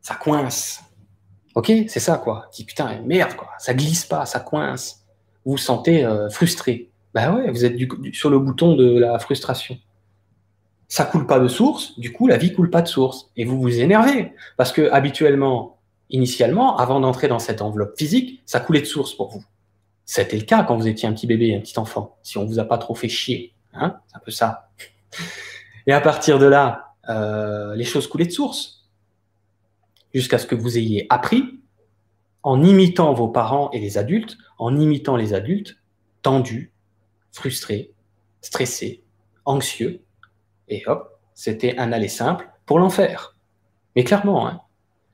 ça 0.01 0.15
coince, 0.15 0.83
ok, 1.55 1.71
c'est 1.87 1.99
ça 1.99 2.17
quoi. 2.17 2.49
Dis 2.53 2.65
putain, 2.65 2.99
merde 3.05 3.35
quoi, 3.35 3.49
ça 3.59 3.73
glisse 3.73 4.05
pas, 4.05 4.25
ça 4.25 4.39
coince. 4.39 5.05
Vous 5.45 5.53
vous 5.53 5.57
sentez 5.57 6.03
euh, 6.05 6.29
frustré. 6.29 6.89
Ben 7.13 7.35
ouais, 7.35 7.51
vous 7.51 7.63
êtes 7.63 7.77
sur 8.13 8.29
le 8.29 8.39
bouton 8.39 8.75
de 8.75 8.97
la 8.97 9.19
frustration. 9.19 9.77
Ça 10.87 11.05
coule 11.05 11.27
pas 11.27 11.39
de 11.39 11.47
source, 11.47 11.99
du 11.99 12.11
coup 12.11 12.27
la 12.27 12.37
vie 12.37 12.53
coule 12.53 12.69
pas 12.69 12.81
de 12.81 12.87
source. 12.87 13.29
Et 13.35 13.45
vous 13.45 13.61
vous 13.61 13.79
énervez. 13.79 14.33
Parce 14.57 14.71
que 14.71 14.89
habituellement, 14.91 15.79
initialement, 16.09 16.77
avant 16.77 16.99
d'entrer 16.99 17.27
dans 17.27 17.39
cette 17.39 17.61
enveloppe 17.61 17.97
physique, 17.97 18.41
ça 18.45 18.59
coulait 18.59 18.81
de 18.81 18.85
source 18.85 19.13
pour 19.13 19.29
vous. 19.29 19.43
C'était 20.05 20.37
le 20.37 20.43
cas 20.43 20.63
quand 20.63 20.75
vous 20.75 20.87
étiez 20.87 21.07
un 21.07 21.13
petit 21.13 21.27
bébé, 21.27 21.55
un 21.55 21.59
petit 21.59 21.77
enfant, 21.79 22.17
si 22.23 22.37
on 22.37 22.45
vous 22.45 22.59
a 22.59 22.65
pas 22.65 22.77
trop 22.77 22.95
fait 22.95 23.09
chier. 23.09 23.53
Hein 23.73 23.97
C'est 24.07 24.17
un 24.17 24.19
peu 24.19 24.31
ça. 24.31 24.69
Et 25.87 25.93
à 25.93 26.01
partir 26.01 26.39
de 26.39 26.45
là, 26.45 26.93
euh, 27.09 27.75
les 27.75 27.83
choses 27.83 28.07
coulaient 28.07 28.25
de 28.25 28.31
source, 28.31 28.89
jusqu'à 30.13 30.37
ce 30.37 30.45
que 30.45 30.55
vous 30.55 30.77
ayez 30.77 31.05
appris, 31.09 31.59
en 32.43 32.63
imitant 32.63 33.13
vos 33.13 33.29
parents 33.29 33.71
et 33.71 33.79
les 33.79 33.97
adultes, 33.97 34.37
en 34.57 34.77
imitant 34.77 35.15
les 35.15 35.33
adultes, 35.33 35.77
tendus, 36.21 36.73
frustrés, 37.31 37.93
stressés, 38.41 39.03
anxieux, 39.45 40.03
et 40.67 40.83
hop, 40.87 41.19
c'était 41.33 41.77
un 41.77 41.91
aller 41.91 42.07
simple 42.07 42.49
pour 42.65 42.79
l'enfer. 42.79 43.35
Mais 43.95 44.03
clairement, 44.03 44.47
hein, 44.47 44.61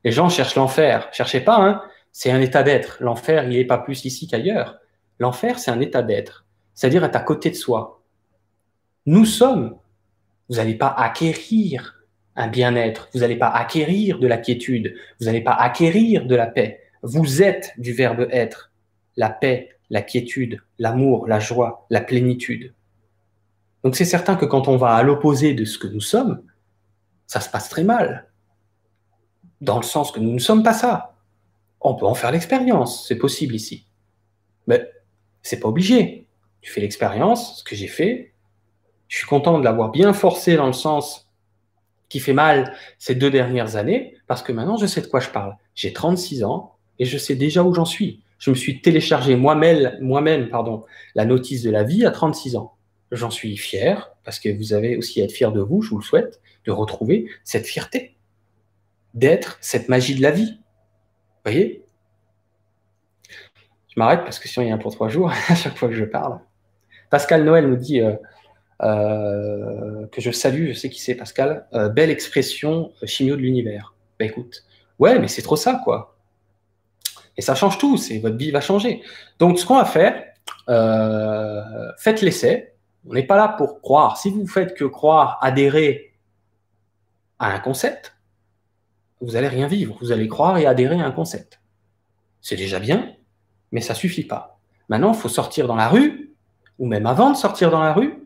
les 0.04 0.12
gens 0.12 0.30
cherchent 0.30 0.56
l'enfer. 0.56 1.10
Cherchez 1.12 1.42
pas, 1.42 1.58
hein. 1.58 1.82
C'est 2.12 2.32
un 2.32 2.42
état 2.42 2.64
d'être. 2.64 2.98
L'enfer, 3.02 3.44
il 3.44 3.50
n'est 3.50 3.66
pas 3.66 3.78
plus 3.78 4.06
ici 4.06 4.28
qu'ailleurs. 4.28 4.80
L'enfer, 5.20 5.60
c'est 5.60 5.72
un 5.72 5.80
état 5.80 6.02
d'être. 6.02 6.46
C'est-à-dire 6.74 7.04
être 7.04 7.16
à 7.16 7.20
côté 7.20 7.50
de 7.50 7.56
soi. 7.56 8.02
Nous 9.06 9.26
sommes. 9.26 9.78
Vous 10.50 10.56
n'allez 10.56 10.76
pas 10.76 10.90
acquérir 10.90 12.04
un 12.36 12.48
bien-être. 12.48 13.10
Vous 13.14 13.20
n'allez 13.20 13.36
pas 13.36 13.50
acquérir 13.50 14.20
de 14.20 14.28
la 14.28 14.38
quiétude. 14.38 14.96
Vous 15.20 15.26
n'allez 15.26 15.42
pas 15.42 15.54
acquérir 15.54 16.26
de 16.26 16.36
la 16.36 16.48
paix. 16.48 16.82
Vous 17.04 17.42
êtes 17.42 17.74
du 17.78 17.94
verbe 17.94 18.28
être. 18.32 18.72
La 19.16 19.30
paix, 19.30 19.70
la 19.90 20.02
quiétude, 20.02 20.62
l'amour, 20.78 21.28
la 21.28 21.40
joie, 21.40 21.86
la 21.90 22.02
plénitude. 22.02 22.74
Donc 23.84 23.96
c'est 23.96 24.06
certain 24.06 24.36
que 24.36 24.46
quand 24.46 24.68
on 24.68 24.78
va 24.78 24.96
à 24.96 25.04
l'opposé 25.04 25.54
de 25.54 25.66
ce 25.66 25.78
que 25.78 25.88
nous 25.88 26.02
sommes, 26.02 26.42
ça 27.28 27.40
se 27.40 27.50
passe 27.50 27.70
très 27.70 27.84
mal 27.84 28.30
dans 29.62 29.78
le 29.78 29.84
sens 29.84 30.12
que 30.12 30.20
nous 30.20 30.32
ne 30.32 30.40
sommes 30.40 30.64
pas 30.64 30.74
ça. 30.74 31.16
On 31.82 31.96
peut 31.96 32.06
en 32.06 32.14
faire 32.14 32.32
l'expérience, 32.32 33.08
c'est 33.08 33.18
possible 33.18 33.56
ici. 33.56 33.86
Mais 34.68 34.90
c'est 35.42 35.60
pas 35.60 35.70
obligé. 35.70 36.28
Tu 36.62 36.72
fais 36.72 36.82
l'expérience, 36.82 37.60
ce 37.60 37.64
que 37.64 37.76
j'ai 37.76 37.88
fait. 37.88 38.34
Je 39.10 39.18
suis 39.18 39.28
content 39.28 39.60
de 39.60 39.66
l'avoir 39.66 39.92
bien 39.92 40.14
forcé 40.14 40.56
dans 40.56 40.68
le 40.68 40.74
sens 40.74 41.30
qui 42.08 42.22
fait 42.22 42.34
mal 42.34 42.74
ces 42.98 43.14
deux 43.14 43.30
dernières 43.30 43.76
années, 43.76 44.16
parce 44.28 44.42
que 44.42 44.54
maintenant 44.54 44.78
je 44.78 44.86
sais 44.86 45.02
de 45.02 45.08
quoi 45.08 45.20
je 45.20 45.30
parle. 45.30 45.58
J'ai 45.76 45.92
36 45.92 46.46
ans 46.46 46.76
et 46.98 47.06
je 47.06 47.18
sais 47.18 47.36
déjà 47.36 47.64
où 47.64 47.74
j'en 47.74 47.86
suis. 47.86 48.24
Je 48.38 48.50
me 48.52 48.56
suis 48.56 48.82
téléchargé 48.82 49.36
moi-même, 49.36 49.98
moi-même, 50.00 50.48
pardon, 50.48 50.86
la 51.14 51.26
notice 51.26 51.62
de 51.64 51.70
la 51.70 51.84
vie 51.84 52.06
à 52.06 52.12
36 52.12 52.56
ans. 52.56 52.76
J'en 53.12 53.30
suis 53.30 53.58
fier, 53.58 54.16
parce 54.24 54.40
que 54.40 54.50
vous 54.50 54.72
avez 54.72 54.96
aussi 54.96 55.20
à 55.20 55.26
être 55.26 55.34
fier 55.34 55.52
de 55.52 55.60
vous, 55.60 55.82
je 55.82 55.90
vous 55.90 55.98
le 55.98 56.04
souhaite, 56.04 56.40
de 56.66 56.72
retrouver 56.72 57.28
cette 57.44 57.66
fierté 57.66 58.16
d'être 59.14 59.58
cette 59.62 59.90
magie 59.90 60.16
de 60.16 60.22
la 60.22 60.32
vie. 60.32 60.52
Vous 60.54 61.52
voyez? 61.52 61.84
Je 63.90 64.00
m'arrête 64.00 64.24
parce 64.24 64.40
que 64.40 64.48
sinon 64.48 64.66
il 64.66 64.70
y 64.70 64.72
a 64.72 64.76
un 64.76 64.80
pour 64.80 64.94
trois 64.94 65.10
jours 65.10 65.32
à 65.50 65.56
chaque 65.56 65.78
fois 65.78 65.90
que 65.90 65.96
je 65.96 66.06
parle. 66.06 66.40
Pascal 67.10 67.44
Noël 67.44 67.68
nous 67.68 67.76
dit 67.76 68.02
euh, 68.02 68.16
euh, 68.82 70.08
que 70.08 70.22
je 70.22 70.32
salue, 70.32 70.70
je 70.70 70.74
sais 70.74 70.90
qui 70.90 71.02
c'est 71.02 71.16
Pascal, 71.16 71.68
euh, 71.74 71.90
belle 71.90 72.10
expression 72.10 72.92
chimio 73.04 73.36
de 73.36 73.42
l'univers. 73.42 73.94
Bah 74.20 74.26
écoute, 74.26 74.64
ouais, 75.00 75.20
mais 75.20 75.28
c'est 75.28 75.42
trop 75.42 75.56
ça, 75.56 75.82
quoi. 75.84 76.16
Et 77.38 77.42
ça 77.42 77.56
change 77.56 77.78
tout, 77.78 77.98
c'est 77.98 78.20
votre 78.20 78.38
vie 78.38 78.52
va 78.52 78.62
changer. 78.62 79.02
Donc 79.38 79.60
ce 79.60 79.66
qu'on 79.66 79.78
va 79.78 79.86
faire, 79.86 80.24
faites 81.98 82.22
l'essai. 82.22 82.74
On 83.08 83.14
n'est 83.14 83.24
pas 83.24 83.38
là 83.38 83.48
pour 83.48 83.82
croire. 83.82 84.18
Si 84.18 84.30
vous 84.30 84.46
faites 84.46 84.76
que 84.76 84.84
croire, 84.84 85.38
adhérer 85.42 86.14
à 87.40 87.54
un 87.54 87.60
concept, 87.60 88.16
vous 89.22 89.36
allez 89.36 89.48
rien 89.48 89.68
vivre. 89.68 89.98
Vous 90.02 90.12
allez 90.12 90.28
croire 90.28 90.58
et 90.58 90.66
adhérer 90.66 91.00
à 91.00 91.06
un 91.06 91.12
concept. 91.12 91.62
C'est 92.42 92.56
déjà 92.56 92.80
bien, 92.80 93.16
mais 93.72 93.82
ça 93.82 93.96
suffit 93.96 94.24
pas. 94.24 94.60
Maintenant, 94.90 95.14
il 95.14 95.20
faut 95.20 95.30
sortir 95.30 95.68
dans 95.68 95.76
la 95.76 95.88
rue, 95.88 96.34
ou 96.78 96.88
même 96.88 97.06
avant 97.06 97.32
de 97.32 97.38
sortir 97.38 97.72
dans 97.72 97.82
la 97.82 97.94
rue, 97.94 98.26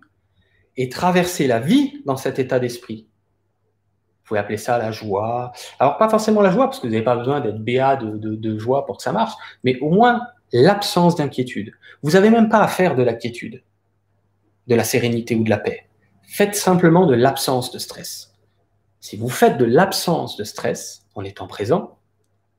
et 0.78 0.90
traverser 0.90 1.48
la 1.48 1.60
vie 1.60 2.02
dans 2.06 2.18
cet 2.18 2.40
état 2.40 2.60
d'esprit. 2.60 3.08
Vous 4.24 4.28
pouvez 4.28 4.40
appeler 4.40 4.58
ça 4.58 4.78
la 4.78 4.92
joie. 4.92 5.52
Alors, 5.80 5.98
pas 5.98 6.10
forcément 6.10 6.42
la 6.42 6.52
joie, 6.52 6.66
parce 6.66 6.80
que 6.80 6.88
vous 6.88 6.94
n'avez 6.94 7.04
pas 7.04 7.16
besoin 7.16 7.42
d'être 7.42 7.60
béat 7.60 7.98
de, 7.98 8.18
de, 8.18 8.58
joie 8.58 8.86
pour 8.86 8.98
que 8.98 9.04
ça 9.04 9.12
marche, 9.12 9.34
mais 9.64 9.78
au 9.80 9.90
moins 9.90 10.22
l'absence 10.54 11.16
d'inquiétude. 11.16 11.74
Vous 12.02 12.12
n'avez 12.12 12.30
même 12.30 12.48
pas 12.50 12.60
à 12.60 12.68
faire 12.68 12.96
de 12.96 13.04
la 13.04 13.14
quiétude, 13.14 13.64
de 14.68 14.76
la 14.76 14.84
sérénité 14.84 15.36
ou 15.36 15.44
de 15.44 15.50
la 15.50 15.58
paix. 15.58 15.90
Faites 16.24 16.56
simplement 16.56 17.06
de 17.06 17.16
l'absence 17.16 17.72
de 17.72 17.80
stress. 17.80 18.34
Si 19.00 19.18
vous 19.18 19.30
faites 19.30 19.58
de 19.58 19.66
l'absence 19.66 20.38
de 20.38 20.46
stress 20.46 21.06
en 21.16 21.24
étant 21.24 21.48
présent, 21.48 21.98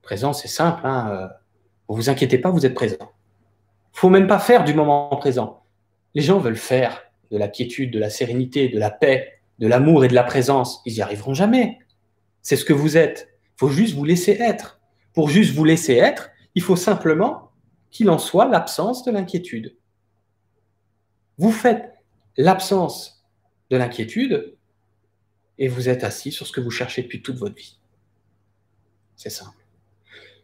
présent 0.02 0.34
c'est 0.34 0.48
simple, 0.48 0.82
hein, 0.84 1.08
euh, 1.10 1.28
vous 1.88 1.96
vous 1.96 2.10
inquiétez 2.10 2.36
pas, 2.36 2.50
vous 2.50 2.66
êtes 2.66 2.74
présent. 2.74 3.12
Il 3.94 4.00
faut 4.00 4.10
même 4.10 4.26
pas 4.26 4.38
faire 4.38 4.64
du 4.64 4.74
moment 4.74 5.08
présent. 5.16 5.62
Les 6.14 6.22
gens 6.22 6.38
veulent 6.38 6.56
faire 6.56 7.03
de 7.30 7.38
la 7.38 7.48
quiétude, 7.48 7.90
de 7.90 7.98
la 7.98 8.10
sérénité, 8.10 8.68
de 8.68 8.78
la 8.78 8.90
paix, 8.90 9.40
de 9.58 9.66
l'amour 9.66 10.04
et 10.04 10.08
de 10.08 10.14
la 10.14 10.24
présence. 10.24 10.82
Ils 10.84 10.94
n'y 10.94 11.00
arriveront 11.00 11.34
jamais. 11.34 11.78
C'est 12.42 12.56
ce 12.56 12.64
que 12.64 12.72
vous 12.72 12.96
êtes. 12.96 13.28
Il 13.56 13.60
faut 13.60 13.70
juste 13.70 13.94
vous 13.94 14.04
laisser 14.04 14.32
être. 14.32 14.80
Pour 15.12 15.28
juste 15.28 15.54
vous 15.54 15.64
laisser 15.64 15.94
être, 15.94 16.30
il 16.54 16.62
faut 16.62 16.76
simplement 16.76 17.50
qu'il 17.90 18.10
en 18.10 18.18
soit 18.18 18.46
l'absence 18.46 19.04
de 19.04 19.12
l'inquiétude. 19.12 19.76
Vous 21.38 21.52
faites 21.52 21.92
l'absence 22.36 23.24
de 23.70 23.76
l'inquiétude, 23.76 24.54
et 25.58 25.68
vous 25.68 25.88
êtes 25.88 26.04
assis 26.04 26.32
sur 26.32 26.46
ce 26.46 26.52
que 26.52 26.60
vous 26.60 26.70
cherchez 26.70 27.02
depuis 27.02 27.22
toute 27.22 27.36
votre 27.36 27.54
vie. 27.54 27.78
C'est 29.16 29.30
simple. 29.30 29.56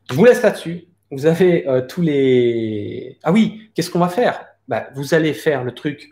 Je 0.08 0.14
vous 0.14 0.24
laisse 0.24 0.42
là-dessus. 0.42 0.86
Vous 1.10 1.26
avez 1.26 1.66
euh, 1.66 1.84
tous 1.84 2.02
les... 2.02 3.18
Ah 3.22 3.32
oui, 3.32 3.70
qu'est-ce 3.74 3.90
qu'on 3.90 3.98
va 3.98 4.08
faire? 4.08 4.46
Bah, 4.68 4.88
Vous 4.94 5.14
allez 5.14 5.34
faire 5.34 5.64
le 5.64 5.72
truc 5.72 6.10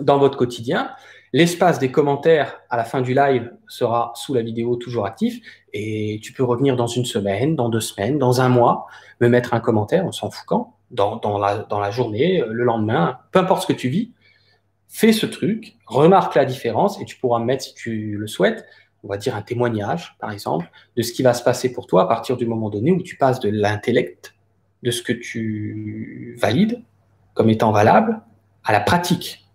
dans 0.00 0.18
votre 0.18 0.36
quotidien. 0.36 0.90
L'espace 1.32 1.78
des 1.78 1.92
commentaires 1.92 2.60
à 2.70 2.76
la 2.76 2.84
fin 2.84 3.02
du 3.02 3.14
live 3.14 3.52
sera 3.68 4.12
sous 4.16 4.34
la 4.34 4.42
vidéo 4.42 4.76
toujours 4.76 5.06
actif 5.06 5.40
et 5.72 6.18
tu 6.22 6.32
peux 6.32 6.42
revenir 6.42 6.74
dans 6.74 6.88
une 6.88 7.04
semaine, 7.04 7.54
dans 7.54 7.68
deux 7.68 7.80
semaines, 7.80 8.18
dans 8.18 8.40
un 8.40 8.48
mois, 8.48 8.86
me 9.20 9.28
mettre 9.28 9.54
un 9.54 9.60
commentaire, 9.60 10.04
on 10.04 10.12
s'en 10.12 10.30
fout 10.30 10.44
quand, 10.46 10.74
dans, 10.90 11.38
la, 11.38 11.90
journée, 11.92 12.42
le 12.48 12.64
lendemain, 12.64 13.18
peu 13.30 13.38
importe 13.38 13.62
ce 13.62 13.68
que 13.68 13.78
tu 13.78 13.88
vis, 13.88 14.12
fais 14.88 15.12
ce 15.12 15.26
truc, 15.26 15.76
remarque 15.86 16.34
la 16.34 16.44
différence 16.44 17.00
et 17.00 17.04
tu 17.04 17.16
pourras 17.16 17.38
mettre, 17.38 17.62
si 17.62 17.74
tu 17.74 18.16
le 18.18 18.26
souhaites, 18.26 18.64
on 19.04 19.08
va 19.08 19.16
dire 19.16 19.36
un 19.36 19.42
témoignage, 19.42 20.16
par 20.18 20.32
exemple, 20.32 20.68
de 20.96 21.02
ce 21.02 21.12
qui 21.12 21.22
va 21.22 21.32
se 21.32 21.44
passer 21.44 21.72
pour 21.72 21.86
toi 21.86 22.02
à 22.02 22.06
partir 22.06 22.36
du 22.36 22.44
moment 22.44 22.70
donné 22.70 22.90
où 22.90 23.02
tu 23.02 23.16
passes 23.16 23.38
de 23.38 23.48
l'intellect, 23.48 24.34
de 24.82 24.90
ce 24.90 25.02
que 25.02 25.12
tu 25.12 26.36
valides 26.40 26.82
comme 27.34 27.50
étant 27.50 27.70
valable, 27.70 28.20
à 28.64 28.72
la 28.72 28.80
pratique. 28.80 29.46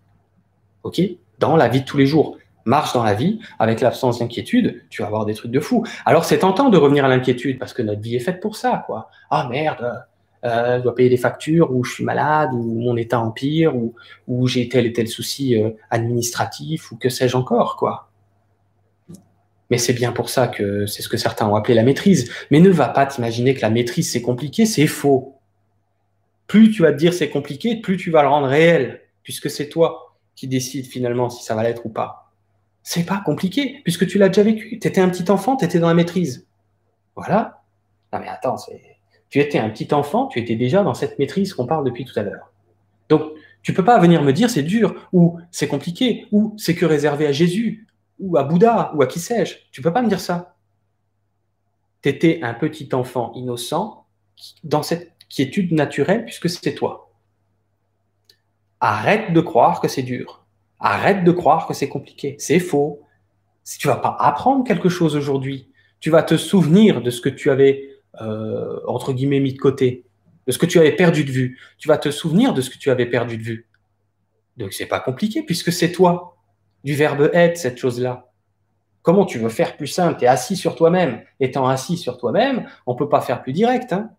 Dans 1.39 1.55
la 1.55 1.67
vie 1.67 1.81
de 1.81 1.85
tous 1.85 1.97
les 1.97 2.05
jours. 2.05 2.37
Marche 2.67 2.93
dans 2.93 3.03
la 3.03 3.13
vie 3.13 3.39
avec 3.59 3.79
l'absence 3.79 4.19
d'inquiétude, 4.19 4.81
tu 4.89 5.03
vas 5.03 5.07
avoir 5.07 5.25
des 5.25 5.35
trucs 5.35 5.51
de 5.51 5.59
fou. 5.59 5.85
Alors 6.03 6.25
c'est 6.25 6.39
tentant 6.39 6.69
de 6.69 6.77
revenir 6.77 7.05
à 7.05 7.07
l'inquiétude 7.07 7.59
parce 7.59 7.73
que 7.73 7.83
notre 7.83 8.01
vie 8.01 8.15
est 8.15 8.19
faite 8.19 8.39
pour 8.39 8.55
ça, 8.55 8.83
quoi. 8.87 9.11
Ah 9.29 9.47
merde, 9.51 10.03
euh, 10.45 10.77
je 10.77 10.83
dois 10.83 10.95
payer 10.95 11.09
des 11.09 11.17
factures, 11.17 11.71
ou 11.71 11.83
je 11.83 11.93
suis 11.93 12.03
malade, 12.03 12.49
ou 12.53 12.79
mon 12.79 12.97
état 12.97 13.19
empire, 13.19 13.75
ou, 13.75 13.93
ou 14.27 14.47
j'ai 14.47 14.67
tel 14.67 14.85
et 14.85 14.93
tel 14.93 15.07
souci 15.07 15.61
euh, 15.61 15.71
administratif, 15.91 16.91
ou 16.91 16.97
que 16.97 17.09
sais-je 17.09 17.37
encore, 17.37 17.77
quoi. 17.77 18.09
Mais 19.71 19.77
c'est 19.77 19.93
bien 19.93 20.11
pour 20.11 20.29
ça 20.29 20.47
que 20.47 20.85
c'est 20.85 21.01
ce 21.01 21.09
que 21.09 21.17
certains 21.17 21.47
ont 21.47 21.55
appelé 21.55 21.73
la 21.73 21.83
maîtrise. 21.83 22.31
Mais 22.51 22.59
ne 22.59 22.69
va 22.69 22.87
pas 22.87 23.05
t'imaginer 23.05 23.55
que 23.55 23.61
la 23.61 23.69
maîtrise 23.71 24.11
c'est 24.11 24.21
compliqué, 24.21 24.65
c'est 24.65 24.87
faux. 24.87 25.35
Plus 26.47 26.71
tu 26.71 26.83
vas 26.83 26.91
te 26.91 26.97
dire 26.97 27.13
c'est 27.13 27.29
compliqué, 27.29 27.75
plus 27.75 27.97
tu 27.97 28.11
vas 28.11 28.21
le 28.21 28.27
rendre 28.27 28.47
réel. 28.47 29.01
puisque 29.23 29.49
c'est 29.49 29.69
toi 29.69 30.14
qui 30.35 30.47
décides 30.47 30.85
finalement 30.85 31.29
si 31.29 31.43
ça 31.43 31.55
va 31.55 31.63
l'être 31.63 31.85
ou 31.85 31.89
pas. 31.89 32.31
C'est 32.83 33.05
pas 33.05 33.21
compliqué, 33.25 33.81
puisque 33.83 34.05
tu 34.05 34.17
l'as 34.17 34.27
déjà 34.27 34.43
vécu. 34.43 34.79
Tu 34.79 34.87
étais 34.87 35.01
un 35.01 35.09
petit 35.09 35.29
enfant, 35.31 35.55
tu 35.55 35.65
étais 35.65 35.79
dans 35.79 35.87
la 35.87 35.93
maîtrise. 35.93 36.47
Voilà. 37.15 37.63
Non 38.13 38.19
mais 38.19 38.27
attends, 38.27 38.55
tu 39.29 39.39
étais 39.39 39.57
un 39.57 39.69
petit 39.69 39.93
enfant, 39.93 40.27
tu 40.27 40.39
étais 40.39 40.55
déjà 40.55 40.83
dans 40.83 40.93
cette 40.93 41.17
maîtrise 41.17 41.53
qu'on 41.53 41.65
parle 41.65 41.85
depuis 41.85 42.05
tout 42.05 42.17
à 42.19 42.23
l'heure. 42.23 42.51
Donc, 43.09 43.23
tu 43.63 43.73
peux 43.73 43.83
pas 43.83 43.99
venir 43.99 44.21
me 44.21 44.31
dire 44.31 44.49
c'est 44.49 44.63
dur, 44.63 45.09
ou 45.11 45.39
c'est 45.51 45.67
compliqué, 45.67 46.27
ou 46.31 46.53
c'est 46.57 46.75
que 46.75 46.85
réservé 46.85 47.25
à 47.25 47.31
Jésus, 47.31 47.87
ou 48.19 48.37
à 48.37 48.43
Bouddha, 48.43 48.91
ou 48.95 49.01
à 49.01 49.07
qui 49.07 49.19
sais-je. 49.19 49.55
Tu 49.71 49.81
peux 49.81 49.91
pas 49.91 50.01
me 50.01 50.07
dire 50.07 50.19
ça. 50.19 50.55
Tu 52.01 52.09
étais 52.09 52.39
un 52.43 52.53
petit 52.53 52.89
enfant 52.93 53.33
innocent 53.33 54.05
dans 54.63 54.83
cette 54.83 55.13
quiétude 55.29 55.71
naturelle, 55.71 56.25
puisque 56.25 56.49
c'est 56.49 56.75
toi. 56.75 57.04
Arrête 58.79 59.33
de 59.33 59.41
croire 59.41 59.81
que 59.81 59.87
c'est 59.87 60.03
dur. 60.03 60.45
Arrête 60.79 61.23
de 61.23 61.31
croire 61.31 61.67
que 61.67 61.73
c'est 61.73 61.89
compliqué. 61.89 62.35
C'est 62.39 62.59
faux. 62.59 63.01
Si 63.63 63.79
tu 63.79 63.87
vas 63.87 63.95
pas 63.95 64.15
apprendre 64.19 64.63
quelque 64.63 64.89
chose 64.89 65.15
aujourd'hui, 65.15 65.71
tu 65.99 66.09
vas 66.09 66.23
te 66.23 66.37
souvenir 66.37 67.01
de 67.01 67.09
ce 67.09 67.21
que 67.21 67.29
tu 67.29 67.49
avais, 67.49 67.89
euh, 68.21 68.79
entre 68.87 69.13
guillemets, 69.13 69.39
mis 69.39 69.53
de 69.53 69.59
côté, 69.59 70.05
de 70.45 70.51
ce 70.51 70.57
que 70.57 70.65
tu 70.65 70.77
avais 70.77 70.91
perdu 70.91 71.23
de 71.23 71.31
vue. 71.31 71.59
Tu 71.77 71.87
vas 71.87 71.97
te 71.97 72.11
souvenir 72.11 72.53
de 72.53 72.61
ce 72.61 72.69
que 72.69 72.77
tu 72.77 72.91
avais 72.91 73.05
perdu 73.07 73.37
de 73.37 73.43
vue. 73.43 73.67
Donc 74.57 74.73
c'est 74.73 74.85
pas 74.85 74.99
compliqué 74.99 75.43
puisque 75.43 75.71
c'est 75.71 75.91
toi, 75.91 76.37
du 76.83 76.93
verbe 76.93 77.29
être, 77.33 77.57
cette 77.57 77.77
chose-là. 77.77 78.31
Comment 79.01 79.25
tu 79.25 79.39
veux 79.39 79.49
faire 79.49 79.77
plus 79.77 79.87
simple? 79.87 80.17
Tu 80.19 80.25
es 80.25 80.27
assis 80.27 80.55
sur 80.55 80.75
toi-même. 80.75 81.23
Étant 81.39 81.67
assis 81.67 81.97
sur 81.97 82.17
toi-même, 82.17 82.67
on 82.85 82.95
peut 82.95 83.09
pas 83.09 83.21
faire 83.21 83.41
plus 83.41 83.53
direct. 83.53 83.93
Hein. 83.93 84.11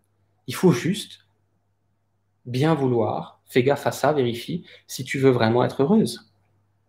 Il 0.46 0.54
faut 0.54 0.72
juste 0.72 1.26
bien 2.44 2.74
vouloir. 2.74 3.35
Fais 3.46 3.62
gaffe 3.62 3.86
à 3.86 3.92
ça, 3.92 4.12
vérifie 4.12 4.64
si 4.86 5.04
tu 5.04 5.18
veux 5.18 5.30
vraiment 5.30 5.64
être 5.64 5.82
heureuse. 5.82 6.32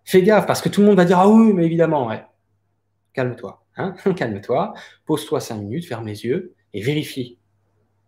Fais 0.05 0.23
gaffe 0.23 0.45
parce 0.45 0.61
que 0.61 0.69
tout 0.69 0.81
le 0.81 0.87
monde 0.87 0.97
va 0.97 1.05
dire 1.05 1.19
ah 1.19 1.27
oui, 1.27 1.53
mais 1.53 1.65
évidemment, 1.65 2.07
ouais. 2.07 2.23
Calme-toi, 3.13 3.63
hein 3.77 3.95
calme-toi, 4.15 4.73
pose-toi 5.05 5.39
cinq 5.39 5.57
minutes, 5.57 5.85
ferme 5.85 6.07
les 6.07 6.25
yeux 6.25 6.53
et 6.73 6.81
vérifie. 6.81 7.37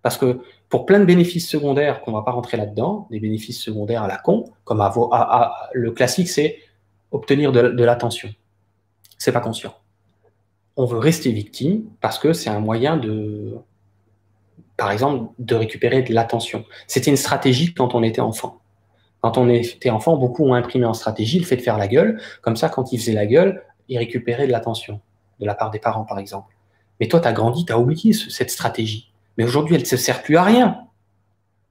Parce 0.02 0.18
que 0.18 0.40
pour 0.70 0.86
plein 0.86 1.00
de 1.00 1.06
bénéfices 1.06 1.50
secondaires 1.50 2.02
qu'on 2.02 2.14
va 2.14 2.22
pas 2.22 2.32
rentrer 2.32 2.58
là-dedans, 2.58 3.08
des 3.12 3.20
bénéfices 3.20 3.62
secondaires 3.62 4.04
à 4.04 4.08
la 4.08 4.18
con, 4.18 4.46
comme 4.64 4.84
le 5.74 5.92
classique, 5.92 6.30
c'est 6.30 6.60
obtenir 7.12 7.52
de, 7.52 7.70
de 7.70 7.84
l'attention. 7.84 8.30
C'est 9.18 9.34
pas 9.34 9.42
conscient. 9.42 9.74
On 10.78 10.86
veut 10.86 11.00
rester 11.00 11.32
victime 11.32 11.84
parce 12.00 12.18
que 12.18 12.32
c'est 12.32 12.50
un 12.50 12.60
moyen 12.60 12.96
de, 12.96 13.58
par 14.80 14.92
exemple, 14.92 15.34
de 15.40 15.56
récupérer 15.56 16.02
de 16.04 16.14
l'attention. 16.14 16.64
C'était 16.88 17.12
une 17.12 17.18
stratégie 17.18 17.74
quand 17.74 17.96
on 17.96 18.02
était 18.02 18.22
enfant. 18.22 18.62
Quand 19.20 19.38
on 19.38 19.50
était 19.50 19.90
enfant, 19.90 20.16
beaucoup 20.16 20.46
ont 20.46 20.54
imprimé 20.54 20.86
en 20.86 20.94
stratégie 20.94 21.38
le 21.38 21.46
fait 21.46 21.58
de 21.58 21.62
faire 21.62 21.78
la 21.78 21.90
gueule. 21.90 22.22
Comme 22.42 22.56
ça, 22.56 22.70
quand 22.70 22.94
ils 22.94 22.98
faisaient 22.98 23.12
la 23.12 23.26
gueule, 23.26 23.62
ils 23.90 23.98
récupéraient 23.98 24.48
de 24.48 24.54
l'attention 24.54 25.02
de 25.42 25.46
la 25.46 25.54
part 25.54 25.70
des 25.70 25.80
parents, 25.80 26.06
par 26.06 26.18
exemple. 26.18 26.56
Mais 27.02 27.10
toi, 27.10 27.20
tu 27.20 27.28
as 27.28 27.34
grandi, 27.34 27.66
tu 27.66 27.74
as 27.74 27.78
oublié 27.78 28.14
cette 28.14 28.50
stratégie. 28.52 29.12
Mais 29.38 29.44
aujourd'hui, 29.44 29.76
elle 29.76 29.82
ne 29.82 29.86
se 29.86 29.98
sert 29.98 30.24
plus 30.24 30.38
à 30.38 30.44
rien. 30.44 30.86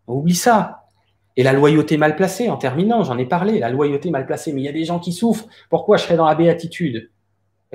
oublie 0.07 0.35
ça. 0.35 0.85
Et 1.39 1.43
la 1.43 1.55
loyauté 1.55 1.97
mal 1.97 2.15
placée, 2.15 2.51
en 2.51 2.59
terminant, 2.59 3.05
j'en 3.05 3.17
ai 3.17 3.25
parlé, 3.25 3.59
la 3.59 3.71
loyauté 3.71 4.11
mal 4.11 4.27
placée. 4.27 4.53
Mais 4.53 4.61
il 4.61 4.65
y 4.65 4.69
a 4.69 4.73
des 4.73 4.85
gens 4.85 4.99
qui 4.99 5.15
souffrent. 5.15 5.47
Pourquoi 5.71 5.97
je 5.97 6.03
serais 6.03 6.17
dans 6.17 6.27
la 6.27 6.35
béatitude? 6.35 7.11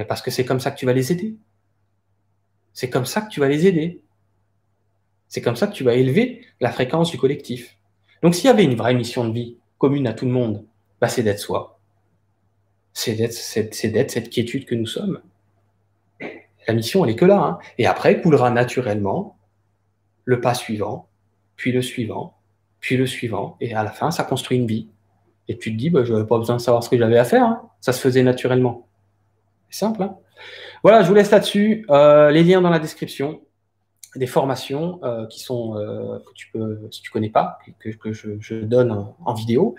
Parce 0.08 0.22
que 0.22 0.30
c'est 0.30 0.46
comme 0.46 0.60
ça 0.60 0.70
que 0.70 0.78
tu 0.78 0.86
vas 0.86 0.94
les 0.94 1.12
aider. 1.12 1.38
C'est 2.74 2.92
comme 2.92 3.06
ça 3.06 3.22
que 3.22 3.30
tu 3.30 3.40
vas 3.40 3.48
les 3.48 3.66
aider. 3.66 4.04
C'est 5.34 5.42
comme 5.42 5.56
ça 5.56 5.66
que 5.66 5.74
tu 5.74 5.84
vas 5.84 5.96
élever 5.96 6.46
la 6.62 6.72
fréquence 6.72 7.10
du 7.10 7.18
collectif. 7.18 7.76
Donc 8.22 8.36
s'il 8.36 8.46
y 8.46 8.50
avait 8.50 8.66
une 8.66 8.76
vraie 8.76 8.94
mission 8.94 9.28
de 9.28 9.34
vie 9.34 9.58
commune 9.80 10.06
à 10.06 10.14
tout 10.14 10.26
le 10.26 10.32
monde, 10.32 10.64
bah, 11.02 11.08
c'est 11.08 11.24
d'être 11.24 11.40
soi. 11.40 11.80
C'est 12.94 13.16
d'être, 13.16 13.34
cette 14.12 14.30
quiétude 14.30 14.66
que 14.66 14.76
nous 14.76 14.86
sommes. 14.86 15.22
La 16.68 16.76
mission, 16.76 17.04
elle 17.04 17.10
est 17.10 17.16
que 17.16 17.26
là. 17.26 17.40
Hein. 17.40 17.58
Et 17.80 17.88
après, 17.88 18.22
coulera 18.22 18.52
naturellement 18.52 19.36
le 20.24 20.40
pas 20.40 20.54
suivant, 20.54 21.08
puis 21.56 21.72
le 21.72 21.82
suivant, 21.82 22.38
puis 22.80 22.96
le 22.96 23.08
suivant, 23.08 23.58
et 23.60 23.74
à 23.74 23.84
la 23.84 23.90
fin, 23.90 24.12
ça 24.12 24.24
construit 24.24 24.60
une 24.60 24.68
vie. 24.68 24.88
Et 25.48 25.58
tu 25.58 25.72
te 25.72 25.78
dis, 25.80 25.90
bah, 25.90 26.04
je 26.04 26.14
n'avais 26.14 26.28
pas 26.28 26.38
besoin 26.38 26.58
de 26.58 26.62
savoir 26.62 26.84
ce 26.84 26.90
que 26.90 26.98
j'avais 27.00 27.18
à 27.18 27.26
faire, 27.26 27.44
hein. 27.44 27.70
ça 27.82 27.92
se 27.92 28.00
faisait 28.00 28.22
naturellement. 28.22 28.88
C'est 29.72 29.80
simple. 29.80 30.04
Hein. 30.04 30.16
voilà, 30.84 31.02
je 31.02 31.08
vous 31.08 31.16
laisse 31.16 31.32
là-dessus. 31.32 31.88
Euh, 31.90 32.30
les 32.30 32.44
liens 32.44 32.62
dans 32.62 32.70
la 32.70 32.78
description 32.78 33.42
des 34.16 34.28
formations 34.28 35.00
euh, 35.04 35.26
qui 35.28 35.40
sont 35.40 35.78
euh, 35.78 36.20
que 36.20 36.34
tu 36.36 36.50
peux, 36.52 36.80
si 36.92 37.02
tu 37.02 37.12
connais 37.12 37.30
pas, 37.30 37.58
que, 37.80 37.90
que 37.90 38.14
je, 38.14 38.56
donne 38.62 39.08
en, 39.26 39.34
vidéo. 39.34 39.76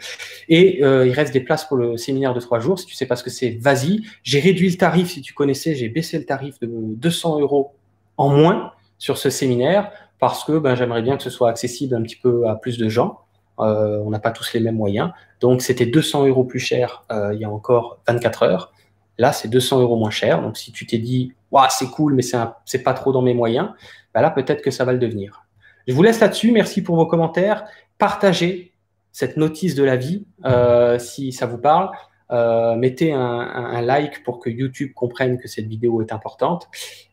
Et 0.48 0.80
il 0.80 1.12
reste 1.12 1.32
des 1.32 1.40
places 1.40 1.64
pour 1.64 1.76
le 1.76 1.96
séminaire 1.96 2.34
de 2.34 2.40
trois 2.40 2.60
jours. 2.60 2.78
Si 2.78 2.86
tu 2.86 2.94
sais 2.94 3.06
pas 3.06 3.16
ce 3.16 3.24
que 3.24 3.30
c'est, 3.30 3.58
vas-y. 3.60 4.02
J'ai 4.22 4.40
réduit 4.40 4.70
le 4.70 4.76
tarif. 4.76 5.10
Si 5.10 5.22
tu 5.22 5.34
connaissais, 5.34 5.74
j'ai 5.74 5.88
baissé 5.88 6.18
le 6.18 6.24
tarif 6.24 6.58
de 6.60 6.68
200 6.70 7.40
euros 7.40 7.74
en 8.16 8.28
moins 8.28 8.72
sur 8.98 9.18
ce 9.18 9.30
séminaire 9.30 9.90
parce 10.18 10.44
que 10.44 10.58
ben, 10.58 10.74
j'aimerais 10.74 11.02
bien 11.02 11.16
que 11.16 11.22
ce 11.22 11.30
soit 11.30 11.50
accessible 11.50 11.94
un 11.94 12.02
petit 12.02 12.16
peu 12.16 12.48
à 12.48 12.54
plus 12.54 12.78
de 12.78 12.88
gens. 12.88 13.20
Euh, 13.60 14.00
on 14.04 14.10
n'a 14.10 14.18
pas 14.18 14.30
tous 14.30 14.52
les 14.52 14.60
mêmes 14.60 14.76
moyens. 14.76 15.10
Donc, 15.40 15.62
c'était 15.62 15.86
200 15.86 16.26
euros 16.26 16.44
plus 16.44 16.58
cher 16.58 17.04
euh, 17.12 17.32
il 17.34 17.40
y 17.40 17.44
a 17.44 17.50
encore 17.50 17.98
24 18.08 18.42
heures. 18.42 18.72
Là, 19.18 19.32
c'est 19.32 19.48
200 19.48 19.80
euros 19.80 19.96
moins 19.96 20.10
cher. 20.10 20.42
Donc, 20.42 20.56
si 20.56 20.72
tu 20.72 20.86
t'es 20.86 20.98
dit, 20.98 21.32
waouh, 21.50 21.66
c'est 21.70 21.90
cool, 21.90 22.14
mais 22.14 22.22
c'est 22.64 22.82
pas 22.82 22.94
trop 22.94 23.12
dans 23.12 23.22
mes 23.22 23.34
moyens, 23.34 23.70
ben 24.12 24.20
là, 24.20 24.30
peut-être 24.30 24.62
que 24.62 24.70
ça 24.70 24.84
va 24.84 24.92
le 24.92 24.98
devenir. 24.98 25.44
Je 25.86 25.94
vous 25.94 26.02
laisse 26.02 26.20
là-dessus. 26.20 26.50
Merci 26.52 26.82
pour 26.82 26.96
vos 26.96 27.06
commentaires. 27.06 27.64
Partagez 27.98 28.72
cette 29.12 29.36
notice 29.36 29.74
de 29.74 29.84
la 29.84 29.96
vie 29.96 30.26
euh, 30.44 30.98
si 30.98 31.32
ça 31.32 31.46
vous 31.46 31.58
parle. 31.58 31.90
Euh, 32.30 32.74
mettez 32.74 33.12
un, 33.12 33.80
like 33.82 34.24
pour 34.24 34.40
que 34.40 34.50
YouTube 34.50 34.92
comprenne 34.94 35.38
que 35.38 35.46
cette 35.46 35.66
vidéo 35.66 36.02
est 36.02 36.12
importante. 36.12 36.68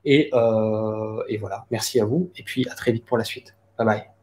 Euh, 0.08 1.24
et 1.28 1.38
voilà, 1.38 1.66
merci 1.70 2.00
à 2.00 2.06
vous. 2.06 2.32
Et 2.36 2.44
puis 2.44 2.68
à 2.70 2.76
très 2.76 2.92
vite 2.92 3.06
pour 3.06 3.18
la 3.18 3.24
suite. 3.24 3.56
Bye 3.78 3.86
bye. 3.86 4.21